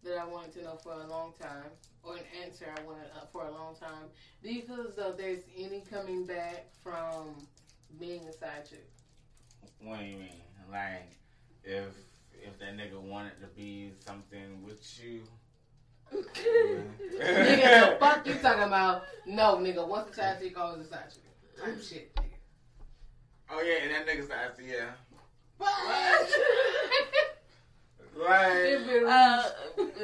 that 0.03 0.17
I 0.17 0.25
wanted 0.25 0.53
to 0.53 0.63
know 0.63 0.75
for 0.83 0.93
a 0.93 1.07
long 1.07 1.33
time, 1.41 1.71
or 2.03 2.15
an 2.15 2.23
answer 2.43 2.65
I 2.77 2.81
wanted 2.83 3.07
uh, 3.15 3.25
for 3.31 3.45
a 3.45 3.51
long 3.51 3.75
time. 3.75 4.09
Do 4.41 4.53
you 4.53 4.61
feel 4.63 4.85
as 4.87 4.95
though 4.95 5.13
there's 5.17 5.43
any 5.57 5.81
coming 5.89 6.25
back 6.25 6.67
from 6.83 7.35
being 7.99 8.21
a 8.27 8.33
side 8.33 8.69
chick? 8.69 8.89
What 9.81 9.99
do 9.99 10.05
you 10.05 10.17
mean? 10.17 10.41
Like, 10.71 11.17
if 11.63 11.85
if 12.33 12.59
that 12.59 12.75
nigga 12.77 12.99
wanted 12.99 13.39
to 13.41 13.47
be 13.55 13.91
something 14.05 14.63
with 14.63 14.99
you, 15.01 15.23
nigga, 16.13 17.91
the 17.91 17.97
fuck 17.99 18.27
you 18.27 18.35
talking 18.35 18.63
about? 18.63 19.03
No, 19.25 19.57
nigga. 19.57 19.87
Once 19.87 20.11
a 20.11 20.13
side 20.13 20.39
chick, 20.41 20.57
always 20.57 20.85
a 20.85 20.89
side 20.89 21.09
chick. 21.11 21.23
Type 21.63 21.81
shit, 21.81 22.15
nigga. 22.15 22.23
oh 23.51 23.61
yeah, 23.61 23.83
and 23.83 23.91
that 23.91 24.07
nigga's 24.07 24.29
ass, 24.29 24.57
yeah. 24.61 24.91
Like, 28.15 29.05
uh, 29.07 29.49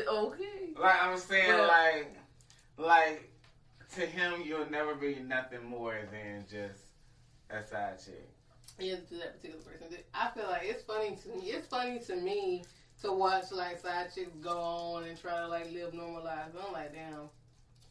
okay. 0.10 0.70
like 0.80 1.04
I'm 1.04 1.18
saying, 1.18 1.50
Well- 1.54 1.68
like, 1.68 2.16
like 2.78 3.30
to 3.96 4.02
him, 4.06 4.42
you'll 4.46 4.70
never 4.70 4.96
be 4.96 5.16
nothing 5.16 5.64
more 5.64 5.96
than 6.12 6.46
just 6.50 6.80
a 7.50 7.64
side 7.66 7.98
chick. 8.04 8.28
yeah, 8.80 8.96
to 8.96 9.16
that 9.16 9.42
particular 9.42 9.64
person. 9.64 9.98
I 10.14 10.30
feel 10.32 10.46
like 10.50 10.64
it's 10.64 10.84
funny 10.84 11.16
to 11.24 11.30
me. 11.30 11.52
It's 11.52 11.68
funny 11.68 12.00
to 12.00 12.16
me 12.16 12.64
to 13.02 13.12
watch 13.12 13.52
like 13.52 13.80
side 13.80 14.08
chicks 14.14 14.36
go 14.42 14.58
on 14.60 15.04
and 15.06 15.20
try 15.20 15.40
to 15.42 15.48
like 15.48 15.72
live 15.72 15.94
normal 15.94 16.24
lives. 16.24 16.56
I'm 16.66 16.74
like, 16.74 16.94
damn, 16.94 17.30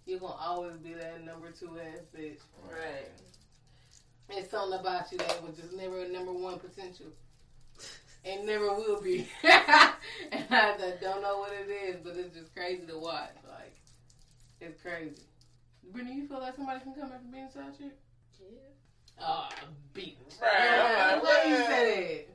you're 0.07 0.21
gonna 0.21 0.35
always 0.35 0.77
be 0.79 0.95
that 0.95 1.25
number 1.25 1.51
two 1.51 1.79
ass 1.81 2.01
bitch. 2.17 2.39
Right. 2.71 3.09
It's 4.31 4.51
something 4.51 4.79
about 4.79 5.11
you 5.11 5.19
that 5.19 5.43
was 5.43 5.57
just 5.57 5.73
never 5.73 6.01
a 6.01 6.09
number 6.09 6.33
one 6.33 6.59
potential. 6.59 7.07
And 8.25 8.47
never 8.47 8.75
will 8.75 9.01
be. 9.01 9.29
and 9.43 10.45
I 10.51 10.75
just 10.79 11.01
don't 11.01 11.23
know 11.23 11.39
what 11.39 11.53
it 11.53 11.71
is, 11.71 11.97
but 12.03 12.17
it's 12.17 12.37
just 12.37 12.55
crazy 12.55 12.87
to 12.87 12.99
watch. 12.99 13.37
Like, 13.49 13.75
it's 14.61 14.81
crazy. 14.83 15.23
Brittany, 15.93 16.17
you 16.17 16.27
feel 16.29 16.41
like 16.41 16.57
somebody 16.57 16.81
can 16.81 16.95
come 16.95 17.13
after 17.13 17.27
being 17.31 17.45
a 17.45 17.53
side 17.53 17.79
chick? 17.79 17.97
Yeah. 18.41 19.27
Oh, 19.27 19.49
beat. 19.95 20.19
Right. 20.41 21.19
Why 21.23 21.45
you 21.49 21.57
say 21.57 22.27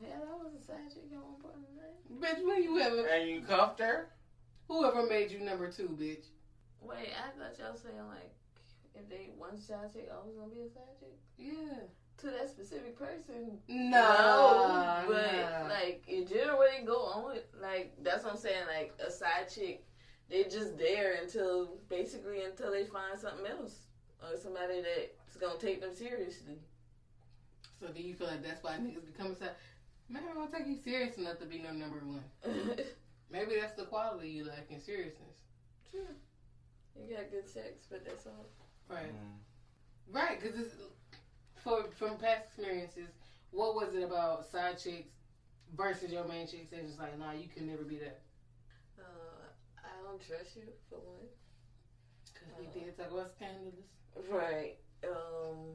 Hell, 0.00 0.22
I 0.30 0.44
was 0.44 0.52
a 0.54 0.64
side 0.64 0.88
chick 0.92 1.04
at 1.12 1.18
one 1.18 1.40
point 1.42 1.56
in 1.68 1.76
life. 1.76 1.98
that? 2.20 2.38
Bitch, 2.38 2.46
when 2.46 2.62
you 2.62 2.80
ever, 2.80 3.06
And 3.06 3.28
you 3.28 3.40
cuffed 3.42 3.80
her? 3.80 4.08
whoever 4.68 5.06
made 5.06 5.30
you 5.30 5.40
number 5.40 5.70
two, 5.70 5.88
bitch? 6.00 6.26
Wait, 6.80 7.10
I 7.12 7.28
thought 7.36 7.58
y'all 7.58 7.76
saying 7.76 8.06
like 8.08 8.32
if 8.94 9.08
they 9.10 9.30
one 9.36 9.60
side 9.60 9.92
chick, 9.92 10.08
always 10.14 10.36
gonna 10.36 10.48
be 10.48 10.60
a 10.60 10.70
side 10.70 10.96
chick 10.98 11.18
Yeah. 11.36 11.84
To 12.20 12.26
that 12.26 12.48
specific 12.48 12.98
person. 12.98 13.58
No, 13.68 15.04
but 15.08 15.32
no. 15.32 15.68
like 15.68 16.04
in 16.08 16.26
general, 16.26 16.58
where 16.58 16.70
they 16.70 16.84
go 16.84 16.96
on 16.96 17.24
with 17.24 17.44
like 17.60 17.92
that's 18.02 18.24
what 18.24 18.34
I'm 18.34 18.38
saying. 18.38 18.64
Like 18.68 18.94
a 19.04 19.10
side 19.10 19.48
chick 19.54 19.84
they 20.30 20.44
just 20.44 20.78
there 20.78 21.14
until 21.20 21.76
basically 21.88 22.42
until 22.42 22.70
they 22.70 22.84
find 22.84 23.18
something 23.18 23.46
else 23.46 23.74
or 24.22 24.38
somebody 24.40 24.80
that's 24.80 25.36
gonna 25.36 25.58
take 25.58 25.80
them 25.80 25.94
seriously. 25.94 26.58
So 27.80 27.88
do 27.88 28.00
you 28.00 28.14
feel 28.14 28.28
like 28.28 28.42
that's 28.42 28.62
why 28.62 28.72
niggas 28.72 29.06
become 29.06 29.34
side? 29.34 29.50
Man, 30.08 30.22
I 30.30 30.34
don't 30.34 30.52
take 30.52 30.66
you 30.66 30.76
serious 30.76 31.16
enough 31.18 31.38
to 31.40 31.46
be 31.46 31.58
no 31.58 31.72
number 31.72 31.98
one. 31.98 32.24
Maybe 33.30 33.56
that's 33.60 33.74
the 33.74 33.84
quality 33.84 34.28
you 34.28 34.44
like 34.44 34.66
in 34.70 34.80
seriousness. 34.80 35.36
True. 35.90 36.14
You 36.96 37.16
got 37.16 37.30
good 37.30 37.48
sex, 37.48 37.86
but 37.90 38.04
that's 38.04 38.26
all. 38.26 38.46
Right. 38.88 39.12
Mm. 39.12 40.12
Right, 40.12 40.40
because 40.40 40.58
it's 40.58 40.74
for 41.62 41.84
from 41.96 42.16
past 42.16 42.44
experiences. 42.46 43.10
What 43.50 43.74
was 43.74 43.94
it 43.94 44.02
about 44.02 44.50
side 44.50 44.78
chicks 44.78 45.10
versus 45.76 46.12
your 46.12 46.24
main 46.24 46.46
chicks? 46.46 46.70
They're 46.70 46.82
just 46.82 46.98
like, 46.98 47.18
nah, 47.18 47.32
you 47.32 47.48
can 47.52 47.66
never 47.66 47.82
be 47.82 47.98
that. 47.98 48.20
Uh, 48.98 49.48
I 49.78 49.90
don't 50.06 50.20
trust 50.24 50.56
you 50.56 50.70
for 50.88 50.98
one. 50.98 51.26
Because 52.24 52.54
we 52.58 52.66
did 52.80 52.96
talk 52.96 53.10
about 53.10 53.30
scandalous. 53.34 53.90
Right. 54.30 54.76
Um, 55.04 55.74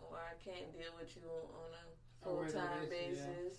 or 0.00 0.18
I 0.20 0.36
can't 0.42 0.72
deal 0.72 0.92
with 0.98 1.14
you 1.16 1.22
on, 1.26 1.70
a 1.72 1.84
full 2.24 2.44
time 2.44 2.88
basis, 2.90 3.24
yeah. 3.24 3.32
basis. 3.42 3.58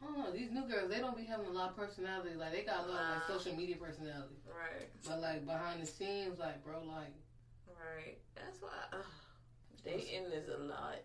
Oh, 0.00 0.30
these 0.32 0.52
new 0.52 0.62
girls, 0.68 0.90
they 0.90 0.98
don't 1.00 1.16
be 1.16 1.24
having 1.24 1.46
a 1.46 1.50
lot 1.50 1.70
of 1.70 1.76
personality. 1.76 2.36
Like 2.36 2.52
they 2.52 2.62
got 2.62 2.86
a 2.86 2.88
lot 2.88 3.02
of 3.02 3.08
like 3.16 3.26
social 3.26 3.56
media 3.56 3.76
personality, 3.76 4.38
Right. 4.46 4.86
but 5.06 5.20
like 5.20 5.44
behind 5.44 5.82
the 5.82 5.86
scenes, 5.86 6.38
like 6.38 6.62
bro, 6.62 6.84
like 6.86 7.12
Right. 7.66 8.18
That's 8.34 8.60
why 8.62 8.70
uh, 8.92 9.02
dating 9.84 10.26
is 10.32 10.48
a 10.48 10.58
lot. 10.64 11.00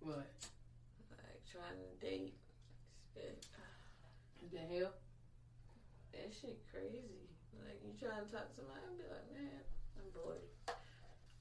what? 0.00 0.26
Like 1.10 1.42
trying 1.50 1.78
to 1.78 2.06
date. 2.06 2.34
It's 3.16 3.46
The 4.52 4.58
hell? 4.58 4.92
that 6.12 6.32
shit 6.40 6.58
crazy. 6.70 7.28
Like 7.64 7.80
you 7.84 7.92
trying 7.98 8.24
to 8.26 8.30
talk 8.32 8.48
to 8.50 8.54
somebody 8.56 8.80
and 8.88 8.98
be 8.98 9.04
like, 9.04 9.28
man, 9.32 9.60
I'm 9.98 10.10
bored. 10.14 10.42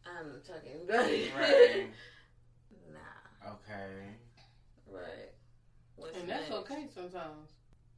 I'm 0.06 0.42
talking 0.46 0.84
about 0.88 1.10
it. 1.10 1.32
Right. 1.36 1.88
nah. 2.94 3.52
Okay. 3.54 4.14
Right. 4.92 5.32
What's 5.96 6.18
And 6.18 6.30
that's 6.30 6.50
next? 6.50 6.62
okay 6.70 6.88
sometimes 6.94 7.50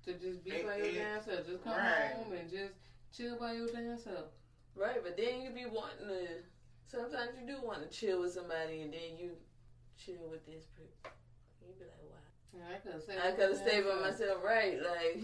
to 0.05 0.13
just 0.13 0.43
be 0.43 0.51
It- 0.51 0.65
by 0.65 0.77
your 0.77 0.85
it- 0.87 0.95
damn 0.95 1.23
self. 1.23 1.45
Just 1.47 1.63
come 1.63 1.73
right. 1.77 2.13
home 2.15 2.33
and 2.33 2.49
just 2.49 2.73
chill 3.15 3.37
by 3.37 3.53
your 3.53 3.67
damn 3.67 3.97
self. 3.97 4.31
Right, 4.75 5.01
but 5.01 5.15
then 5.15 5.41
you 5.41 5.51
be 5.51 5.65
wanting 5.65 6.07
to. 6.07 6.27
Sometimes 6.87 7.31
you 7.39 7.47
do 7.47 7.65
want 7.65 7.81
to 7.81 7.89
chill 7.89 8.21
with 8.21 8.33
somebody, 8.33 8.81
and 8.81 8.93
then 8.93 9.17
you 9.17 9.31
chill 9.97 10.29
with 10.29 10.45
this 10.45 10.65
person. 10.75 11.15
You 11.61 11.73
be 11.77 11.85
like, 11.85 12.05
wow. 12.05 12.25
Yeah, 12.53 12.75
I 12.75 12.79
could 12.79 12.93
have 12.93 13.03
stayed. 13.03 13.19
I 13.19 13.31
could 13.31 13.49
have 13.49 13.57
stayed 13.57 13.83
by 13.83 13.99
myself, 13.99 14.43
right? 14.43 14.77
Like, 14.77 15.23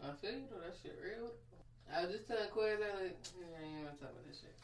I 0.02 0.12
feel 0.20 0.32
you 0.32 0.48
though. 0.50 0.60
That 0.60 0.76
shit 0.82 0.98
real. 1.02 1.32
I 1.92 2.02
was 2.02 2.10
just 2.12 2.26
telling 2.26 2.50
Quez 2.50 2.80
that 2.80 2.98
like, 2.98 3.16
yeah, 3.38 3.46
I 3.54 3.64
ain't 3.64 3.84
gonna 3.84 3.96
talk 3.96 4.10
about 4.10 4.26
this 4.26 4.42
shit. 4.42 4.56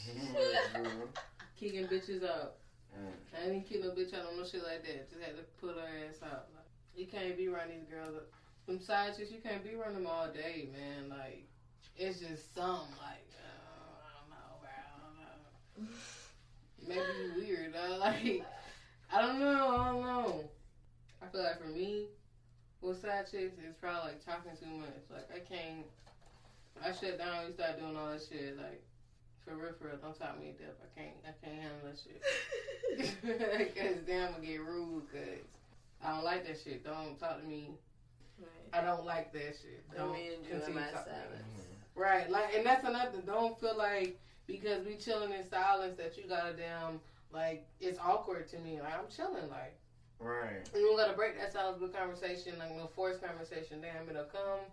Kicking 1.58 1.86
bitches 1.88 2.24
out. 2.24 2.56
Mm. 2.96 3.12
I 3.34 3.50
ain't 3.50 3.68
kick 3.68 3.82
no 3.82 3.90
bitch 3.90 4.14
out 4.14 4.26
on 4.26 4.38
no 4.38 4.44
shit 4.44 4.62
like 4.64 4.82
that. 4.84 5.10
Just 5.10 5.22
had 5.22 5.36
to 5.36 5.44
put 5.60 5.76
her 5.76 5.86
ass 6.08 6.22
out. 6.22 6.48
Like, 6.54 6.66
you 6.96 7.06
can't 7.06 7.36
be 7.36 7.48
around 7.48 7.70
these 7.70 7.86
girls. 7.90 8.22
Them 8.66 8.80
side 8.80 9.16
chicks, 9.16 9.30
you 9.30 9.40
can't 9.40 9.64
be 9.64 9.74
around 9.74 9.94
them 9.94 10.06
all 10.06 10.28
day, 10.32 10.68
man. 10.72 11.08
Like, 11.08 11.46
it's 11.96 12.20
just 12.20 12.54
something 12.54 12.94
like, 12.98 13.28
uh, 13.36 14.06
I 14.06 14.10
don't 14.16 14.30
know, 14.30 14.56
bro. 14.60 14.70
I 14.86 15.00
don't 15.04 15.86
know. 15.86 15.94
Maybe 16.88 17.00
you 17.22 17.46
weird, 17.46 17.74
though. 17.74 17.98
Like, 17.98 18.44
I 19.12 19.22
don't 19.22 19.38
know. 19.38 19.76
I 19.76 19.92
don't 19.92 20.02
know. 20.02 20.50
I 21.22 21.26
feel 21.26 21.42
like 21.42 21.60
for 21.60 21.68
me, 21.68 22.06
with 23.20 23.30
side 23.30 23.38
chicks, 23.38 23.56
it's 23.60 23.76
probably 23.80 24.12
like 24.12 24.24
talking 24.24 24.52
too 24.58 24.72
much. 24.76 25.04
Like, 25.10 25.28
I 25.34 25.40
can't. 25.40 25.86
I 26.82 26.92
shut 26.92 27.18
down. 27.18 27.46
We 27.46 27.52
start 27.52 27.78
doing 27.78 27.96
all 27.96 28.10
that 28.10 28.22
shit. 28.22 28.56
Like, 28.56 28.82
for 29.44 29.54
real, 29.54 29.72
for 29.78 29.88
real. 29.88 29.96
Don't 30.00 30.18
talk 30.18 30.40
me 30.40 30.52
to 30.52 30.64
death. 30.64 30.76
I 30.80 30.88
can't. 30.98 31.16
I 31.24 31.32
can't 31.44 31.60
handle 31.60 31.84
that 31.84 31.98
shit. 32.00 32.20
Cause 33.76 34.04
then 34.06 34.28
I'm 34.28 34.32
gonna 34.34 34.46
get 34.46 34.62
rude. 34.62 35.04
Cause 35.12 35.44
I 36.04 36.14
don't 36.14 36.24
like 36.24 36.46
that 36.46 36.58
shit. 36.62 36.84
Don't 36.84 37.18
talk 37.18 37.40
to 37.40 37.46
me. 37.46 37.70
right. 38.40 38.82
I 38.82 38.84
don't 38.84 39.04
like 39.04 39.32
that 39.32 39.56
shit. 39.60 39.84
Don't 39.96 40.12
mean, 40.12 40.32
enjoy 40.44 40.64
continue 40.64 40.80
my 40.80 40.86
to 40.86 40.92
talk 40.92 41.04
to 41.04 41.10
silence. 41.10 41.68
Right. 41.94 42.30
Like, 42.30 42.54
and 42.56 42.64
that's 42.64 42.84
another. 42.84 43.20
Don't 43.26 43.58
feel 43.60 43.76
like 43.76 44.18
because 44.46 44.86
we 44.86 44.96
chilling 44.96 45.32
in 45.32 45.48
silence 45.48 45.96
that 45.98 46.16
you 46.16 46.24
gotta 46.28 46.54
damn 46.54 47.00
like 47.32 47.66
it's 47.80 47.98
awkward 47.98 48.48
to 48.48 48.58
me. 48.58 48.80
Like 48.80 48.94
I'm 48.94 49.08
chilling. 49.14 49.48
Like 49.50 49.78
Right. 50.20 50.68
you 50.74 50.84
don't 50.84 50.96
gotta 50.96 51.16
break 51.16 51.40
that 51.40 51.52
silence 51.52 51.80
with 51.80 51.96
conversation. 51.96 52.58
Like 52.58 52.76
no 52.76 52.90
forced 52.94 53.24
conversation. 53.24 53.80
Damn, 53.80 54.08
it'll 54.08 54.28
come 54.28 54.68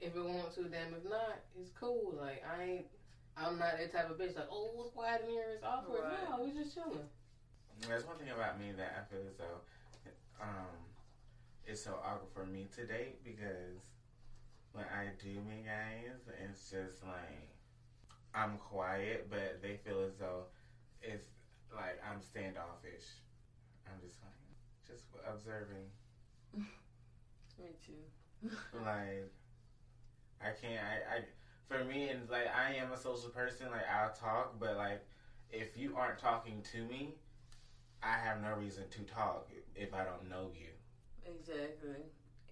if 0.00 0.16
it 0.16 0.24
wants 0.24 0.56
to. 0.56 0.64
Damn, 0.64 0.94
if 0.94 1.08
not, 1.08 1.38
it's 1.58 1.70
cool. 1.78 2.14
Like 2.18 2.42
I 2.42 2.62
ain't. 2.62 2.86
I'm 3.36 3.58
not 3.58 3.78
that 3.78 3.90
type 3.90 4.10
of 4.10 4.18
bitch. 4.18 4.36
Like, 4.36 4.50
oh, 4.50 4.70
what's 4.74 4.90
quiet 4.90 5.22
in 5.26 5.30
here? 5.30 5.58
It's 5.58 5.64
awkward. 5.64 6.02
Right. 6.06 6.30
No, 6.30 6.44
we 6.44 6.50
just 6.54 6.74
chilling. 6.74 7.06
There's 7.86 8.06
one 8.06 8.16
thing 8.18 8.30
about 8.30 8.60
me 8.60 8.70
that 8.78 8.94
I 8.94 9.02
feel 9.10 9.26
as 9.26 9.34
though 9.34 9.58
um, 10.40 10.78
it's 11.66 11.82
so 11.82 11.98
awkward 12.04 12.30
for 12.34 12.46
me 12.46 12.66
to 12.76 12.86
date 12.86 13.24
because 13.24 13.94
when 14.72 14.84
I 14.90 15.14
do 15.22 15.40
meet 15.48 15.66
guys, 15.66 16.18
it's 16.42 16.70
just 16.70 17.02
like 17.02 17.54
I'm 18.34 18.58
quiet, 18.58 19.30
but 19.30 19.62
they 19.62 19.78
feel 19.86 20.02
as 20.02 20.18
though 20.18 20.50
it's 21.02 21.26
like 21.74 22.02
I'm 22.02 22.20
standoffish. 22.20 23.06
I'm 23.86 24.00
just 24.02 24.18
like 24.22 24.43
just 24.86 25.04
observing. 25.28 25.84
Me 27.58 27.74
too. 27.84 27.92
Like 28.72 29.30
I 30.40 30.50
can't. 30.50 30.80
I, 30.84 31.16
I 31.16 31.20
for 31.68 31.82
me, 31.84 32.04
it's 32.04 32.30
like 32.30 32.46
I 32.54 32.74
am 32.74 32.92
a 32.92 32.98
social 32.98 33.30
person. 33.30 33.70
Like 33.70 33.88
I'll 33.88 34.12
talk, 34.12 34.58
but 34.58 34.76
like 34.76 35.04
if 35.50 35.76
you 35.76 35.94
aren't 35.96 36.18
talking 36.18 36.62
to 36.72 36.84
me, 36.84 37.14
I 38.02 38.16
have 38.18 38.42
no 38.42 38.52
reason 38.52 38.84
to 38.90 39.02
talk 39.02 39.48
if 39.74 39.94
I 39.94 40.04
don't 40.04 40.28
know 40.28 40.50
you. 40.54 40.70
Exactly. 41.24 42.04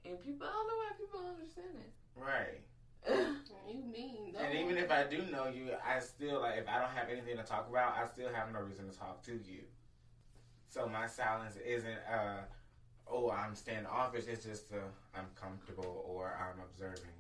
And 0.04 0.20
people, 0.22 0.46
I 0.46 0.50
don't 0.50 0.66
know 0.66 0.74
why 0.74 0.90
people 0.98 1.20
don't 1.20 1.32
understand 1.34 1.76
it. 1.76 1.92
Right. 2.16 2.62
You 3.68 3.84
mean? 3.92 4.34
And 4.38 4.54
even 4.58 4.76
if 4.76 4.90
I 4.90 5.04
do 5.04 5.22
know 5.30 5.46
you, 5.46 5.70
I 5.86 6.00
still 6.00 6.40
like 6.40 6.58
if 6.58 6.68
I 6.68 6.78
don't 6.78 6.90
have 6.90 7.08
anything 7.08 7.36
to 7.36 7.42
talk 7.42 7.68
about, 7.68 7.96
I 7.96 8.06
still 8.06 8.28
have 8.32 8.52
no 8.52 8.58
reason 8.60 8.90
to 8.90 8.96
talk 8.96 9.22
to 9.24 9.32
you. 9.32 9.62
So 10.72 10.88
my 10.88 11.06
silence 11.06 11.56
isn't 11.56 12.00
uh 12.10 12.48
oh 13.06 13.28
I'm 13.30 13.54
standoffish. 13.54 14.24
It's 14.26 14.42
just 14.46 14.72
uh, 14.72 14.78
I'm 15.14 15.26
comfortable 15.38 16.02
or 16.08 16.32
I'm 16.40 16.60
observing 16.64 17.12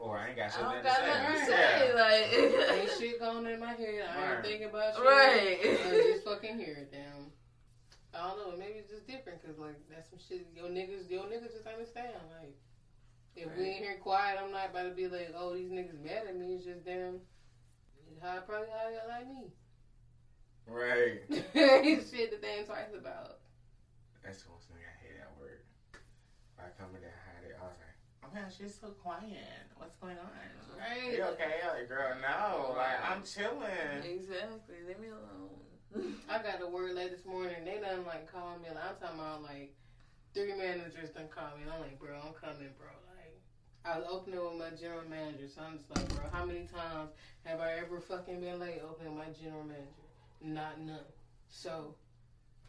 or 0.00 0.16
I 0.16 0.28
ain't 0.28 0.36
got 0.38 0.50
I 0.50 0.56
shit 0.56 0.64
don't 0.64 0.76
to 0.76 0.82
got 0.82 0.96
say. 0.96 1.06
nothing 1.06 1.28
to 1.28 1.38
Yeah. 1.38 1.46
say. 1.46 2.72
ain't 2.72 2.88
Like, 2.88 2.98
shit 2.98 3.18
going 3.20 3.44
in 3.46 3.60
my 3.60 3.74
head. 3.74 4.08
I 4.08 4.16
ain't 4.16 4.32
Right. 4.32 4.42
thinking 4.44 4.68
about 4.70 4.94
shit. 4.94 5.04
Right. 5.04 5.60
I 5.84 6.00
just 6.08 6.24
fucking 6.24 6.56
hear 6.56 6.76
it. 6.76 6.90
Damn. 6.90 7.28
I 8.14 8.28
don't 8.28 8.36
know. 8.38 8.56
Maybe 8.58 8.78
it's 8.78 8.88
just 8.90 9.06
different 9.06 9.42
because 9.42 9.58
like 9.58 9.76
that's 9.90 10.08
some 10.08 10.18
shit 10.18 10.46
your 10.56 10.68
niggas, 10.68 11.10
your 11.10 11.26
niggas 11.26 11.52
just 11.52 11.66
understand. 11.66 12.16
Like 12.40 12.56
if 13.36 13.44
we 13.56 13.62
Right. 13.62 13.68
ain't 13.76 13.84
here 13.84 13.98
quiet, 14.00 14.38
I'm 14.42 14.50
not 14.50 14.70
about 14.70 14.88
to 14.88 14.94
be 14.96 15.06
like, 15.06 15.34
oh, 15.36 15.52
these 15.54 15.70
niggas 15.70 16.00
mad 16.02 16.24
at 16.26 16.34
me. 16.34 16.54
It's 16.54 16.64
just 16.64 16.82
them. 16.86 17.20
How 18.22 18.40
probably 18.40 18.68
how 18.72 18.88
y'all 18.88 19.08
like 19.08 19.28
me. 19.28 19.52
Right. 20.66 21.22
It's 21.54 22.10
shit 22.10 22.30
that 22.30 22.42
they 22.42 22.48
ain't 22.62 22.66
twice 22.66 22.92
about. 22.96 23.38
That's 24.24 24.42
the 24.42 24.50
one 24.50 24.60
thing 24.70 24.78
I 24.80 24.94
hate 25.02 25.18
at 25.20 25.32
work. 25.40 25.64
If 25.92 26.58
I 26.58 26.70
come 26.78 26.94
in 26.94 27.02
there 27.02 27.10
and 27.10 27.24
hide 27.26 27.44
it, 27.50 27.56
I 27.58 27.64
was 27.66 27.76
like, 27.76 27.96
oh 28.24 28.30
man, 28.32 28.48
she's 28.56 28.78
so 28.78 28.88
quiet. 29.02 29.66
What's 29.76 29.96
going 29.96 30.16
on? 30.16 30.30
Right. 30.78 31.18
You 31.18 31.24
okay? 31.34 31.60
Like, 31.66 31.88
girl, 31.88 32.14
no. 32.22 32.74
Like, 32.74 32.98
I'm 33.02 33.22
chilling. 33.22 34.02
exactly. 34.02 34.82
Leave 34.86 34.98
me 34.98 35.08
alone. 35.10 36.14
I 36.30 36.38
got 36.38 36.62
a 36.62 36.66
word 36.66 36.94
late 36.94 37.10
this 37.10 37.26
morning. 37.26 37.64
They 37.64 37.78
done 37.78 38.06
like 38.06 38.30
call 38.30 38.56
me. 38.58 38.68
Like, 38.72 38.84
I'm 38.88 38.96
talking 38.96 39.18
about 39.18 39.42
like 39.42 39.74
three 40.32 40.54
managers 40.54 41.10
done 41.10 41.28
call 41.28 41.56
me. 41.56 41.62
And 41.62 41.70
I'm 41.70 41.80
like, 41.80 41.98
bro, 41.98 42.14
I'm 42.16 42.32
coming, 42.32 42.72
bro. 42.78 42.88
Like 43.12 43.36
I 43.84 43.98
was 43.98 44.06
opening 44.08 44.40
with 44.40 44.56
my 44.58 44.70
general 44.70 45.04
manager, 45.08 45.50
so 45.52 45.60
I'm 45.60 45.76
just 45.76 45.90
like, 45.90 46.08
bro, 46.08 46.22
how 46.30 46.44
many 46.44 46.64
times 46.64 47.10
have 47.44 47.60
I 47.60 47.74
ever 47.82 48.00
fucking 48.00 48.40
been 48.40 48.58
late 48.58 48.80
opening 48.80 49.16
my 49.16 49.28
general 49.28 49.64
manager? 49.64 50.01
Not 50.42 50.80
none. 50.80 50.98
So 51.48 51.94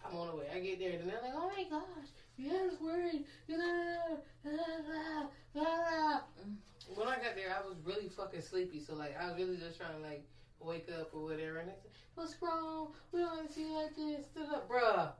I'm 0.06 0.16
on 0.18 0.28
the 0.28 0.36
way. 0.36 0.46
I 0.54 0.60
get 0.60 0.80
there 0.80 0.92
and 1.00 1.10
they're 1.10 1.22
like, 1.22 1.34
oh 1.36 1.52
my 1.56 1.64
gosh, 1.70 2.08
you 2.38 2.50
had 2.50 2.68
us 2.68 2.80
worried. 2.82 3.26
You 3.48 3.58
know, 3.58 4.20
blah, 4.44 4.54
blah, 4.54 5.64
blah. 5.64 6.20
When 6.96 7.08
I 7.08 7.16
got 7.16 7.36
there, 7.36 7.50
I 7.56 7.66
was 7.68 7.78
really 7.84 8.10
fucking 8.10 8.42
sleepy. 8.42 8.80
So 8.80 8.96
like, 8.96 9.16
I 9.20 9.28
was 9.28 9.38
really 9.38 9.58
just 9.58 9.78
trying 9.80 9.96
to 9.96 10.08
like 10.08 10.24
wake 10.60 10.90
up 11.00 11.10
or 11.14 11.24
whatever. 11.24 11.58
And 11.60 11.70
they 11.70 11.74
said, 11.82 11.92
what's 12.16 12.36
wrong? 12.42 12.90
We 13.12 13.22
don't 13.22 13.36
want 13.38 13.48
to 13.48 13.54
see 13.54 13.62
you 13.62 13.74
like 13.76 13.96
this. 13.96 14.26
Stood 14.28 14.50
up, 14.54 14.70
bruh. 14.70 15.12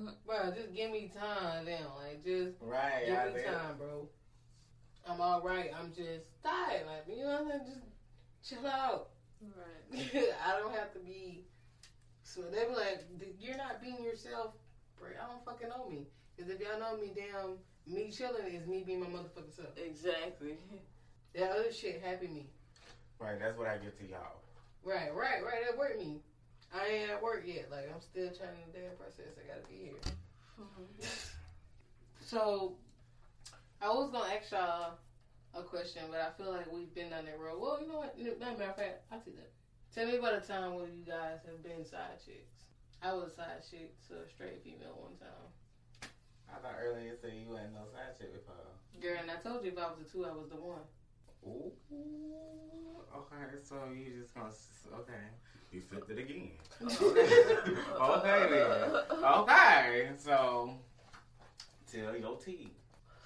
Mhm. 0.00 0.14
Bruh, 0.28 0.54
just 0.54 0.74
give 0.74 0.90
me 0.90 1.10
time 1.18 1.64
now. 1.66 1.96
Like, 1.98 2.24
just 2.24 2.56
Right. 2.60 3.06
give 3.06 3.16
I 3.18 3.26
me 3.26 3.32
did. 3.34 3.46
time, 3.46 3.76
bro. 3.78 4.08
I'm 5.08 5.20
all 5.20 5.40
right. 5.42 5.70
I'm 5.78 5.92
just 5.92 6.24
tired. 6.42 6.86
Like, 6.86 7.04
you 7.08 7.24
know 7.24 7.42
what 7.42 7.42
I'm 7.42 7.48
saying? 7.48 7.62
Just 8.42 8.60
chill 8.60 8.66
out. 8.66 9.08
Right. 9.42 10.34
I 10.46 10.58
don't 10.58 10.74
have 10.74 10.92
to 10.92 10.98
be. 11.00 11.44
So 12.28 12.42
they 12.42 12.66
be 12.68 12.74
like, 12.74 13.06
you're 13.40 13.56
not 13.56 13.80
being 13.80 14.04
yourself, 14.04 14.52
bro. 14.98 15.08
I 15.16 15.26
don't 15.32 15.42
fucking 15.46 15.70
know 15.70 15.88
me. 15.88 16.06
Because 16.36 16.52
if 16.52 16.60
y'all 16.60 16.78
know 16.78 17.00
me, 17.00 17.10
damn, 17.16 17.56
me 17.86 18.10
chilling 18.12 18.52
is 18.52 18.66
me 18.66 18.84
being 18.84 19.00
my 19.00 19.06
motherfucking 19.06 19.56
self. 19.56 19.76
Exactly. 19.76 20.58
That 21.34 21.52
other 21.52 21.70
shit 21.70 22.02
happy 22.02 22.26
me. 22.26 22.46
Right, 23.20 23.38
that's 23.38 23.56
what 23.58 23.68
I 23.68 23.76
get 23.76 23.96
to 24.00 24.08
y'all. 24.08 24.40
Right, 24.82 25.14
right, 25.14 25.44
right. 25.44 25.60
That 25.68 25.78
work 25.78 25.98
me. 25.98 26.20
I 26.74 26.86
ain't 26.88 27.10
at 27.10 27.22
work 27.22 27.44
yet. 27.46 27.68
Like 27.70 27.84
I'm 27.94 28.00
still 28.00 28.30
trying 28.30 28.56
to 28.56 28.72
damn 28.72 28.96
process. 28.96 29.36
I 29.36 29.46
gotta 29.46 29.68
be 29.68 29.76
here. 29.76 30.00
Mm-hmm. 30.58 31.04
So 32.24 32.76
I 33.82 33.88
was 33.90 34.10
gonna 34.10 34.34
ask 34.34 34.50
y'all 34.50 34.94
a 35.54 35.62
question, 35.62 36.02
but 36.10 36.20
I 36.20 36.30
feel 36.42 36.50
like 36.50 36.72
we've 36.72 36.92
been 36.94 37.10
down 37.10 37.26
that 37.26 37.38
road. 37.38 37.60
Well, 37.60 37.78
you 37.80 37.88
know 37.88 37.98
what? 37.98 38.18
No, 38.18 38.56
matter 38.56 38.70
of 38.70 38.76
fact, 38.76 39.04
I'll 39.12 39.20
take 39.20 39.36
that. 39.36 39.52
Tell 39.94 40.06
me 40.06 40.16
about 40.16 40.34
a 40.34 40.40
time 40.40 40.74
when 40.74 40.94
you 40.94 41.04
guys 41.04 41.40
have 41.46 41.62
been 41.62 41.84
side 41.84 42.20
chicks. 42.24 42.64
I 43.02 43.12
was 43.14 43.32
a 43.32 43.36
side 43.36 43.62
chick 43.68 43.94
to 44.08 44.14
a 44.14 44.28
straight 44.28 44.62
female 44.62 44.98
one 45.00 45.16
time. 45.18 46.10
I 46.52 46.58
thought 46.60 46.76
earlier 46.80 47.06
you 47.06 47.16
said 47.20 47.32
you 47.32 47.56
ain't 47.56 47.72
no 47.72 47.86
side 47.92 48.16
chick 48.18 48.32
before. 48.32 48.54
Girl, 49.00 49.16
and 49.20 49.30
I 49.30 49.36
told 49.36 49.64
you 49.64 49.72
if 49.72 49.78
I 49.78 49.88
was 49.88 49.98
the 49.98 50.04
two, 50.04 50.26
I 50.26 50.30
was 50.30 50.48
the 50.50 50.56
one. 50.56 50.84
Ooh. 51.46 51.72
Okay, 53.16 53.58
so 53.62 53.76
you 53.94 54.20
just 54.20 54.34
gonna 54.34 54.50
okay. 55.00 55.12
You 55.72 55.80
flipped 55.80 56.10
it 56.10 56.18
again. 56.18 56.50
okay 58.00 58.46
then. 58.50 59.24
Okay, 59.24 60.10
so 60.16 60.74
tell 61.90 62.16
your 62.16 62.36
tea. 62.36 62.72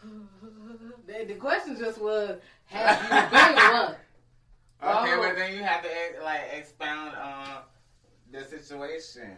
The, 1.06 1.24
the 1.26 1.34
question 1.34 1.76
just 1.78 2.00
was, 2.00 2.38
have 2.66 3.02
you 3.02 3.08
been 3.30 3.72
one? 3.72 3.96
Okay, 4.82 5.12
Oh. 5.14 5.22
but 5.22 5.36
then 5.36 5.54
you 5.54 5.62
have 5.62 5.82
to 5.82 5.88
like 6.24 6.40
expound 6.54 7.16
on 7.16 7.62
the 8.32 8.44
situation. 8.44 9.36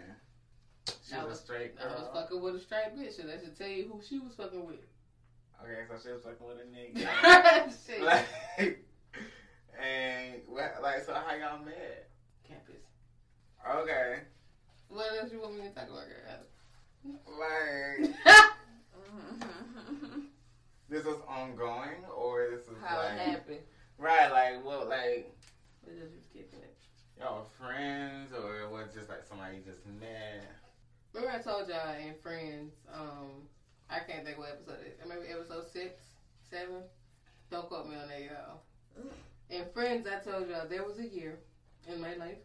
She 1.07 1.15
I 1.15 1.19
was 1.19 1.25
a 1.27 1.29
was- 1.31 1.41
straight 1.41 1.73
I 1.83 1.87
was 1.89 2.09
fucking 2.15 2.41
with 2.43 2.55
a 2.57 2.61
straight 2.61 2.97
bitch, 2.97 3.19
and 3.19 3.29
that 3.29 3.41
should 3.43 3.57
tell 3.59 3.69
you 3.69 3.89
who 3.93 4.01
she 4.07 4.19
was 4.19 4.35
fucking 4.35 4.65
with. 4.65 4.77
Okay, 5.63 5.85
so 5.89 5.95
she 6.03 6.13
was 6.13 6.23
fucking 6.23 6.47
with 6.47 6.59
a 6.59 6.65
nigga. 6.75 7.87
Shit. 7.87 8.03
like, 8.03 8.27
and 9.83 10.41
what, 10.47 10.77
like, 10.83 11.05
so 11.05 11.13
how 11.15 11.35
y'all 11.35 11.65
met? 11.65 12.09
Campus. 12.47 12.83
Okay, 13.83 14.21
What 14.89 15.07
else 15.21 15.33
you 15.33 15.41
want 15.41 15.55
me 15.57 15.63
to 15.69 15.75
talk 15.75 15.89
about, 15.89 16.05
girl? 16.09 16.41
like 17.39 18.11
this 20.89 21.05
was 21.05 21.19
ongoing, 21.29 22.05
or 22.17 22.49
this 22.51 22.67
was 22.69 22.77
How 22.83 23.01
it 23.01 23.05
like 23.05 23.19
happened? 23.19 23.59
Right, 23.99 24.31
like 24.31 24.65
what, 24.65 24.89
like 24.89 25.31
What 25.83 25.97
else 26.01 26.11
you 26.15 26.21
skipping 26.31 26.61
it? 26.61 26.77
y'all 27.19 27.47
friends, 27.59 28.33
or 28.33 28.61
it 28.61 28.71
was 28.71 28.93
just 28.95 29.09
like 29.09 29.25
somebody 29.29 29.57
you 29.57 29.63
just 29.65 29.87
met? 30.01 30.51
Remember 31.13 31.37
I 31.39 31.43
told 31.43 31.69
y'all 31.69 31.95
in 31.95 32.15
Friends, 32.23 32.73
um, 32.93 33.47
I 33.89 34.01
can't 34.01 34.25
think 34.25 34.39
what 34.39 34.49
episode 34.51 34.81
it 34.85 34.99
is. 35.01 35.09
Maybe 35.09 35.31
episode 35.31 35.65
six, 35.73 36.03
seven. 36.51 36.83
Don't 37.51 37.69
quote 37.69 37.89
me 37.89 37.95
on 37.95 38.09
that, 38.09 38.21
y'all. 38.21 38.61
In 39.51 39.65
Friends, 39.73 40.09
I 40.09 40.29
told 40.29 40.49
y'all 40.49 40.67
there 40.69 40.85
was 40.85 40.99
a 40.99 41.07
year 41.07 41.39
in 41.87 42.01
my 42.01 42.15
life, 42.15 42.43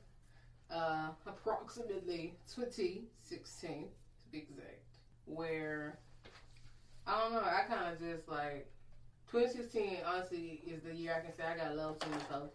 uh, 0.69 1.09
approximately 1.25 2.35
2016 2.53 3.87
to 3.87 4.31
be 4.31 4.37
exact, 4.39 4.83
where 5.25 5.97
I 7.07 7.19
don't 7.19 7.33
know. 7.33 7.39
I 7.39 7.61
kind 7.67 7.91
of 7.91 7.99
just 7.99 8.27
like 8.27 8.69
2016. 9.31 9.97
Honestly, 10.05 10.61
is 10.67 10.81
the 10.83 10.93
year 10.93 11.15
I 11.17 11.25
can 11.25 11.35
say 11.35 11.43
I 11.43 11.55
got 11.57 11.75
love 11.75 11.99
to 11.99 12.09
myself. 12.09 12.49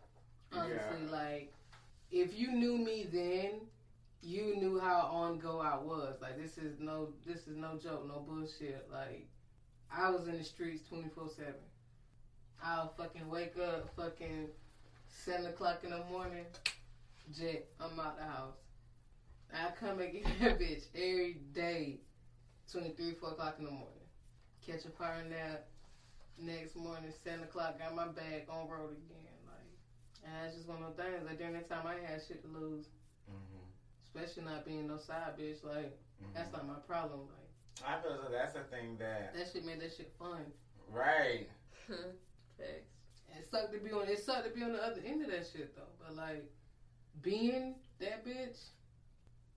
Honestly, 0.52 1.06
Yeah. 1.06 1.10
like 1.10 1.52
if 2.10 2.38
you 2.38 2.52
knew 2.52 2.78
me 2.78 3.06
then, 3.12 3.60
you 4.22 4.56
knew 4.56 4.78
how 4.80 5.00
on 5.02 5.38
go 5.38 5.60
I 5.60 5.76
was. 5.76 6.16
Like 6.20 6.36
this 6.40 6.58
is 6.58 6.78
no 6.80 7.08
this 7.26 7.46
is 7.46 7.56
no 7.56 7.76
joke, 7.78 8.06
no 8.06 8.20
bullshit. 8.20 8.88
Like 8.92 9.26
I 9.92 10.10
was 10.10 10.26
in 10.28 10.38
the 10.38 10.44
streets 10.44 10.86
twenty 10.88 11.08
four 11.14 11.28
seven. 11.28 11.54
I'll 12.62 12.88
fucking 12.96 13.28
wake 13.28 13.58
up 13.58 13.94
fucking 13.96 14.48
seven 15.08 15.46
o'clock 15.46 15.80
in 15.84 15.90
the 15.90 16.02
morning, 16.10 16.46
jet, 17.36 17.66
I'm 17.80 17.98
out 18.00 18.16
the 18.16 18.24
house. 18.24 18.54
I 19.52 19.70
come 19.78 20.00
and 20.00 20.12
get 20.12 20.24
that 20.40 20.58
bitch 20.58 20.84
every 20.94 21.36
day, 21.52 22.00
twenty 22.70 22.90
three, 22.90 23.12
four 23.12 23.30
o'clock 23.30 23.56
in 23.58 23.64
the 23.66 23.70
morning. 23.70 23.88
Catch 24.66 24.86
a 24.86 24.90
power 24.90 25.22
nap. 25.28 25.66
Next 26.38 26.76
morning, 26.76 27.12
seven 27.22 27.44
o'clock, 27.44 27.78
got 27.78 27.94
my 27.94 28.08
bag 28.08 28.46
on 28.48 28.68
road 28.68 28.90
again. 28.90 29.38
Like 29.46 29.70
and 30.24 30.32
that's 30.34 30.56
just 30.56 30.68
one 30.68 30.82
of 30.82 30.96
those 30.96 31.04
things. 31.04 31.24
Like 31.26 31.38
during 31.38 31.54
that 31.54 31.68
time 31.68 31.86
I 31.86 31.94
had 31.94 32.20
shit 32.26 32.42
to 32.42 32.48
lose. 32.48 32.86
Mm-hmm. 33.30 33.64
Especially 34.04 34.44
not 34.44 34.66
being 34.66 34.88
no 34.88 34.98
side 34.98 35.38
bitch, 35.38 35.64
like 35.64 35.96
that's 36.34 36.52
not 36.52 36.66
my 36.66 36.74
problem. 36.86 37.20
Like 37.20 37.88
I 37.88 38.00
feel 38.02 38.18
so 38.22 38.30
that's 38.30 38.54
the 38.54 38.64
thing 38.64 38.96
that 38.98 39.34
that 39.34 39.46
shit 39.52 39.64
made 39.64 39.80
that 39.80 39.94
shit 39.96 40.12
fun. 40.18 40.42
right. 40.90 41.48
Facts. 42.58 42.94
It 43.36 43.50
sucked 43.50 43.72
to 43.72 43.78
be 43.80 43.90
on. 43.90 44.08
It 44.08 44.22
sucked 44.24 44.44
to 44.44 44.50
be 44.50 44.62
on 44.62 44.72
the 44.72 44.82
other 44.82 45.00
end 45.04 45.22
of 45.24 45.30
that 45.30 45.46
shit 45.52 45.74
though. 45.74 45.82
But 46.00 46.16
like 46.16 46.44
being 47.22 47.74
that 48.00 48.24
bitch, 48.24 48.58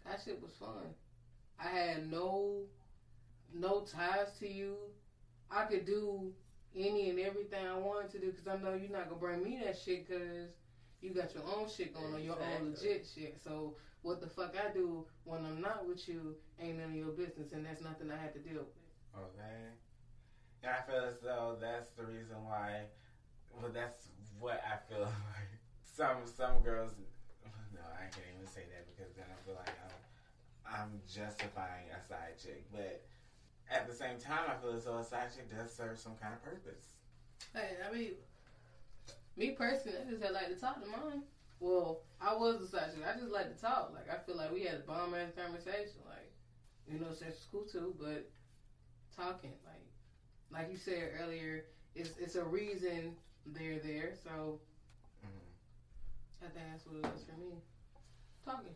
that 0.05 0.19
shit 0.23 0.41
was 0.41 0.51
fun. 0.59 0.93
I 1.59 1.67
had 1.69 2.11
no 2.11 2.63
no 3.53 3.81
ties 3.81 4.37
to 4.39 4.47
you. 4.47 4.75
I 5.49 5.65
could 5.65 5.85
do 5.85 6.33
any 6.75 7.09
and 7.09 7.19
everything 7.19 7.65
I 7.65 7.77
wanted 7.77 8.11
to 8.11 8.19
do 8.19 8.31
because 8.31 8.47
I 8.47 8.57
know 8.61 8.73
you're 8.73 8.91
not 8.91 9.09
gonna 9.09 9.19
bring 9.19 9.43
me 9.43 9.59
that 9.63 9.77
shit 9.77 10.07
because 10.07 10.49
you 11.01 11.11
got 11.11 11.33
your 11.33 11.43
own 11.43 11.67
shit 11.69 11.93
going 11.93 12.13
on, 12.13 12.23
your 12.23 12.35
own 12.35 12.69
Exactly. 12.69 12.89
legit 12.89 13.07
shit. 13.13 13.37
So 13.43 13.75
what 14.01 14.21
the 14.21 14.27
fuck 14.27 14.55
I 14.55 14.71
do 14.73 15.05
when 15.23 15.45
I'm 15.45 15.61
not 15.61 15.87
with 15.87 16.07
you 16.07 16.35
ain't 16.59 16.79
none 16.79 16.89
of 16.89 16.95
your 16.95 17.11
business, 17.13 17.51
and 17.53 17.65
that's 17.65 17.81
nothing 17.83 18.11
I 18.11 18.17
had 18.17 18.33
to 18.33 18.39
deal 18.39 18.65
with. 18.65 18.77
Oh, 19.15 19.29
okay. 19.33 19.73
And 20.63 20.71
I 20.71 20.81
feel 20.89 21.03
as 21.05 21.19
though 21.21 21.57
that's 21.59 21.91
the 21.91 22.05
reason 22.05 22.35
why. 22.45 22.85
Well, 23.53 23.71
that's 23.73 24.09
what 24.39 24.61
I 24.65 24.77
feel 24.91 25.01
like. 25.33 25.51
Some 25.81 26.25
some 26.25 26.61
girls. 26.61 26.93
No, 27.73 27.81
I 27.93 28.09
can't 28.13 28.25
even 28.35 28.47
say 28.47 28.65
that 28.69 28.85
because 28.89 29.13
then 29.15 29.25
I 29.29 29.37
feel 29.45 29.55
like 29.55 29.73
I'm, 29.81 29.97
I'm 30.65 30.91
justifying 31.09 31.89
a 31.93 32.01
side 32.07 32.37
chick. 32.41 32.65
But 32.71 33.01
at 33.71 33.87
the 33.87 33.93
same 33.93 34.17
time, 34.19 34.49
I 34.49 34.55
feel 34.61 34.75
as 34.75 34.85
though 34.85 34.97
a 34.97 35.03
side 35.03 35.29
chick 35.35 35.49
does 35.49 35.73
serve 35.73 35.99
some 35.99 36.13
kind 36.21 36.33
of 36.33 36.43
purpose. 36.43 36.93
Hey, 37.53 37.77
I 37.87 37.93
mean, 37.93 38.11
me 39.35 39.51
personally, 39.51 39.97
I 40.05 40.09
just 40.09 40.23
had 40.23 40.33
like 40.33 40.47
to 40.49 40.55
talk 40.59 40.81
to 40.83 40.87
mine. 40.89 41.23
Well, 41.59 42.01
I 42.21 42.33
was 42.33 42.61
a 42.61 42.67
side 42.67 42.93
chick. 42.93 43.03
I 43.05 43.19
just 43.19 43.31
like 43.31 43.53
to 43.55 43.61
talk. 43.61 43.91
Like 43.93 44.09
I 44.13 44.23
feel 44.25 44.37
like 44.37 44.51
we 44.53 44.63
had 44.63 44.75
a 44.75 44.79
bomb 44.87 45.13
ass 45.15 45.31
conversation. 45.35 46.01
Like, 46.07 46.31
you 46.87 46.99
know, 46.99 47.11
sex 47.13 47.39
is 47.39 47.47
cool 47.51 47.63
too, 47.63 47.93
but 47.99 48.29
talking, 49.15 49.53
like, 49.65 49.85
like 50.51 50.71
you 50.71 50.77
said 50.77 51.11
earlier, 51.19 51.65
it's 51.95 52.11
it's 52.19 52.35
a 52.35 52.43
reason 52.43 53.15
they're 53.45 53.79
there. 53.79 54.13
So 54.23 54.59
Mhm. 55.25 56.45
I 56.45 56.49
think 56.49 56.65
that's 56.71 56.85
what 56.85 56.97
it 56.97 57.03
was 57.13 57.23
for 57.23 57.37
me. 57.37 57.61
Talking. 58.45 58.75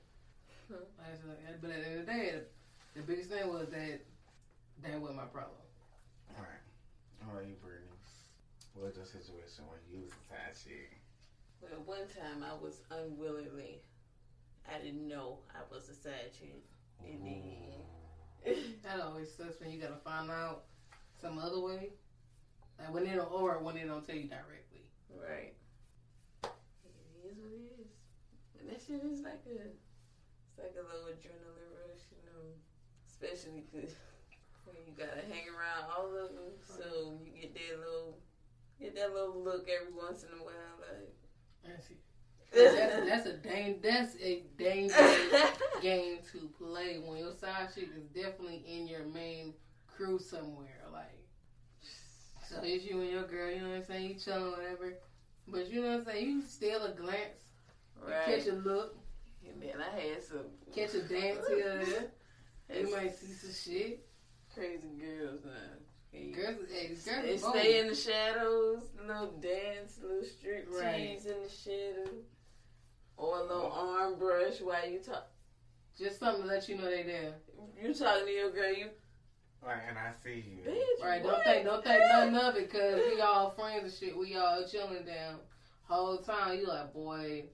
Like, 0.69 0.79
like- 1.27 1.61
but 1.61 1.69
at 1.71 1.81
the 1.81 1.87
end 1.89 1.99
of 1.99 2.05
the 2.05 2.11
day, 2.11 2.41
the 2.95 3.01
biggest 3.01 3.29
thing 3.29 3.47
was 3.51 3.69
that 3.69 3.99
that 4.83 5.01
was 5.01 5.15
my 5.15 5.29
problem. 5.29 5.61
All 6.35 6.41
right. 6.43 6.65
How 7.21 7.31
about 7.31 7.45
you, 7.45 7.55
Brittany? 7.61 7.87
What 8.73 8.87
was 8.87 8.95
your 8.95 9.05
situation 9.05 9.67
when 9.67 9.79
you 9.91 10.01
was 10.01 10.11
a 10.11 10.21
side 10.25 10.55
chick? 10.57 10.97
Well, 11.61 11.83
one 11.85 12.07
time 12.09 12.41
I 12.41 12.53
was 12.57 12.81
unwillingly. 12.89 13.83
I 14.65 14.81
didn't 14.81 15.07
know 15.07 15.39
I 15.53 15.61
was 15.73 15.89
a 15.89 15.93
side 15.93 16.33
chick. 16.33 16.65
And 17.05 17.21
then. 17.25 18.57
That 18.83 19.01
always 19.01 19.29
sucks 19.29 19.59
when 19.61 19.69
you 19.69 19.79
gotta 19.79 20.01
find 20.03 20.31
out 20.31 20.65
some 21.21 21.37
other 21.37 21.59
way. 21.59 21.93
Like 22.79 22.93
when 22.93 23.03
they 23.05 23.13
don't, 23.13 23.31
or 23.31 23.59
when 23.59 23.75
they 23.75 23.83
don't 23.83 24.05
tell 24.05 24.15
you 24.15 24.27
directly. 24.27 24.89
Right. 25.13 25.53
It 26.43 27.29
is 27.29 27.37
what 27.37 27.53
it 27.53 27.69
is. 27.77 27.93
And 28.57 28.69
that 28.69 28.81
shit 28.81 29.05
is 29.05 29.21
like 29.21 29.45
a, 29.45 29.69
it's 29.69 30.57
like 30.57 30.73
a 30.73 30.81
little 30.81 31.13
adrenaline 31.13 31.69
rush, 31.77 32.09
you 32.09 32.25
know. 32.25 32.57
Especially 33.05 33.61
because 33.69 33.93
when 33.93 34.10
you 34.85 34.93
gotta 34.97 35.21
hang 35.27 35.47
around 35.49 35.89
all 35.95 36.07
of 36.07 36.29
them, 36.35 36.53
so 36.65 37.19
you 37.23 37.41
get 37.41 37.53
that 37.53 37.79
little, 37.79 38.17
get 38.79 38.95
that 38.95 39.13
little 39.13 39.41
look 39.43 39.67
every 39.69 39.93
once 39.93 40.23
in 40.23 40.29
a 40.39 40.43
while, 40.43 40.77
like. 40.79 41.13
That's. 41.65 41.87
That's, 42.53 43.07
that's 43.07 43.25
a 43.27 43.33
dang, 43.37 43.79
that's 43.81 44.15
a 44.21 44.43
dangerous 44.57 45.17
game 45.81 46.17
to 46.33 46.49
play 46.57 46.97
when 47.01 47.17
your 47.19 47.31
side 47.31 47.69
chick 47.73 47.87
is 47.95 48.03
definitely 48.07 48.61
in 48.67 48.87
your 48.87 49.05
main 49.05 49.53
crew 49.87 50.19
somewhere. 50.19 50.83
Like, 50.91 51.17
so 52.49 52.57
it's 52.61 52.83
you 52.83 52.99
and 52.99 53.09
your 53.09 53.23
girl. 53.23 53.49
You 53.49 53.61
know 53.61 53.69
what 53.69 53.77
I'm 53.77 53.85
saying? 53.85 54.09
You 54.09 54.15
chilling, 54.15 54.51
whatever. 54.51 54.95
But 55.47 55.69
you 55.71 55.81
know 55.81 55.91
what 55.91 55.99
I'm 55.99 56.05
saying? 56.05 56.25
You 56.29 56.41
steal 56.41 56.83
a 56.83 56.91
glance, 56.91 57.45
right. 58.05 58.25
catch 58.25 58.47
a 58.47 58.55
look, 58.55 58.97
And 59.49 59.61
then 59.61 59.75
I 59.79 59.99
had 59.99 60.21
some 60.21 60.45
catch 60.75 60.93
a 60.93 61.03
dance 61.03 61.47
here. 61.47 61.79
or 61.79 61.85
there. 61.85 62.07
had 62.69 62.77
You 62.81 62.91
might 62.93 63.15
see 63.15 63.27
some 63.31 63.53
shit. 63.53 64.05
Crazy 64.61 64.89
girls 64.99 65.39
now. 65.43 65.51
Hey, 66.11 66.31
Girls, 66.31 66.57
hey, 66.71 66.87
girls, 66.89 67.05
They 67.05 67.37
bold. 67.37 67.55
stay 67.55 67.79
in 67.79 67.87
the 67.87 67.95
shadows, 67.95 68.83
little 69.07 69.31
dance, 69.39 69.97
little 70.03 70.23
strip 70.23 70.67
Right. 70.69 71.13
tease 71.13 71.25
in 71.25 71.41
the 71.41 71.49
shadow, 71.49 72.11
or 73.17 73.39
a 73.39 73.43
little 73.43 73.71
arm 73.71 74.19
brush 74.19 74.61
while 74.61 74.87
you 74.87 74.99
talk. 74.99 75.27
Just 75.97 76.19
something 76.19 76.43
to 76.43 76.47
let 76.47 76.67
you 76.69 76.77
know 76.77 76.85
they 76.85 77.03
there. 77.03 77.33
You 77.81 77.93
talking 77.93 78.25
to 78.25 78.31
your 78.31 78.51
girl, 78.51 78.71
you 78.71 78.89
Right, 79.63 79.81
and 79.87 79.97
I 79.97 80.11
see 80.23 80.41
you. 80.41 80.71
bitch. 80.71 81.03
Right, 81.03 81.23
what? 81.23 81.31
don't 81.31 81.43
think 81.43 81.65
don't 81.65 81.83
think 81.83 81.99
nothing 82.01 82.35
of 82.35 82.55
it 82.57 82.69
because 82.71 83.01
we 83.15 83.21
all 83.21 83.51
friends 83.51 83.83
and 83.83 83.93
shit. 83.93 84.17
We 84.17 84.35
all 84.35 84.67
chilling 84.67 85.05
down, 85.05 85.39
Whole 85.83 86.19
time 86.19 86.57
you 86.59 86.67
like, 86.67 86.93
boy, 86.93 87.45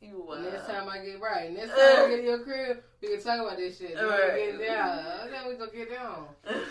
You 0.00 0.24
wild. 0.26 0.42
next 0.44 0.66
time 0.66 0.88
I 0.88 0.98
get 1.04 1.20
right, 1.20 1.52
next 1.52 1.70
time 1.76 1.78
I 1.78 2.06
get 2.08 2.18
in 2.20 2.24
your 2.24 2.38
crib, 2.40 2.78
we 3.02 3.08
can 3.08 3.22
talk 3.22 3.40
about 3.40 3.56
this 3.56 3.78
shit. 3.78 3.94
Then 3.94 4.04
we 4.04 4.10
Right. 4.10 4.58
get 4.58 4.68
down. 4.68 5.30
Then 5.30 5.48
we 5.48 5.54
gonna 5.56 5.70
get 5.72 5.90
down. 5.90 6.26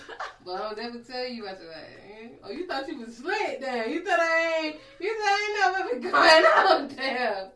But 0.45 0.61
I'm 0.61 0.75
definitely 0.75 1.01
tell 1.13 1.25
you 1.27 1.43
about 1.45 1.59
your 1.59 1.69
like, 1.69 1.77
eh? 2.23 2.27
oh, 2.41 2.51
you 2.51 2.65
thought 2.67 2.87
you 2.87 2.99
was 2.99 3.17
slick, 3.17 3.59
damn. 3.59 3.89
You 3.89 4.01
thought 4.05 4.17
I 4.21 4.61
ain't, 4.63 4.75
you 4.97 5.13
thought 5.17 5.27
I 5.27 5.41
ain't 5.43 5.75
never 5.75 5.89
been 5.89 6.09
going 6.09 6.43
out, 6.55 6.95
damn. 6.95 7.47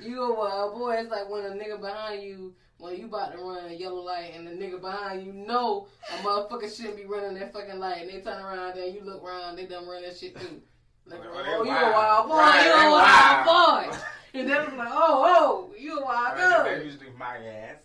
You 0.00 0.22
a 0.24 0.34
wild 0.36 0.74
boy. 0.74 0.94
It's 0.98 1.10
like 1.10 1.30
when 1.30 1.44
a 1.44 1.50
nigga 1.50 1.80
behind 1.80 2.22
you, 2.24 2.54
when 2.78 2.96
you 2.96 3.06
about 3.06 3.30
to 3.32 3.38
run 3.38 3.66
a 3.66 3.72
yellow 3.74 4.00
light, 4.02 4.32
and 4.36 4.44
the 4.44 4.50
nigga 4.52 4.80
behind 4.80 5.24
you 5.24 5.32
know 5.32 5.86
a 6.12 6.16
motherfucker 6.24 6.74
shouldn't 6.74 6.96
be 6.96 7.04
running 7.04 7.34
that 7.38 7.52
fucking 7.52 7.78
light, 7.78 8.02
and 8.02 8.10
they 8.10 8.20
turn 8.22 8.42
around, 8.42 8.76
then 8.76 8.92
you 8.92 9.02
look 9.04 9.22
around, 9.22 9.54
they 9.54 9.66
done 9.66 9.86
run 9.86 10.02
that 10.02 10.16
shit 10.18 10.34
too. 10.38 10.60
Like, 11.06 11.20
Well, 11.20 11.44
oh, 11.46 11.62
you 11.62 11.70
a 11.70 11.74
wild. 11.74 11.92
wild 11.94 12.28
boy, 12.28 12.36
Right, 12.38 12.64
you 12.66 12.72
a 12.72 12.90
wild. 12.90 13.46
wild 13.46 13.90
boy. 13.92 13.98
And 14.34 14.48
then 14.48 14.58
I'm 14.60 14.76
like, 14.76 14.88
oh, 14.90 15.70
oh, 15.72 15.74
you 15.78 15.98
a 15.98 16.04
wild 16.04 16.36
Right, 16.36 16.64
girl. 16.64 16.64
They 16.64 16.84
usually 16.84 17.10
my 17.18 17.36
ass. 17.38 17.80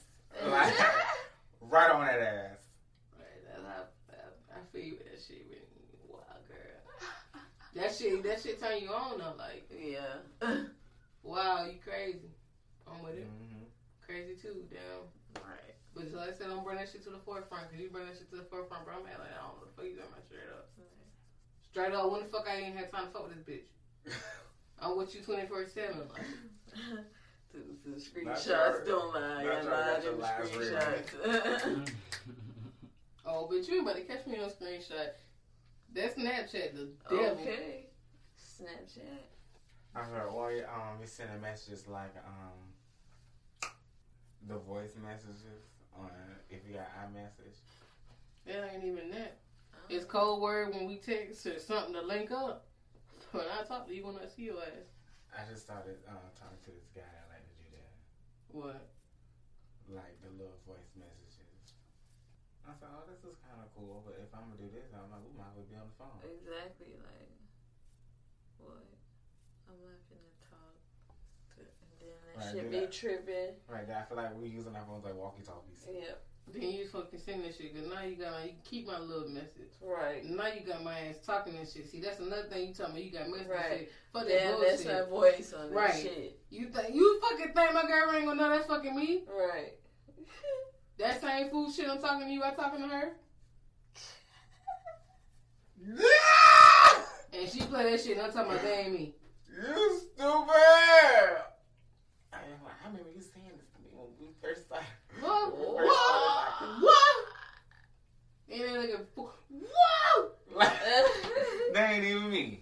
Like, 0.46 0.74
right 1.62 1.92
on 1.92 2.06
that 2.06 2.20
ass. 2.20 2.58
Right, 3.18 3.40
that's 3.48 3.64
how 3.64 3.86
I, 4.12 4.60
I 4.60 4.62
feel 4.72 4.84
you 4.84 4.96
with 4.98 5.08
that 5.08 5.22
shit, 5.26 5.46
with 5.50 6.12
wild 6.12 6.44
girl. 6.48 7.42
That 7.76 7.96
shit, 7.96 8.24
that 8.24 8.42
shit 8.42 8.60
turn 8.60 8.82
you 8.82 8.90
on 8.90 9.20
though. 9.20 9.36
Like, 9.38 9.70
yeah. 9.72 10.20
wow, 11.24 11.66
you 11.66 11.80
crazy. 11.84 12.30
I'm 12.88 13.02
with 13.04 13.16
it. 13.16 13.28
hmm 13.28 13.64
Crazy 14.06 14.36
too, 14.36 14.68
damn. 14.70 15.08
Right. 15.42 15.74
But 15.96 16.12
just 16.12 16.16
like 16.18 16.30
I 16.30 16.34
said, 16.34 16.48
don't 16.50 16.66
bring 16.66 16.78
that 16.78 16.90
shit 16.92 17.04
to 17.06 17.10
the 17.12 17.24
forefront, 17.24 17.72
cause 17.72 17.80
you 17.80 17.90
bring 17.90 18.06
that 18.06 18.18
shit 18.18 18.30
to 18.32 18.38
the 18.38 18.50
forefront, 18.50 18.84
bro. 18.84 19.00
I'm 19.00 19.04
like, 19.06 19.16
I 19.16 19.40
don't 19.40 19.58
know 19.62 19.70
the 19.70 19.74
fuck 19.78 19.86
you 19.86 19.96
got 19.96 20.12
my 20.12 20.20
straight 20.28 20.50
up. 20.52 20.68
Straight 21.72 21.94
up, 21.94 22.12
when 22.12 22.22
the 22.26 22.30
fuck 22.30 22.46
I 22.50 22.58
ain't 22.60 22.76
had 22.76 22.92
time 22.92 23.08
to 23.08 23.12
fuck 23.14 23.30
with 23.30 23.40
this 23.40 23.48
bitch? 23.48 23.70
I'm 24.84 24.98
with 24.98 25.16
you 25.16 25.22
24 25.22 25.68
seven. 25.68 26.00
Like, 26.14 26.24
The, 27.54 27.60
the 27.92 27.96
screenshots 27.98 28.84
don't 28.88 29.14
lie. 29.14 29.42
I 29.42 29.44
your- 29.44 29.64
lied 29.64 30.06
in 30.06 30.18
the 30.18 30.26
screenshots. 30.26 31.92
oh, 33.28 33.48
but 33.48 33.68
you 33.68 33.76
ain't 33.76 33.84
about 33.84 33.96
to 33.98 34.02
catch 34.02 34.26
me 34.26 34.40
on 34.40 34.50
screenshot. 34.50 35.10
That 35.94 36.16
Snapchat, 36.18 36.74
the 36.74 36.88
devil. 37.08 37.38
okay. 37.40 37.86
Snapchat. 38.42 39.20
I 39.96 40.00
heard 40.00 40.34
well, 40.34 40.52
yeah, 40.52 40.64
um, 40.64 41.00
we 41.00 41.06
sending 41.06 41.40
messages 41.42 41.88
like 41.88 42.16
um, 42.26 43.70
the 44.48 44.58
voice 44.58 44.94
messages 45.04 45.62
on 45.96 46.10
if 46.50 46.62
you 46.68 46.74
got 46.74 46.90
iMessage. 47.06 47.60
That 48.48 48.72
ain't 48.74 48.84
even 48.84 49.12
that. 49.12 49.38
It's 49.90 50.06
code 50.06 50.42
word 50.42 50.74
when 50.74 50.88
we 50.88 50.96
text 50.96 51.46
or 51.46 51.60
something 51.60 51.94
to 51.94 52.02
link 52.02 52.32
up. 52.32 52.66
When 53.34 53.50
I 53.50 53.66
talk 53.66 53.90
to 53.90 53.94
you, 53.98 54.06
when 54.06 54.22
I 54.22 54.30
see 54.30 54.46
your 54.54 54.62
ass. 54.62 54.94
I 55.34 55.42
just 55.50 55.66
started 55.66 55.98
uh, 56.06 56.30
talking 56.38 56.62
to 56.70 56.72
this 56.78 56.94
guy 56.94 57.02
I 57.10 57.26
like 57.34 57.42
to 57.42 57.56
do 57.58 57.66
that, 57.74 57.94
What? 58.54 58.94
like 59.90 60.22
the 60.22 60.30
little 60.38 60.62
voice 60.70 60.94
messages. 60.94 61.42
I 62.64 62.72
said, 62.78 62.94
oh, 62.94 63.04
this 63.10 63.26
is 63.26 63.36
kind 63.44 63.58
of 63.60 63.68
cool, 63.74 64.06
but 64.06 64.22
if 64.22 64.30
I'm 64.32 64.48
gonna 64.54 64.62
do 64.62 64.70
this, 64.72 64.94
I'm 64.94 65.10
like, 65.10 65.26
we 65.26 65.34
might 65.36 65.50
as 65.52 65.58
well 65.60 65.66
be 65.68 65.76
on 65.76 65.90
the 65.90 65.98
phone. 65.98 66.22
Exactly. 66.24 66.94
Like, 67.02 67.34
what? 68.62 68.86
I'm 69.68 69.82
not 69.82 69.98
finna 70.08 70.32
talk. 70.48 70.78
To, 71.58 71.66
and 71.66 71.92
then 72.00 72.16
that 72.24 72.36
Right, 72.38 72.54
shit 72.54 72.70
be 72.72 72.86
that. 72.86 72.94
tripping. 72.94 73.52
Right, 73.68 73.90
I 73.90 74.06
feel 74.08 74.16
like 74.22 74.32
we're 74.38 74.48
using 74.54 74.78
our 74.78 74.86
phones 74.86 75.04
like 75.04 75.18
walkie 75.18 75.42
talkies. 75.44 75.84
Yep. 75.90 76.22
Then 76.52 76.70
you 76.70 76.86
fucking 76.88 77.20
send 77.20 77.44
that 77.46 77.56
shit, 77.58 77.74
cause 77.76 77.88
now 77.90 78.02
you 78.02 78.16
got 78.16 78.34
my, 78.34 78.44
you 78.44 78.52
keep 78.64 78.86
my 78.86 79.00
little 79.00 79.30
message. 79.30 79.72
Right. 79.82 80.24
Now 80.26 80.48
you 80.48 80.62
got 80.62 80.84
my 80.84 81.00
ass 81.00 81.16
talking 81.26 81.56
and 81.56 81.68
shit. 81.68 81.90
See, 81.90 82.00
that's 82.00 82.20
another 82.20 82.44
thing 82.44 82.68
you 82.68 82.74
talking 82.74 82.94
about. 82.94 83.04
You 83.04 83.12
got 83.12 83.30
message 83.30 83.48
Right. 83.48 83.78
shit. 83.80 83.92
Fuck 84.12 84.26
that 84.28 84.30
Damn, 84.30 84.60
that's 84.60 84.84
bullshit. 84.84 85.02
my 85.04 85.10
voice 85.10 85.54
on 85.54 85.70
that 85.70 85.76
Right. 85.76 86.02
shit. 86.04 86.40
You 86.50 86.68
think 86.68 86.94
you 86.94 87.20
fucking 87.22 87.54
think 87.54 87.74
my 87.74 87.88
girl 87.88 88.12
ain't 88.12 88.26
gonna 88.26 88.36
know 88.42 88.50
that's 88.50 88.68
fucking 88.68 88.96
me? 88.96 89.24
Right. 89.28 89.74
That 91.00 91.20
same 91.22 91.50
fool 91.50 91.72
shit 91.72 91.90
I'm 91.90 92.00
talking 92.00 92.28
to 92.28 92.32
you, 92.34 92.44
I 92.44 92.52
talking 92.52 92.80
to 92.82 92.88
her, 92.88 93.14
yeah! 95.82 97.04
and 97.34 97.50
she 97.50 97.62
play 97.62 97.90
that 97.92 98.00
shit. 98.02 98.18
And 98.18 98.28
I'm 98.28 98.32
talking 98.32 98.52
about 98.52 98.62
that 98.62 98.80
ain't 98.86 98.94
me. 98.94 99.16
You 99.50 100.00
stupid! 100.00 100.54
I, 102.32 102.38
I 102.38 102.88
remember 102.88 103.10
you 103.10 103.22
saying 103.22 103.58
this 103.58 103.68
to 103.74 103.82
me 103.82 103.90
when 103.92 104.08
we 104.20 104.28
first 104.42 104.66
started. 104.66 104.88
What? 105.24 105.58
when 105.58 105.60
we 105.60 105.66
What? 105.66 105.78
first 105.80 106.58
started 106.58 106.82
What? 106.84 107.16
And 108.52 108.60
then 108.62 108.74
looking, 108.82 109.06
whoa! 109.50 110.18
That 111.74 111.90
ain't 111.92 112.06
even 112.06 112.30
me. 112.30 112.60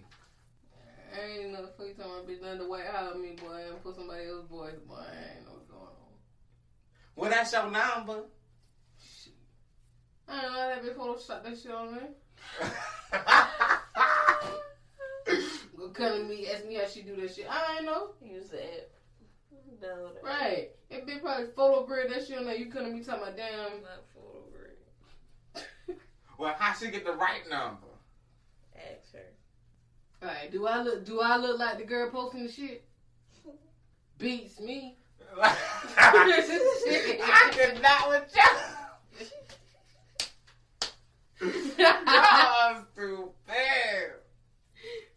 I 1.14 1.16
ain't 1.40 1.50
know 1.52 1.62
the 1.62 1.68
fuck 1.68 1.86
you 1.88 1.94
talking 1.94 2.12
about, 2.12 2.26
bitch. 2.28 2.40
Nothing 2.40 2.58
the 2.58 2.68
white 2.68 2.86
out 2.86 3.12
of 3.12 3.18
me, 3.20 3.32
boy, 3.32 3.64
and 3.68 3.82
put 3.82 3.94
somebody 3.96 4.24
else's 4.26 4.48
voice, 4.48 4.78
boy. 4.88 4.94
I 4.96 5.00
ain't 5.36 5.44
know 5.46 5.52
what's 5.52 5.66
going 5.66 5.82
on. 5.82 6.16
Well, 7.16 7.30
that's 7.30 7.52
your 7.52 7.70
number. 7.70 8.24
I 10.28 10.40
don't 10.40 10.52
know 10.52 10.68
that 10.68 10.82
bitch 10.82 10.96
Photoshop 10.96 11.42
that 11.44 11.58
shit 11.60 11.72
on 11.72 11.94
there. 11.94 12.08
Go 15.76 15.88
come 15.88 16.18
to 16.18 16.24
me, 16.24 16.46
ask 16.48 16.64
me 16.66 16.74
how 16.76 16.86
she 16.86 17.02
do 17.02 17.16
that 17.16 17.34
shit. 17.34 17.46
I 17.50 17.76
ain't 17.76 17.84
know. 17.84 18.14
You 18.22 18.40
the 18.40 18.46
app. 19.72 19.88
Download 19.88 20.16
it. 20.16 20.22
Right. 20.24 20.70
It 20.90 21.06
bitch 21.06 21.22
probably 21.22 21.46
photo 21.56 21.86
grid 21.86 22.10
that 22.10 22.26
shit 22.26 22.38
on 22.38 22.44
there. 22.44 22.56
You 22.56 22.66
couldn't 22.66 22.96
be 22.96 23.04
talking 23.04 23.22
about 23.22 23.36
damn. 23.36 23.82
Not 23.82 24.04
full 24.12 24.44
over 24.46 24.66
it. 24.66 24.78
well, 26.38 26.54
how 26.58 26.74
she 26.74 26.90
get 26.90 27.04
the 27.04 27.12
right 27.12 27.48
number? 27.48 27.86
Ask 28.76 29.12
her. 29.12 30.26
Right. 30.26 30.50
Do 30.50 30.66
I 30.66 30.82
look? 30.82 31.04
Do 31.04 31.20
I 31.20 31.36
look 31.36 31.58
like 31.58 31.78
the 31.78 31.84
girl 31.84 32.10
posting 32.10 32.46
the 32.46 32.52
shit? 32.52 32.84
Beats 34.18 34.60
me. 34.60 34.96
I 35.40 37.50
did 37.56 37.80
not 37.80 38.10
with 38.10 38.30
you. 38.36 38.42
Y'all 41.78 42.84
stupid. 42.92 43.32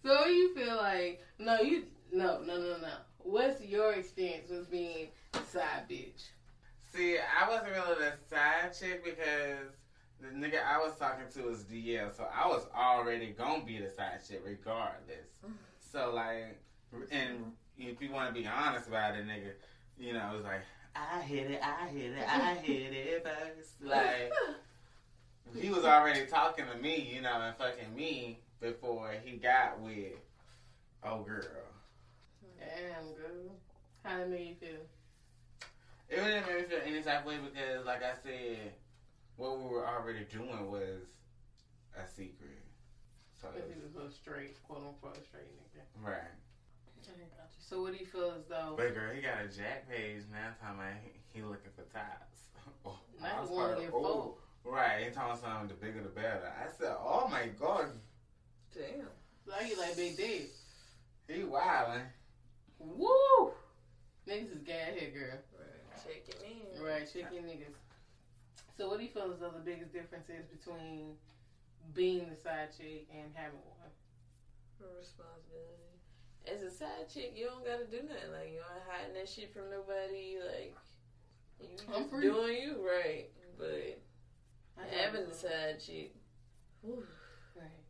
So 0.03 0.25
you 0.25 0.55
feel 0.55 0.77
like? 0.77 1.21
No, 1.37 1.59
you 1.59 1.83
no 2.13 2.41
no 2.41 2.57
no 2.57 2.77
no. 2.77 2.93
What's 3.25 3.59
your 3.59 3.93
experience 3.93 4.51
with 4.51 4.69
being 4.69 5.07
a 5.33 5.39
side 5.51 5.89
bitch? 5.89 6.29
See, 6.93 7.17
I 7.17 7.49
wasn't 7.49 7.71
really 7.71 7.95
the 7.95 8.13
side 8.29 8.71
chick 8.79 9.03
because 9.03 9.73
the 10.21 10.27
nigga 10.27 10.63
I 10.63 10.77
was 10.77 10.95
talking 10.99 11.25
to 11.33 11.49
was 11.49 11.63
DL, 11.63 12.15
so 12.15 12.27
I 12.31 12.47
was 12.47 12.67
already 12.75 13.33
gonna 13.35 13.65
be 13.65 13.79
the 13.79 13.89
side 13.89 14.19
chick 14.27 14.41
regardless. 14.45 15.39
So 15.91 16.11
like, 16.13 16.59
and 17.09 17.53
if 17.77 18.01
you 18.01 18.11
want 18.11 18.27
to 18.27 18.37
be 18.37 18.45
honest 18.45 18.89
about 18.89 19.15
it, 19.15 19.25
nigga, 19.25 19.51
you 19.97 20.11
know, 20.11 20.29
it 20.33 20.35
was 20.35 20.43
like 20.43 20.59
I 20.93 21.21
hit 21.21 21.51
it, 21.51 21.61
I 21.63 21.87
hit 21.87 22.11
it, 22.11 22.27
I 22.27 22.53
hit 22.61 22.93
it 22.93 23.23
first. 23.23 23.81
Like 23.81 24.33
he 25.57 25.69
was 25.69 25.85
already 25.85 26.25
talking 26.25 26.65
to 26.69 26.77
me, 26.77 27.13
you 27.15 27.21
know, 27.21 27.39
and 27.39 27.55
fucking 27.55 27.95
me 27.95 28.39
before 28.59 29.13
he 29.23 29.37
got 29.37 29.79
with 29.79 30.15
oh 31.01 31.21
girl. 31.21 31.74
Damn, 32.65 33.13
girl. 33.13 33.55
How 34.03 34.17
did 34.17 34.27
it 34.27 34.29
make 34.29 34.47
you 34.49 34.55
feel? 34.55 34.81
It 36.09 36.15
didn't 36.17 36.45
make 36.45 36.57
me 36.57 36.63
feel 36.63 36.79
any 36.85 37.01
type 37.01 37.21
of 37.21 37.25
way 37.25 37.37
because, 37.37 37.85
like 37.85 38.03
I 38.03 38.13
said, 38.23 38.73
what 39.37 39.57
we 39.59 39.65
were 39.69 39.87
already 39.87 40.23
doing 40.31 40.69
was 40.71 41.05
a 41.97 42.05
secret. 42.07 42.61
So, 43.41 43.49
it 43.49 43.55
Because 43.55 43.69
he 43.73 43.79
was, 43.81 43.93
was 43.93 44.11
a 44.11 44.15
straight, 44.15 44.61
quote 44.63 44.81
unquote, 44.85 45.17
straight 45.25 45.49
nigga. 45.57 45.81
right. 46.01 46.31
I 47.07 47.09
got 47.37 47.51
you. 47.53 47.61
So 47.69 47.81
what 47.81 47.93
do 47.93 47.99
you 47.99 48.05
feel 48.05 48.33
as 48.37 48.45
though? 48.49 48.73
But 48.77 48.93
girl, 48.93 49.13
he 49.13 49.21
got 49.21 49.43
a 49.43 49.47
Jack'd 49.47 49.89
page, 49.89 50.23
man. 50.31 50.53
Talking 50.59 50.79
about 50.79 50.93
he, 51.03 51.11
he 51.33 51.41
looking 51.43 51.71
for 51.75 51.83
tops. 51.93 52.49
Oh, 52.85 52.97
Not 53.21 53.31
I 53.33 53.41
was 53.41 53.49
one 53.49 53.69
like, 53.71 53.79
get 53.79 53.91
oh. 53.93 54.37
Right, 54.63 55.05
he 55.05 55.09
talking 55.11 55.39
something 55.39 55.67
the 55.67 55.73
bigger 55.75 56.01
the 56.01 56.09
better. 56.09 56.51
I 56.57 56.71
said, 56.71 56.95
oh 56.99 57.27
my 57.29 57.47
god, 57.59 57.89
Damn. 58.73 59.05
Like 59.45 59.69
you 59.69 59.77
like 59.77 59.95
Big 59.95 60.17
Dick. 60.17 60.49
he 61.27 61.41
wildin'. 61.43 62.01
Woo! 62.79 63.51
Niggas 64.27 64.51
is 64.57 64.61
gay 64.65 64.95
here, 64.97 65.11
girl. 65.11 65.37
Right. 65.57 66.03
Check 66.03 66.27
it 66.27 66.43
in. 66.43 66.83
Right, 66.83 67.07
chicken 67.11 67.43
niggas. 67.45 67.75
So 68.77 68.89
what 68.89 68.97
do 68.97 69.03
you 69.05 69.09
feel 69.11 69.31
as 69.31 69.39
though 69.39 69.51
the 69.51 69.63
biggest 69.63 69.93
difference 69.93 70.27
is 70.29 70.45
between 70.51 71.15
being 71.93 72.27
the 72.29 72.35
side 72.35 72.69
chick 72.77 73.07
and 73.13 73.31
having 73.33 73.59
one? 73.63 73.91
Responsibility. 74.99 75.95
As 76.45 76.61
a 76.61 76.69
side 76.69 77.09
chick, 77.11 77.33
you 77.35 77.45
don't 77.47 77.63
gotta 77.65 77.85
do 77.85 78.03
nothing. 78.05 78.31
Like 78.33 78.51
you 78.51 78.59
ain't 78.59 78.85
hiding 78.89 79.13
that 79.15 79.29
shit 79.29 79.53
from 79.53 79.71
nobody. 79.71 80.37
Like 80.43 80.75
you 81.61 81.69
I'm 81.95 82.03
just 82.03 82.09
free. 82.11 82.21
doing 82.27 82.57
you 82.61 82.85
right. 82.85 83.29
But 83.57 84.01
I 84.77 84.83
having 85.01 85.21
know. 85.23 85.29
the 85.29 85.35
side 85.35 85.79
chick, 85.79 86.13
whew, 86.81 87.01
Right. 87.55 87.81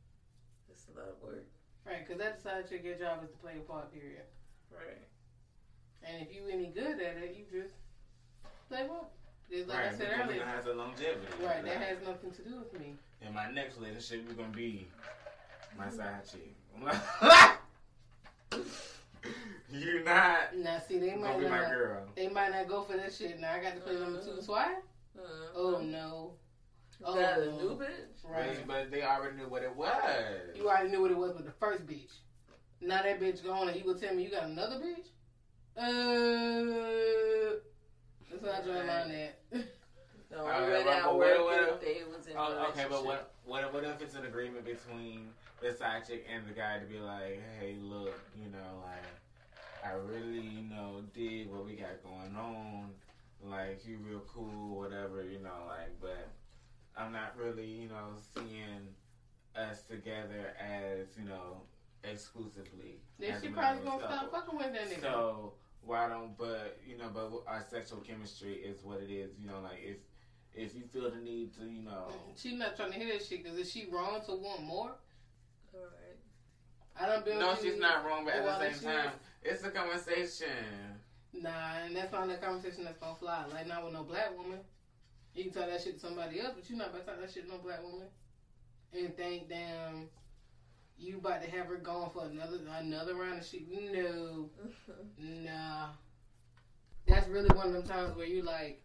that's 0.70 0.86
a 0.94 1.00
lot 1.00 1.10
of 1.10 1.18
work. 1.24 1.44
Right, 1.86 2.06
because 2.08 2.22
that 2.22 2.42
side 2.42 2.70
chick, 2.70 2.84
your 2.86 2.96
job 2.96 3.24
is 3.24 3.32
to 3.32 3.38
play 3.38 3.58
a 3.58 3.62
part, 3.66 3.92
period. 3.92 4.22
Right. 4.78 5.02
And 6.04 6.22
if 6.22 6.34
you 6.36 6.42
any 6.52 6.68
good 6.68 7.00
at 7.02 7.18
it, 7.18 7.36
you 7.38 7.46
just 7.62 7.74
play 8.70 8.88
part. 8.88 9.06
Just 9.52 9.68
like 9.70 9.78
right, 9.78 9.88
I 9.88 9.90
said 9.92 10.10
because 10.10 10.30
earlier. 10.30 10.42
it 10.42 10.48
has 10.48 10.66
a 10.66 10.74
longevity. 10.74 11.28
Right, 11.44 11.64
that 11.64 11.78
has 11.78 11.98
nothing 12.06 12.32
to 12.32 12.42
do 12.42 12.56
with 12.58 12.80
me. 12.80 12.96
In 13.22 13.34
my 13.34 13.50
next 13.52 13.78
relationship, 13.78 14.26
we're 14.28 14.34
gonna 14.34 14.56
be 14.56 14.88
my 15.78 15.90
side 15.90 16.22
chick. 16.30 16.56
You're 19.72 20.04
not 20.04 20.56
Now, 20.58 20.80
see, 20.88 21.00
they 21.00 21.16
might 21.16 21.40
be 21.40 21.46
my 21.48 21.62
not. 21.62 21.70
girl. 21.72 22.04
They 22.16 22.28
might 22.30 22.52
not 22.52 22.68
go 22.68 22.84
for 22.84 22.96
that 22.98 23.14
shit. 23.14 23.40
Now 23.40 23.54
I 23.54 23.60
got 23.60 23.74
to 23.76 23.82
play 23.82 23.96
number 24.00 24.22
two 24.24 24.40
twice. 24.46 24.68
Uh, 25.18 25.22
Oh 25.56 25.80
no! 25.84 26.34
Is 27.08 27.16
that 27.16 27.40
a 27.40 27.50
Oh. 27.52 27.58
new 27.58 27.70
bitch? 27.78 28.24
Right. 28.30 28.66
But 28.68 28.92
they 28.92 29.04
already 29.04 29.38
knew 29.38 29.48
what 29.48 29.64
it 29.64 29.76
was. 29.76 29.92
You 30.56 30.70
already 30.70 30.90
knew 30.90 31.02
what 31.02 31.12
it 31.12 31.18
was 31.18 31.34
with 31.36 31.46
the 31.46 31.52
first 31.60 31.86
bitch. 31.88 32.12
Now 32.86 33.02
that 33.02 33.20
bitch 33.20 33.44
gone, 33.44 33.68
and 33.68 33.76
you 33.76 33.84
gonna 33.84 34.00
tell 34.00 34.14
me 34.14 34.24
you 34.24 34.30
got 34.30 34.44
another 34.44 34.76
bitch? 34.76 35.10
Uh, 35.76 37.56
that's 38.30 38.42
what 38.44 38.52
I 38.54 38.62
draw 38.62 38.74
the 38.74 38.80
line 38.86 39.12
at. 39.12 39.40
No, 40.32 40.40
Alright, 40.40 40.70
read 40.70 40.88
out 40.88 41.04
but 41.06 41.18
what- 41.18 41.46
what- 41.46 41.70
if 41.70 41.82
they 41.82 42.04
was 42.04 42.28
in 42.28 42.36
Oh, 42.36 42.68
okay, 42.70 42.86
but 42.90 43.06
what, 43.06 43.36
what 43.46 43.72
what 43.72 43.84
if 43.86 44.02
it's 44.02 44.16
an 44.16 44.26
agreement 44.26 44.66
between 44.66 45.30
the 45.62 45.72
side 45.72 46.06
chick 46.06 46.26
and 46.28 46.46
the 46.48 46.52
guy 46.52 46.80
to 46.80 46.86
be 46.86 47.00
like, 47.00 47.40
hey, 47.58 47.78
look, 47.80 48.20
you 48.36 48.50
know, 48.50 48.84
like 48.84 49.06
I 49.86 49.94
really, 49.96 50.42
you 50.42 50.64
know, 50.64 51.04
dig 51.14 51.50
what 51.50 51.66
we 51.66 51.76
got 51.76 52.04
going 52.04 52.36
on. 52.36 52.90
Like 53.42 53.86
you 53.86 53.98
real 54.00 54.24
cool, 54.28 54.78
whatever, 54.80 55.24
you 55.24 55.40
know, 55.40 55.68
like, 55.68 56.02
but 56.02 56.28
I'm 56.98 57.14
not 57.14 57.38
really, 57.38 57.68
you 57.68 57.88
know, 57.88 58.18
seeing 58.34 58.94
us 59.56 59.84
together 59.84 60.54
as, 60.60 61.16
you 61.18 61.30
know, 61.30 61.62
exclusively. 62.12 63.00
Then 63.20 63.36
she 63.42 63.50
probably 63.50 63.84
married 63.84 64.02
gonna 64.02 64.14
stop 64.14 64.32
fucking 64.32 64.58
with 64.58 64.74
that 64.74 64.90
nigga. 64.90 65.02
So 65.02 65.54
why 65.82 66.10
don't? 66.10 66.38
But 66.38 66.80
you 66.86 66.98
know, 66.98 67.10
but 67.14 67.32
our 67.48 67.66
sexual 67.70 68.00
chemistry 68.00 68.54
is 68.54 68.84
what 68.84 69.02
it 69.02 69.12
is. 69.12 69.32
You 69.40 69.48
know, 69.48 69.62
like 69.62 69.80
if 69.84 69.98
if 70.54 70.76
you 70.76 70.84
feel 70.92 71.12
the 71.12 71.18
need 71.18 71.54
to, 71.56 71.66
you 71.66 71.84
know, 71.84 72.08
She's 72.36 72.54
not 72.54 72.76
trying 72.76 72.92
to 72.92 72.98
hear 72.98 73.14
that 73.14 73.26
shit 73.26 73.44
because 73.44 73.58
is 73.58 73.72
she 73.72 73.88
wrong 73.92 74.22
to 74.26 74.32
want 74.32 74.64
more? 74.64 74.92
Alright. 75.74 76.20
I 77.00 77.06
don't 77.08 77.26
been 77.26 77.40
no, 77.40 77.56
she's 77.62 77.78
not 77.78 78.06
wrong. 78.06 78.26
But 78.26 78.36
at 78.36 78.46
the 78.46 78.66
same 78.66 78.74
shit. 78.74 78.84
time, 78.84 79.12
it's 79.44 79.64
a 79.64 79.70
conversation. 79.70 80.48
Nah, 81.34 81.84
and 81.84 81.96
that's 81.96 82.14
not 82.14 82.28
the 82.28 82.36
conversation 82.36 82.86
that's 82.86 82.98
gonna 82.98 83.16
fly. 83.16 83.44
Like 83.52 83.68
not 83.68 83.84
with 83.84 83.94
no 83.94 84.04
black 84.04 84.36
woman. 84.38 84.60
You 85.34 85.44
can 85.44 85.54
tell 85.54 85.68
that 85.68 85.82
shit 85.82 85.96
to 85.96 86.00
somebody 86.00 86.40
else, 86.40 86.54
but 86.56 86.70
you're 86.70 86.78
not 86.78 86.90
about 86.90 87.06
to 87.06 87.12
tell 87.12 87.22
that 87.22 87.34
shit 87.34 87.46
to 87.46 87.52
no 87.52 87.58
black 87.58 87.84
woman. 87.84 88.08
And 88.94 89.18
think, 89.18 89.50
damn, 89.50 90.08
you 90.98 91.18
about 91.18 91.42
to 91.44 91.50
have 91.50 91.68
her 91.68 91.78
going 91.78 92.10
for 92.12 92.26
another 92.26 92.60
another 92.78 93.16
round 93.16 93.40
of 93.40 93.46
shit. 93.46 93.64
No, 93.70 94.50
nah. 95.18 95.88
That's 97.08 97.28
really 97.28 97.50
one 97.56 97.68
of 97.68 97.74
them 97.74 97.84
times 97.84 98.16
where 98.16 98.26
you 98.26 98.42
like, 98.42 98.82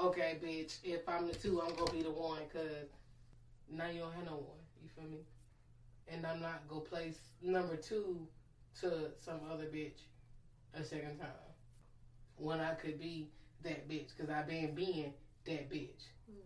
okay, 0.00 0.38
bitch, 0.42 0.78
if 0.84 1.08
I'm 1.08 1.26
the 1.26 1.34
two, 1.34 1.60
I'm 1.60 1.74
gonna 1.74 1.90
be 1.90 2.02
the 2.02 2.10
one, 2.10 2.42
cause 2.52 2.88
now 3.70 3.88
you 3.88 4.00
don't 4.00 4.12
have 4.12 4.24
no 4.26 4.32
one. 4.32 4.58
You 4.82 4.88
feel 4.94 5.10
me? 5.10 5.18
And 6.08 6.24
I'm 6.24 6.40
not 6.40 6.68
gonna 6.68 6.82
place 6.82 7.18
number 7.42 7.76
two 7.76 8.26
to 8.80 9.10
some 9.22 9.40
other 9.50 9.64
bitch 9.64 10.04
a 10.74 10.84
second 10.84 11.18
time 11.18 11.28
when 12.36 12.60
I 12.60 12.74
could 12.74 13.00
be 13.00 13.30
that 13.62 13.88
bitch 13.88 14.08
because 14.16 14.30
I've 14.30 14.46
been 14.46 14.74
being 14.74 15.12
that 15.46 15.70
bitch. 15.70 16.10
Mm. 16.30 16.42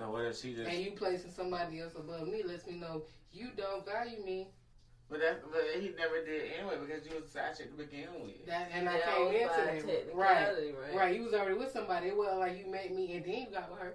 So 0.00 0.10
what 0.10 0.24
if 0.24 0.40
she 0.40 0.54
just? 0.54 0.66
And 0.66 0.82
you 0.82 0.92
placing 0.92 1.30
somebody 1.30 1.80
else 1.80 1.92
above 1.94 2.26
me 2.26 2.42
lets 2.42 2.66
me 2.66 2.76
know 2.76 3.02
you 3.32 3.48
don't 3.54 3.84
value 3.84 4.24
me. 4.24 4.48
But 5.10 5.20
that, 5.20 5.42
but 5.52 5.60
he 5.78 5.90
never 5.98 6.24
did 6.24 6.52
anyway 6.58 6.76
because 6.80 7.04
you 7.04 7.20
was 7.20 7.28
a 7.28 7.32
side 7.32 7.58
chick 7.58 7.70
to 7.70 7.76
begin 7.76 8.08
with. 8.22 8.46
That 8.46 8.70
and 8.72 8.88
I 8.88 9.00
came 9.00 9.26
was 9.26 9.34
into 9.34 9.48
by 9.48 9.56
that 9.56 9.66
right, 10.14 10.38
technicality, 10.38 10.72
right? 10.72 10.96
right. 10.96 11.14
You 11.14 11.24
was 11.24 11.34
already 11.34 11.58
with 11.58 11.72
somebody. 11.72 12.06
It 12.06 12.16
wasn't 12.16 12.38
like 12.38 12.58
you 12.58 12.70
met 12.70 12.94
me 12.94 13.12
and 13.14 13.24
then 13.24 13.32
you 13.34 13.46
got 13.52 13.70
with 13.70 13.80
her. 13.80 13.94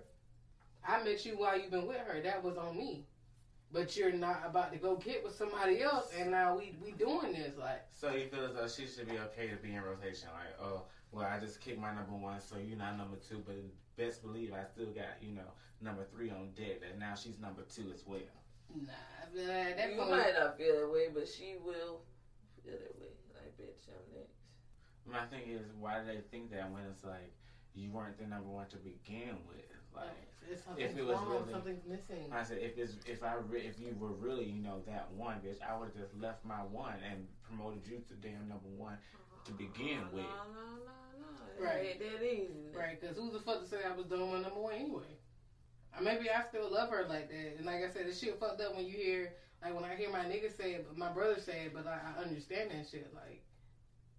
I 0.88 1.04
met 1.04 1.26
you 1.26 1.38
while 1.40 1.60
you've 1.60 1.72
been 1.72 1.88
with 1.88 1.98
her. 1.98 2.22
That 2.22 2.44
was 2.44 2.58
on 2.58 2.78
me. 2.78 3.06
But 3.72 3.98
you're 3.98 4.12
not 4.12 4.44
about 4.46 4.74
to 4.74 4.78
go 4.78 4.98
get 4.98 5.24
with 5.24 5.36
somebody 5.36 5.82
else, 5.82 6.12
and 6.18 6.30
now 6.30 6.56
we 6.56 6.78
we 6.84 6.92
doing 6.92 7.34
this 7.34 7.58
like. 7.58 7.82
So 7.92 8.12
you 8.12 8.28
feel 8.28 8.46
as 8.46 8.54
though 8.54 8.68
she 8.68 8.88
should 8.88 9.10
be 9.10 9.18
okay 9.18 9.48
to 9.48 9.56
be 9.56 9.74
in 9.74 9.82
rotation, 9.82 10.30
like, 10.34 10.56
oh, 10.62 10.84
well, 11.12 11.26
I 11.26 11.40
just 11.40 11.62
kicked 11.62 11.80
my 11.80 11.94
number 11.94 12.14
one, 12.14 12.40
so 12.40 12.58
you're 12.58 12.78
not 12.78 12.96
number 12.98 13.18
two, 13.28 13.42
but 13.46 13.56
best 13.98 14.22
believe 14.24 14.54
I 14.54 14.64
still 14.66 14.92
got, 14.92 15.22
you 15.22 15.34
know, 15.36 15.50
number 15.82 16.06
three 16.12 16.30
on 16.30 16.52
deck, 16.56 16.82
and 16.90 17.00
now 17.00 17.16
she's 17.16 17.40
number 17.40 17.64
two 17.64 17.92
as 17.94 18.04
well. 18.06 18.20
Nah, 18.76 18.92
but 19.34 19.46
that's 19.46 19.94
you 19.94 20.00
only- 20.02 20.18
might 20.18 20.34
not 20.38 20.58
feel 20.58 20.80
that 20.82 20.92
way, 20.92 21.10
but 21.14 21.28
she 21.28 21.56
will 21.64 22.02
feel 22.64 22.78
that 22.80 23.00
way. 23.00 23.14
Like, 23.34 23.58
bitch, 23.58 23.88
I'm 23.88 24.14
next. 24.14 24.36
My 25.06 25.26
thing 25.28 25.50
is, 25.50 25.66
why 25.80 26.00
do 26.02 26.08
they 26.08 26.22
think 26.32 26.52
that 26.52 26.70
when 26.72 26.84
it's 26.86 27.04
like 27.04 27.32
you 27.74 27.92
weren't 27.92 28.18
the 28.18 28.26
number 28.28 28.50
one 28.50 28.68
to 28.70 28.78
begin 28.78 29.38
with? 29.48 29.62
Like, 29.96 30.08
It's 30.50 30.62
if 30.78 30.98
it 30.98 31.06
was 31.06 31.16
wrong, 31.18 31.32
really- 31.42 31.54
something's 31.54 31.86
missing. 31.86 32.32
I 32.34 32.44
said, 32.44 32.58
if 32.60 32.78
it's 32.78 32.98
if 33.06 33.24
I 33.24 33.36
re- 33.36 33.66
if 33.66 33.80
you 33.80 33.96
were 33.96 34.12
really 34.14 34.46
you 34.46 34.62
know 34.62 34.82
that 34.88 35.10
one 35.12 35.40
bitch, 35.42 35.62
I 35.62 35.78
would 35.78 35.86
have 35.90 35.96
just 35.98 36.14
left 36.20 36.44
my 36.44 36.64
one 36.64 37.00
and 37.04 37.28
promoted 37.44 37.86
you 37.88 38.00
to 38.10 38.14
damn 38.16 38.48
number 38.50 38.68
one 38.70 38.98
to 39.46 39.52
begin 39.54 40.02
with. 40.12 40.24
No, 40.26 40.30
no, 40.30 40.62
no, 40.62 40.76
no. 40.86 40.92
It 40.92 41.05
Right. 41.60 41.86
ain't 41.92 42.00
that 42.00 42.24
easy. 42.24 42.70
Right, 42.76 43.00
because 43.00 43.18
who 43.18 43.32
the 43.32 43.40
fuck 43.40 43.62
to 43.64 43.68
say 43.68 43.78
I 43.86 43.96
was 43.96 44.06
doing 44.06 44.32
my 44.32 44.42
number 44.42 44.60
one 44.60 44.74
anyway? 44.74 45.04
Or 45.98 46.04
maybe 46.04 46.30
I 46.30 46.44
still 46.50 46.70
love 46.72 46.90
her 46.90 47.06
like 47.08 47.30
that. 47.30 47.56
And 47.58 47.66
like 47.66 47.84
I 47.84 47.90
said, 47.94 48.08
the 48.08 48.14
shit 48.14 48.40
fucked 48.40 48.62
up 48.62 48.76
when 48.76 48.86
you 48.86 48.94
hear, 48.98 49.34
like 49.64 49.74
when 49.74 49.86
I 49.86 49.96
hear 49.96 50.10
my 50.10 50.26
nigga 50.26 50.56
say 50.56 50.74
it, 50.74 50.86
but 50.88 50.98
my 50.98 51.12
brother 51.12 51.40
say 51.40 51.66
it, 51.66 51.74
but 51.74 51.88
I, 51.88 52.00
I 52.04 52.24
understand 52.24 52.72
that 52.72 52.88
shit. 52.90 53.12
Like, 53.16 53.42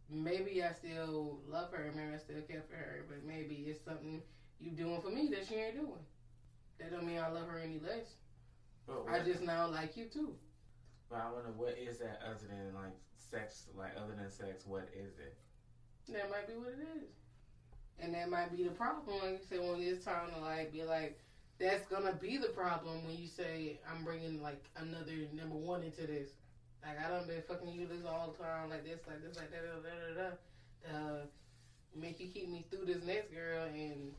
maybe 0.09 0.63
I 0.63 0.73
still 0.73 1.41
love 1.49 1.73
her, 1.73 1.93
maybe 1.95 2.15
I 2.15 2.19
still 2.19 2.41
care 2.49 2.63
for 2.69 2.77
her, 2.77 3.05
but 3.09 3.25
maybe 3.27 3.67
it's 3.69 3.85
something 3.85 4.23
you 4.59 4.71
doing 4.71 5.01
for 5.03 5.11
me 5.11 5.29
that 5.29 5.47
she 5.47 5.57
ain't 5.57 5.77
doing. 5.77 6.01
That 6.81 6.93
don't 6.93 7.07
mean 7.07 7.19
I 7.19 7.29
love 7.29 7.49
her 7.49 7.59
any 7.59 7.81
less. 7.81 8.17
But, 8.87 9.05
I 9.11 9.21
just 9.21 9.43
now 9.43 9.67
like 9.67 9.97
you 9.97 10.07
too. 10.07 10.35
but 11.11 11.17
I 11.17 11.33
wonder 11.33 11.51
what 11.57 11.77
is 11.77 11.99
that 11.99 12.21
other 12.25 12.47
than 12.49 12.73
like 12.75 12.95
sex? 13.17 13.67
Like 13.77 13.93
other 13.97 14.15
than 14.17 14.31
sex, 14.31 14.65
what 14.65 14.89
is 14.95 15.19
it? 15.19 15.37
That 16.09 16.31
might 16.31 16.47
be 16.47 16.55
what 16.55 16.69
it 16.69 16.87
is. 17.03 17.11
And 18.01 18.15
that 18.15 18.29
might 18.29 18.55
be 18.55 18.63
the 18.63 18.71
problem, 18.71 19.19
like 19.23 19.41
you 19.41 19.47
said, 19.49 19.61
when 19.61 19.81
it's 19.81 20.05
time 20.05 20.31
to 20.35 20.41
like 20.41 20.73
be 20.73 20.83
like, 20.83 21.19
that's 21.59 21.87
gonna 21.87 22.13
be 22.13 22.37
the 22.37 22.49
problem 22.49 23.07
when 23.07 23.17
you 23.17 23.27
say 23.27 23.81
I'm 23.91 24.05
bringing 24.05 24.43
like 24.43 24.63
another 24.77 25.17
number 25.33 25.57
one 25.57 25.83
into 25.83 26.07
this. 26.07 26.29
Like 26.85 27.01
I 27.03 27.09
done 27.09 27.27
been 27.27 27.43
fucking 27.49 27.73
you 27.73 27.87
this 27.87 28.05
all 28.07 28.35
the 28.37 28.45
time, 28.45 28.69
like 28.71 28.85
this, 28.85 29.01
like 29.09 29.23
this, 29.25 29.37
like 29.37 29.51
that, 29.51 29.65
da 29.65 29.81
da 29.81 29.97
da 30.13 30.29
da. 30.29 30.37
Uh, 30.87 31.21
make 31.97 32.21
you 32.21 32.29
keep 32.29 32.49
me 32.49 32.65
through 32.71 32.85
this 32.85 33.03
next 33.03 33.33
girl, 33.33 33.65
and 33.65 34.13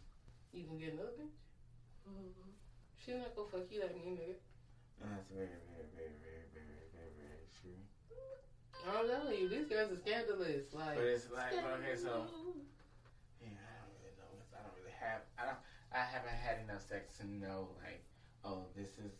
you 0.52 0.66
can 0.66 0.78
get 0.80 0.94
another 0.94 1.14
bitch. 1.16 1.38
She 3.06 3.14
not 3.14 3.36
gonna 3.36 3.48
fuck 3.48 3.72
you 3.72 3.82
like 3.82 3.96
me, 3.96 4.18
nigga. 4.20 4.36
That's 5.00 5.30
very, 5.32 5.48
very, 5.70 5.88
very, 5.96 6.18
very, 6.20 6.44
very, 6.52 6.90
very, 6.92 7.12
very 7.16 7.46
true. 7.62 7.80
I'm 8.84 9.08
telling 9.08 9.38
you, 9.40 9.48
these 9.48 9.70
girls 9.70 9.94
are 9.94 10.02
scandalous. 10.02 10.74
Like, 10.74 10.98
But 10.98 11.06
it's 11.06 11.30
like, 11.32 11.54
okay, 11.54 11.96
so 11.96 12.26
yeah, 13.40 13.56
I 13.56 13.80
don't 13.80 13.96
really 14.02 14.18
know. 14.18 14.28
I 14.52 14.60
don't 14.66 14.76
really 14.76 14.97
have. 15.08 15.24
I 15.40 15.44
don't. 15.48 15.62
I 15.96 16.04
haven't 16.04 16.36
had 16.36 16.60
enough 16.68 16.84
sex 16.84 17.16
to 17.18 17.24
know 17.24 17.72
like, 17.80 18.04
oh, 18.44 18.68
this 18.76 19.00
is 19.00 19.16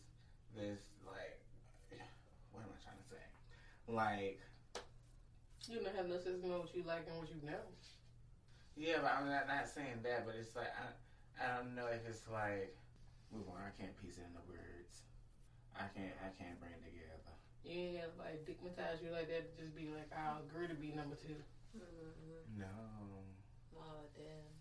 this 0.52 0.84
like. 1.08 1.40
What 2.52 2.66
am 2.66 2.74
I 2.74 2.80
trying 2.84 3.00
to 3.00 3.08
say? 3.08 3.24
Like, 3.88 4.42
you 5.70 5.80
don't 5.80 5.96
have 5.96 6.10
no 6.10 6.18
sense 6.18 6.42
to 6.42 6.48
know 6.48 6.66
what 6.66 6.74
you 6.76 6.84
like 6.84 7.06
and 7.08 7.16
what 7.22 7.30
you 7.30 7.40
know. 7.46 7.64
yeah, 8.76 8.98
but 9.00 9.14
I'm 9.14 9.30
not 9.30 9.48
not 9.48 9.70
saying 9.70 10.04
that. 10.04 10.26
But 10.26 10.36
it's 10.36 10.56
like 10.56 10.74
I 10.74 10.92
I 11.40 11.58
don't 11.58 11.76
know 11.76 11.88
if 11.88 12.04
it's 12.08 12.28
like. 12.28 12.76
Move 13.28 13.52
on. 13.52 13.60
I 13.60 13.76
can't 13.76 13.92
piece 14.00 14.16
it 14.16 14.24
into 14.24 14.40
words. 14.48 15.04
I 15.76 15.92
can't. 15.92 16.16
I 16.24 16.32
can't 16.40 16.56
bring 16.64 16.72
it 16.72 16.80
together. 16.80 17.32
You 17.68 17.92
ain't 17.92 18.00
have 18.00 18.16
like 18.16 18.48
digmatize 18.48 19.04
you 19.04 19.12
like 19.12 19.28
that 19.28 19.52
to 19.52 19.54
just 19.60 19.76
be 19.76 19.92
like, 19.92 20.08
I'll 20.16 20.40
agree 20.48 20.72
to 20.72 20.74
be 20.74 20.96
number 20.96 21.20
two. 21.20 21.36
Mm-hmm. 21.76 22.64
No. 22.64 22.72
Oh, 23.76 24.08
damn. 24.16 24.57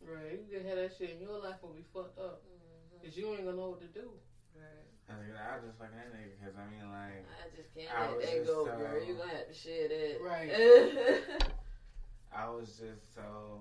Right. 0.00 0.38
You 0.38 0.58
can 0.58 0.66
have 0.66 0.76
that 0.76 0.92
shit 0.96 1.10
and 1.10 1.20
your 1.20 1.38
life 1.38 1.56
will 1.62 1.70
be 1.70 1.84
fucked 1.92 2.18
up. 2.18 2.42
Mm-hmm. 2.44 3.00
Because 3.00 3.16
you 3.16 3.28
ain't 3.32 3.44
gonna 3.44 3.56
know 3.56 3.70
what 3.70 3.80
to 3.80 3.88
do. 3.88 4.10
Right. 4.54 4.86
I 5.08 5.12
was, 5.14 5.26
I 5.36 5.66
just 5.66 5.78
fucking 5.78 5.96
that 5.96 6.12
nigga 6.12 6.34
because 6.38 6.54
I 6.56 6.64
mean 6.66 6.86
like. 6.90 7.24
I 7.28 7.46
just 7.54 7.74
can't 7.74 7.90
I 7.94 8.10
let 8.10 8.20
that 8.22 8.46
go, 8.46 8.66
so- 8.66 8.76
girl. 8.76 9.04
You 9.04 9.14
gonna 9.14 9.30
have 9.30 9.46
to 9.46 9.54
share 9.54 9.88
that. 9.88 10.18
Right. 10.20 10.50
I 12.32 12.48
was 12.48 12.76
just 12.76 13.14
so 13.14 13.60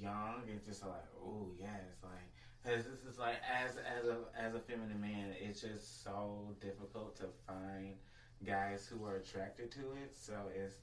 young 0.00 0.42
and 0.48 0.62
just 0.64 0.82
like, 0.82 1.06
oh 1.24 1.48
yes, 1.58 2.02
like, 2.02 2.28
cause 2.64 2.84
this 2.84 3.02
is 3.10 3.18
like 3.18 3.36
as 3.48 3.76
as 3.76 4.06
a 4.06 4.18
as 4.36 4.54
a 4.54 4.60
feminine 4.60 5.00
man, 5.00 5.32
it's 5.40 5.60
just 5.60 6.02
so 6.02 6.54
difficult 6.60 7.16
to 7.16 7.28
find 7.46 7.94
guys 8.44 8.86
who 8.86 9.04
are 9.06 9.16
attracted 9.16 9.70
to 9.72 9.80
it. 10.02 10.14
So 10.14 10.34
it's 10.54 10.74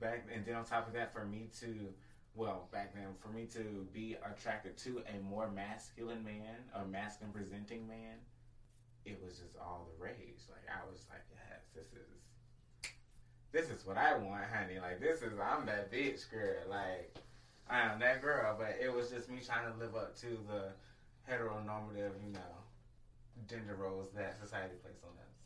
back, 0.00 0.24
and 0.32 0.44
then 0.44 0.54
on 0.54 0.64
top 0.64 0.86
of 0.86 0.92
that, 0.94 1.12
for 1.12 1.24
me 1.24 1.48
to, 1.60 1.92
well, 2.34 2.68
back 2.72 2.94
then, 2.94 3.08
for 3.20 3.28
me 3.28 3.46
to 3.52 3.86
be 3.92 4.16
attracted 4.24 4.76
to 4.78 5.02
a 5.06 5.22
more 5.22 5.50
masculine 5.50 6.24
man, 6.24 6.56
a 6.74 6.84
masculine 6.84 7.32
presenting 7.32 7.86
man, 7.86 8.16
it 9.04 9.20
was 9.22 9.38
just 9.38 9.56
all 9.60 9.86
the 9.90 10.02
rage. 10.02 10.40
Like 10.48 10.64
I 10.70 10.80
was 10.90 11.04
like, 11.10 11.22
yes, 11.30 11.60
this 11.74 11.92
is 11.92 12.08
this 13.52 13.68
is 13.68 13.86
what 13.86 13.98
I 13.98 14.16
want, 14.16 14.44
honey. 14.44 14.80
Like 14.80 15.00
this 15.00 15.20
is 15.20 15.32
I'm 15.38 15.66
that 15.66 15.92
bitch 15.92 16.30
girl. 16.30 16.64
Like 16.70 17.14
I 17.68 17.80
am 17.80 18.00
that 18.00 18.22
girl. 18.22 18.56
But 18.58 18.78
it 18.80 18.92
was 18.92 19.10
just 19.10 19.28
me 19.28 19.40
trying 19.44 19.70
to 19.70 19.78
live 19.78 19.94
up 19.94 20.16
to 20.20 20.38
the 20.48 20.72
heteronormative, 21.30 22.16
you 22.24 22.32
know, 22.32 22.54
gender 23.48 23.74
roles 23.74 24.08
that 24.16 24.40
society 24.40 24.74
places 24.82 25.04
on 25.04 25.12
us. 25.20 25.36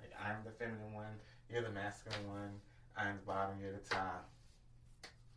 Like 0.00 0.12
I'm 0.18 0.42
the 0.44 0.50
feminine 0.50 0.94
one, 0.94 1.14
you're 1.48 1.62
the 1.62 1.70
masculine 1.70 2.28
one. 2.28 2.54
I'm 2.96 3.16
the 3.16 3.26
bottom, 3.26 3.56
you're 3.60 3.72
the 3.72 3.88
top. 3.88 4.28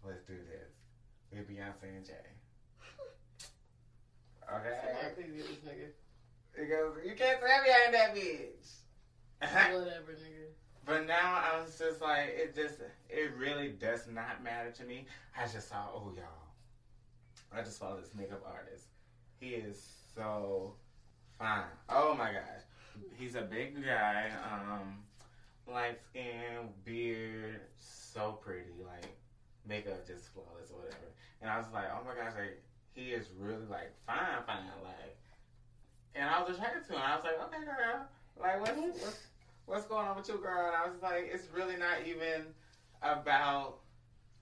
Let's 0.05 0.23
do 0.23 0.33
this. 0.33 0.76
We're 1.31 1.43
Beyonce 1.43 1.95
and 1.95 2.05
Jay. 2.05 2.13
Okay. 4.49 4.79
Somebody 5.13 5.37
this 5.39 5.57
nigga. 5.67 5.89
He 6.57 6.67
goes, 6.67 6.95
you 7.05 7.15
can't 7.15 7.39
tell 7.39 7.61
me 7.61 7.69
I 7.69 7.91
that 7.91 8.15
bitch. 8.15 8.77
Whatever, 9.41 10.11
nigga. 10.13 10.47
but 10.85 11.05
now 11.05 11.43
I 11.43 11.59
was 11.61 11.77
just 11.77 12.01
like, 12.01 12.29
it 12.29 12.55
just, 12.55 12.75
it 13.09 13.31
really 13.37 13.69
does 13.69 14.07
not 14.07 14.41
matter 14.41 14.71
to 14.71 14.83
me. 14.85 15.05
I 15.37 15.45
just 15.47 15.67
saw, 15.69 15.87
oh 15.93 16.13
y'all, 16.15 16.47
I 17.53 17.61
just 17.61 17.77
saw 17.77 17.95
this 17.95 18.09
makeup 18.17 18.41
artist. 18.47 18.85
He 19.39 19.49
is 19.49 19.85
so 20.15 20.73
fine. 21.37 21.65
Oh 21.89 22.15
my 22.15 22.31
gosh, 22.31 22.63
he's 23.19 23.35
a 23.35 23.41
big 23.41 23.85
guy, 23.85 24.31
um, 24.49 24.99
light 25.71 25.99
skin, 26.09 26.69
beard, 26.85 27.59
so 27.79 28.39
pretty, 28.43 28.71
like 28.83 29.05
makeup 29.67 30.07
just 30.07 30.33
flawless 30.33 30.71
or 30.71 30.79
whatever. 30.79 31.11
And 31.41 31.51
I 31.51 31.57
was 31.57 31.67
like, 31.73 31.85
oh 31.91 32.01
my 32.05 32.15
gosh, 32.15 32.33
like 32.37 32.63
he 32.95 33.11
is 33.11 33.27
really 33.37 33.65
like 33.69 33.93
fine, 34.05 34.41
fine, 34.45 34.65
like. 34.83 35.17
And 36.15 36.25
I 36.25 36.41
was 36.41 36.55
attracted 36.55 36.87
to 36.87 36.93
him. 36.93 37.01
I 37.03 37.15
was 37.15 37.23
like, 37.23 37.37
okay, 37.47 37.63
girl, 37.65 38.07
like 38.39 38.59
what's 38.61 38.71
mm-hmm. 38.71 39.03
what's 39.03 39.21
what's 39.65 39.85
going 39.85 40.07
on 40.07 40.17
with 40.17 40.27
you, 40.27 40.37
girl? 40.37 40.67
And 40.67 40.75
I 40.75 40.89
was 40.89 41.01
like, 41.01 41.29
it's 41.31 41.47
really 41.53 41.77
not 41.77 42.07
even 42.07 42.53
about 43.01 43.83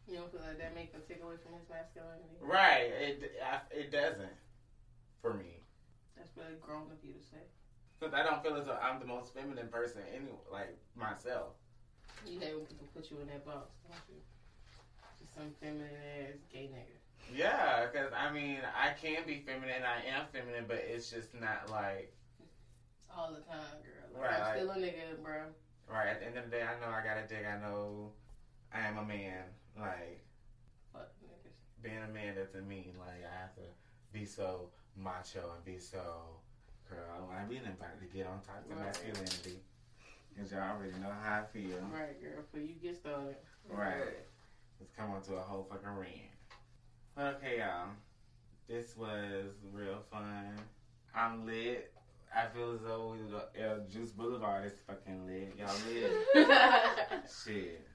You 0.07 0.21
don't 0.21 0.31
feel 0.31 0.41
like 0.45 0.57
that 0.59 0.75
make 0.75 0.93
him 0.93 1.01
take 1.07 1.21
away 1.21 1.35
from 1.41 1.57
his 1.59 1.67
masculinity? 1.67 2.39
right. 2.39 2.93
It 2.95 3.35
I, 3.41 3.59
it 3.73 3.91
doesn't 3.91 4.37
for 5.21 5.33
me. 5.33 5.65
That's 6.15 6.29
really 6.37 6.55
grown 6.61 6.87
of 6.93 7.01
you 7.03 7.13
to 7.13 7.23
say. 7.25 7.43
Because 7.99 8.13
I 8.13 8.23
don't 8.23 8.43
feel 8.43 8.55
as 8.55 8.65
though 8.65 8.77
I'm 8.77 8.99
the 8.99 9.07
most 9.07 9.33
feminine 9.33 9.67
person, 9.67 10.01
anyway, 10.13 10.37
like 10.51 10.77
myself. 10.95 11.57
You 12.27 12.39
hate 12.39 12.55
when 12.55 12.65
people 12.65 12.87
put 12.93 13.09
you 13.09 13.17
in 13.21 13.27
that 13.27 13.45
box, 13.45 13.71
don't 13.87 13.97
you? 14.09 14.21
Some 15.33 15.51
feminine 15.61 15.89
ass 16.21 16.37
gay 16.51 16.69
nigga. 16.73 16.97
Yeah, 17.33 17.87
because 17.87 18.11
I 18.13 18.31
mean, 18.31 18.59
I 18.63 18.91
can 18.93 19.25
be 19.25 19.43
feminine, 19.45 19.81
I 19.83 20.05
am 20.07 20.25
feminine, 20.31 20.65
but 20.67 20.77
it's 20.77 21.09
just 21.09 21.33
not 21.33 21.69
like 21.71 22.13
All 23.15 23.31
the 23.31 23.39
time, 23.41 23.81
girl. 23.81 24.21
Like, 24.21 24.21
Right, 24.29 24.33
I'm 24.33 24.41
like- 24.41 24.55
still 24.57 24.71
a 24.71 24.75
nigga, 24.75 25.23
bro. 25.23 25.43
right. 25.87 26.07
At 26.07 26.19
the 26.19 26.25
end 26.27 26.37
of 26.37 26.45
the 26.45 26.51
day, 26.51 26.63
I 26.63 26.79
know 26.79 26.91
I 26.93 27.01
got 27.03 27.17
a 27.17 27.27
dick. 27.27 27.45
I 27.45 27.57
know 27.59 28.11
I 28.71 28.79
am 28.81 28.97
a 28.97 29.03
man. 29.05 29.43
Like 29.77 30.21
Fuck 30.93 31.09
niggas. 31.23 31.81
being 31.81 32.01
a 32.03 32.07
man 32.07 32.35
doesn't 32.35 32.67
mean 32.67 32.93
like 32.99 33.23
I 33.25 33.41
have 33.41 33.55
to 33.55 33.61
be 34.13 34.25
so 34.25 34.69
macho 34.95 35.51
and 35.55 35.65
be 35.65 35.79
so 35.79 36.39
girl. 36.89 37.03
I 37.13 37.17
don't 37.17 37.27
want 37.27 37.41
to 37.43 37.49
be 37.49 37.57
anybody 37.57 37.99
to 38.01 38.05
get 38.15 38.27
on 38.27 38.39
top 38.41 38.63
of 38.69 38.77
Right. 38.77 38.85
masculinity. 38.85 39.61
Cause 40.37 40.51
y'all 40.51 40.75
already 40.77 40.91
know 40.99 41.11
how 41.11 41.41
I 41.41 41.45
feel. 41.45 41.79
Right, 41.93 42.21
girl. 42.21 42.41
Before 42.41 42.59
you 42.59 42.75
get 42.75 42.97
started. 42.97 43.37
Right. 43.69 44.27
Let's 44.79 44.91
come 44.91 45.11
on 45.11 45.21
to 45.23 45.35
a 45.35 45.41
whole 45.41 45.67
fucking 45.69 45.87
rant. 45.87 46.11
But 47.15 47.35
okay, 47.37 47.59
y'all. 47.59 47.89
This 48.67 48.97
was 48.97 49.53
real 49.71 49.99
fun. 50.11 50.59
I'm 51.13 51.45
lit. 51.45 51.93
I 52.35 52.47
feel 52.53 52.73
as 52.73 52.81
though 52.81 53.13
we 53.13 53.19
the 53.31 53.65
uh, 53.65 53.79
Juice 53.89 54.11
Boulevard 54.11 54.65
is 54.65 54.73
fucking 54.85 55.25
lit. 55.25 55.55
Y'all 55.57 55.73
lit. 55.87 56.11
Shit. 57.45 57.87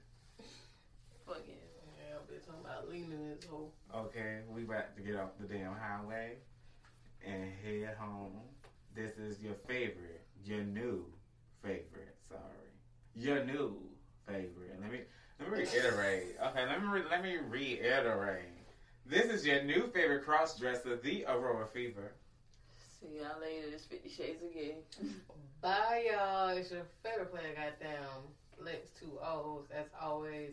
Fuck 1.27 1.43
it. 1.47 1.61
Yeah, 1.99 2.15
I've 2.15 2.27
been 2.27 2.39
talking 2.39 2.61
about 2.65 2.89
leaning 2.89 3.29
this 3.29 3.45
whole. 3.45 3.73
Okay, 3.95 4.39
we 4.49 4.63
about 4.63 4.95
to 4.95 5.03
get 5.03 5.17
off 5.17 5.29
the 5.39 5.45
damn 5.45 5.75
highway 5.75 6.37
and 7.23 7.51
head 7.63 7.95
home. 7.99 8.39
This 8.95 9.17
is 9.17 9.39
your 9.39 9.53
favorite, 9.67 10.25
your 10.43 10.63
new 10.63 11.05
favorite. 11.61 12.15
Sorry, 12.27 12.71
your 13.15 13.45
new 13.45 13.77
favorite. 14.25 14.79
Let 14.81 14.91
me 14.91 14.99
let 15.41 15.51
me 15.51 15.57
reiterate. 15.59 16.35
Okay, 16.47 16.65
let 16.65 16.81
me 16.81 16.87
re- 16.87 17.03
let 17.09 17.23
me 17.23 17.37
reiterate. 17.49 18.45
This 19.05 19.25
is 19.27 19.45
your 19.45 19.63
new 19.63 19.87
favorite 19.87 20.23
cross 20.23 20.57
dresser, 20.57 20.95
the 20.97 21.25
Aurora 21.27 21.67
Fever. 21.67 22.11
See 22.99 23.17
y'all 23.17 23.41
later. 23.41 23.67
It's 23.73 23.85
Fifty 23.85 24.09
Shades 24.09 24.41
of 24.43 24.53
Gay. 24.53 24.75
Bye, 25.61 26.09
y'all. 26.11 26.49
It's 26.49 26.71
your 26.71 26.83
favorite 27.03 27.31
player, 27.31 27.53
goddamn. 27.55 28.05
Lex 28.63 28.89
two 28.99 29.17
O's, 29.23 29.65
as 29.75 29.87
always. 29.99 30.51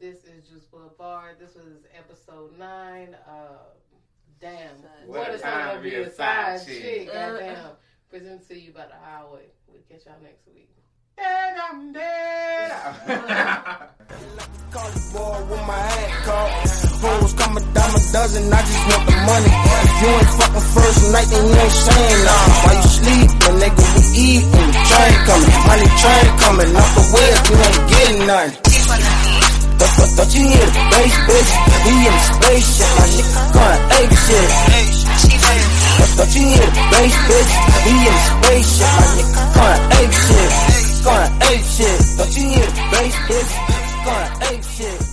This 0.00 0.18
is 0.24 0.48
Juice 0.48 0.64
Boulevard. 0.64 1.36
This 1.40 1.54
was 1.56 1.84
episode 1.96 2.56
nine. 2.56 3.16
Uh, 3.26 3.58
damn. 4.40 4.76
What 5.06 5.18
What 5.20 5.34
a 5.34 5.38
time 5.38 5.68
gonna 5.70 5.80
be 5.82 5.90
be 5.90 5.96
a 5.96 6.06
a 6.06 6.10
side 6.10 6.58
side 6.60 6.66
chick. 6.68 6.82
chick? 6.82 7.12
Goddamn. 7.12 7.70
Presented 8.08 8.48
to 8.48 8.58
you 8.58 8.72
by 8.72 8.86
the 8.86 8.94
highway. 8.94 9.46
We'll 9.66 9.82
catch 9.90 10.06
y'all 10.06 10.14
next 10.22 10.46
week. 10.54 10.70
Dead, 11.18 11.54
I'm 11.58 11.92
dead. 11.92 12.70
Call. 16.24 16.48
Hoes 16.98 17.32
come 17.34 17.56
a 17.56 17.60
dime 17.74 17.94
a 17.94 18.00
dozen, 18.14 18.52
I 18.52 18.60
just 18.62 18.84
want 18.86 19.02
the 19.02 19.14
money. 19.26 19.50
If 19.50 19.94
you 19.98 20.10
ain't 20.14 20.30
fucking 20.38 20.66
first 20.78 21.02
night, 21.10 21.26
then 21.26 21.42
you 21.42 21.58
ain't 21.58 21.74
saying 21.74 22.22
nah. 22.22 22.46
While 22.62 22.78
you 22.78 22.90
sleeping, 23.02 23.56
nigga, 23.58 23.84
we 23.98 24.02
eating. 24.14 24.70
Train 24.86 25.14
coming, 25.26 25.54
money 25.66 25.88
train 25.98 26.28
coming. 26.38 26.70
Off 26.78 26.90
the 26.94 27.02
wheels, 27.10 27.42
you 27.50 27.56
ain't 27.66 27.82
getting 27.90 28.20
none. 28.30 28.50
But, 29.78 29.90
but, 29.98 30.10
but 30.22 30.28
you 30.34 30.42
hear 30.46 30.66
the 30.70 30.82
bass, 30.86 31.14
bitch? 31.26 31.50
He 31.82 31.94
in 31.98 32.14
the 32.14 32.22
spaceship, 32.30 32.90
my 32.94 33.06
nigga 33.10 33.42
going 33.58 33.80
ape 33.98 34.14
shit. 34.22 34.50
But, 35.98 36.10
but 36.14 36.28
you 36.30 36.42
hear 36.46 36.68
the 36.78 36.82
bass, 36.94 37.16
bitch? 37.26 37.52
He 37.86 37.94
in 38.06 38.14
the 38.14 38.22
spaceship, 38.38 38.90
my 38.94 39.06
nigga 39.18 39.42
going 39.58 39.82
ape 39.98 40.14
shit. 40.14 40.67
Ape 41.50 41.64
shit. 41.64 42.00
But 42.18 42.36
you 42.36 42.48
hear 42.50 42.66
the 42.66 42.84
bass, 42.92 43.16
bitch? 43.26 43.52
Going 44.04 44.54
ape 44.54 44.64
shit. 44.64 45.07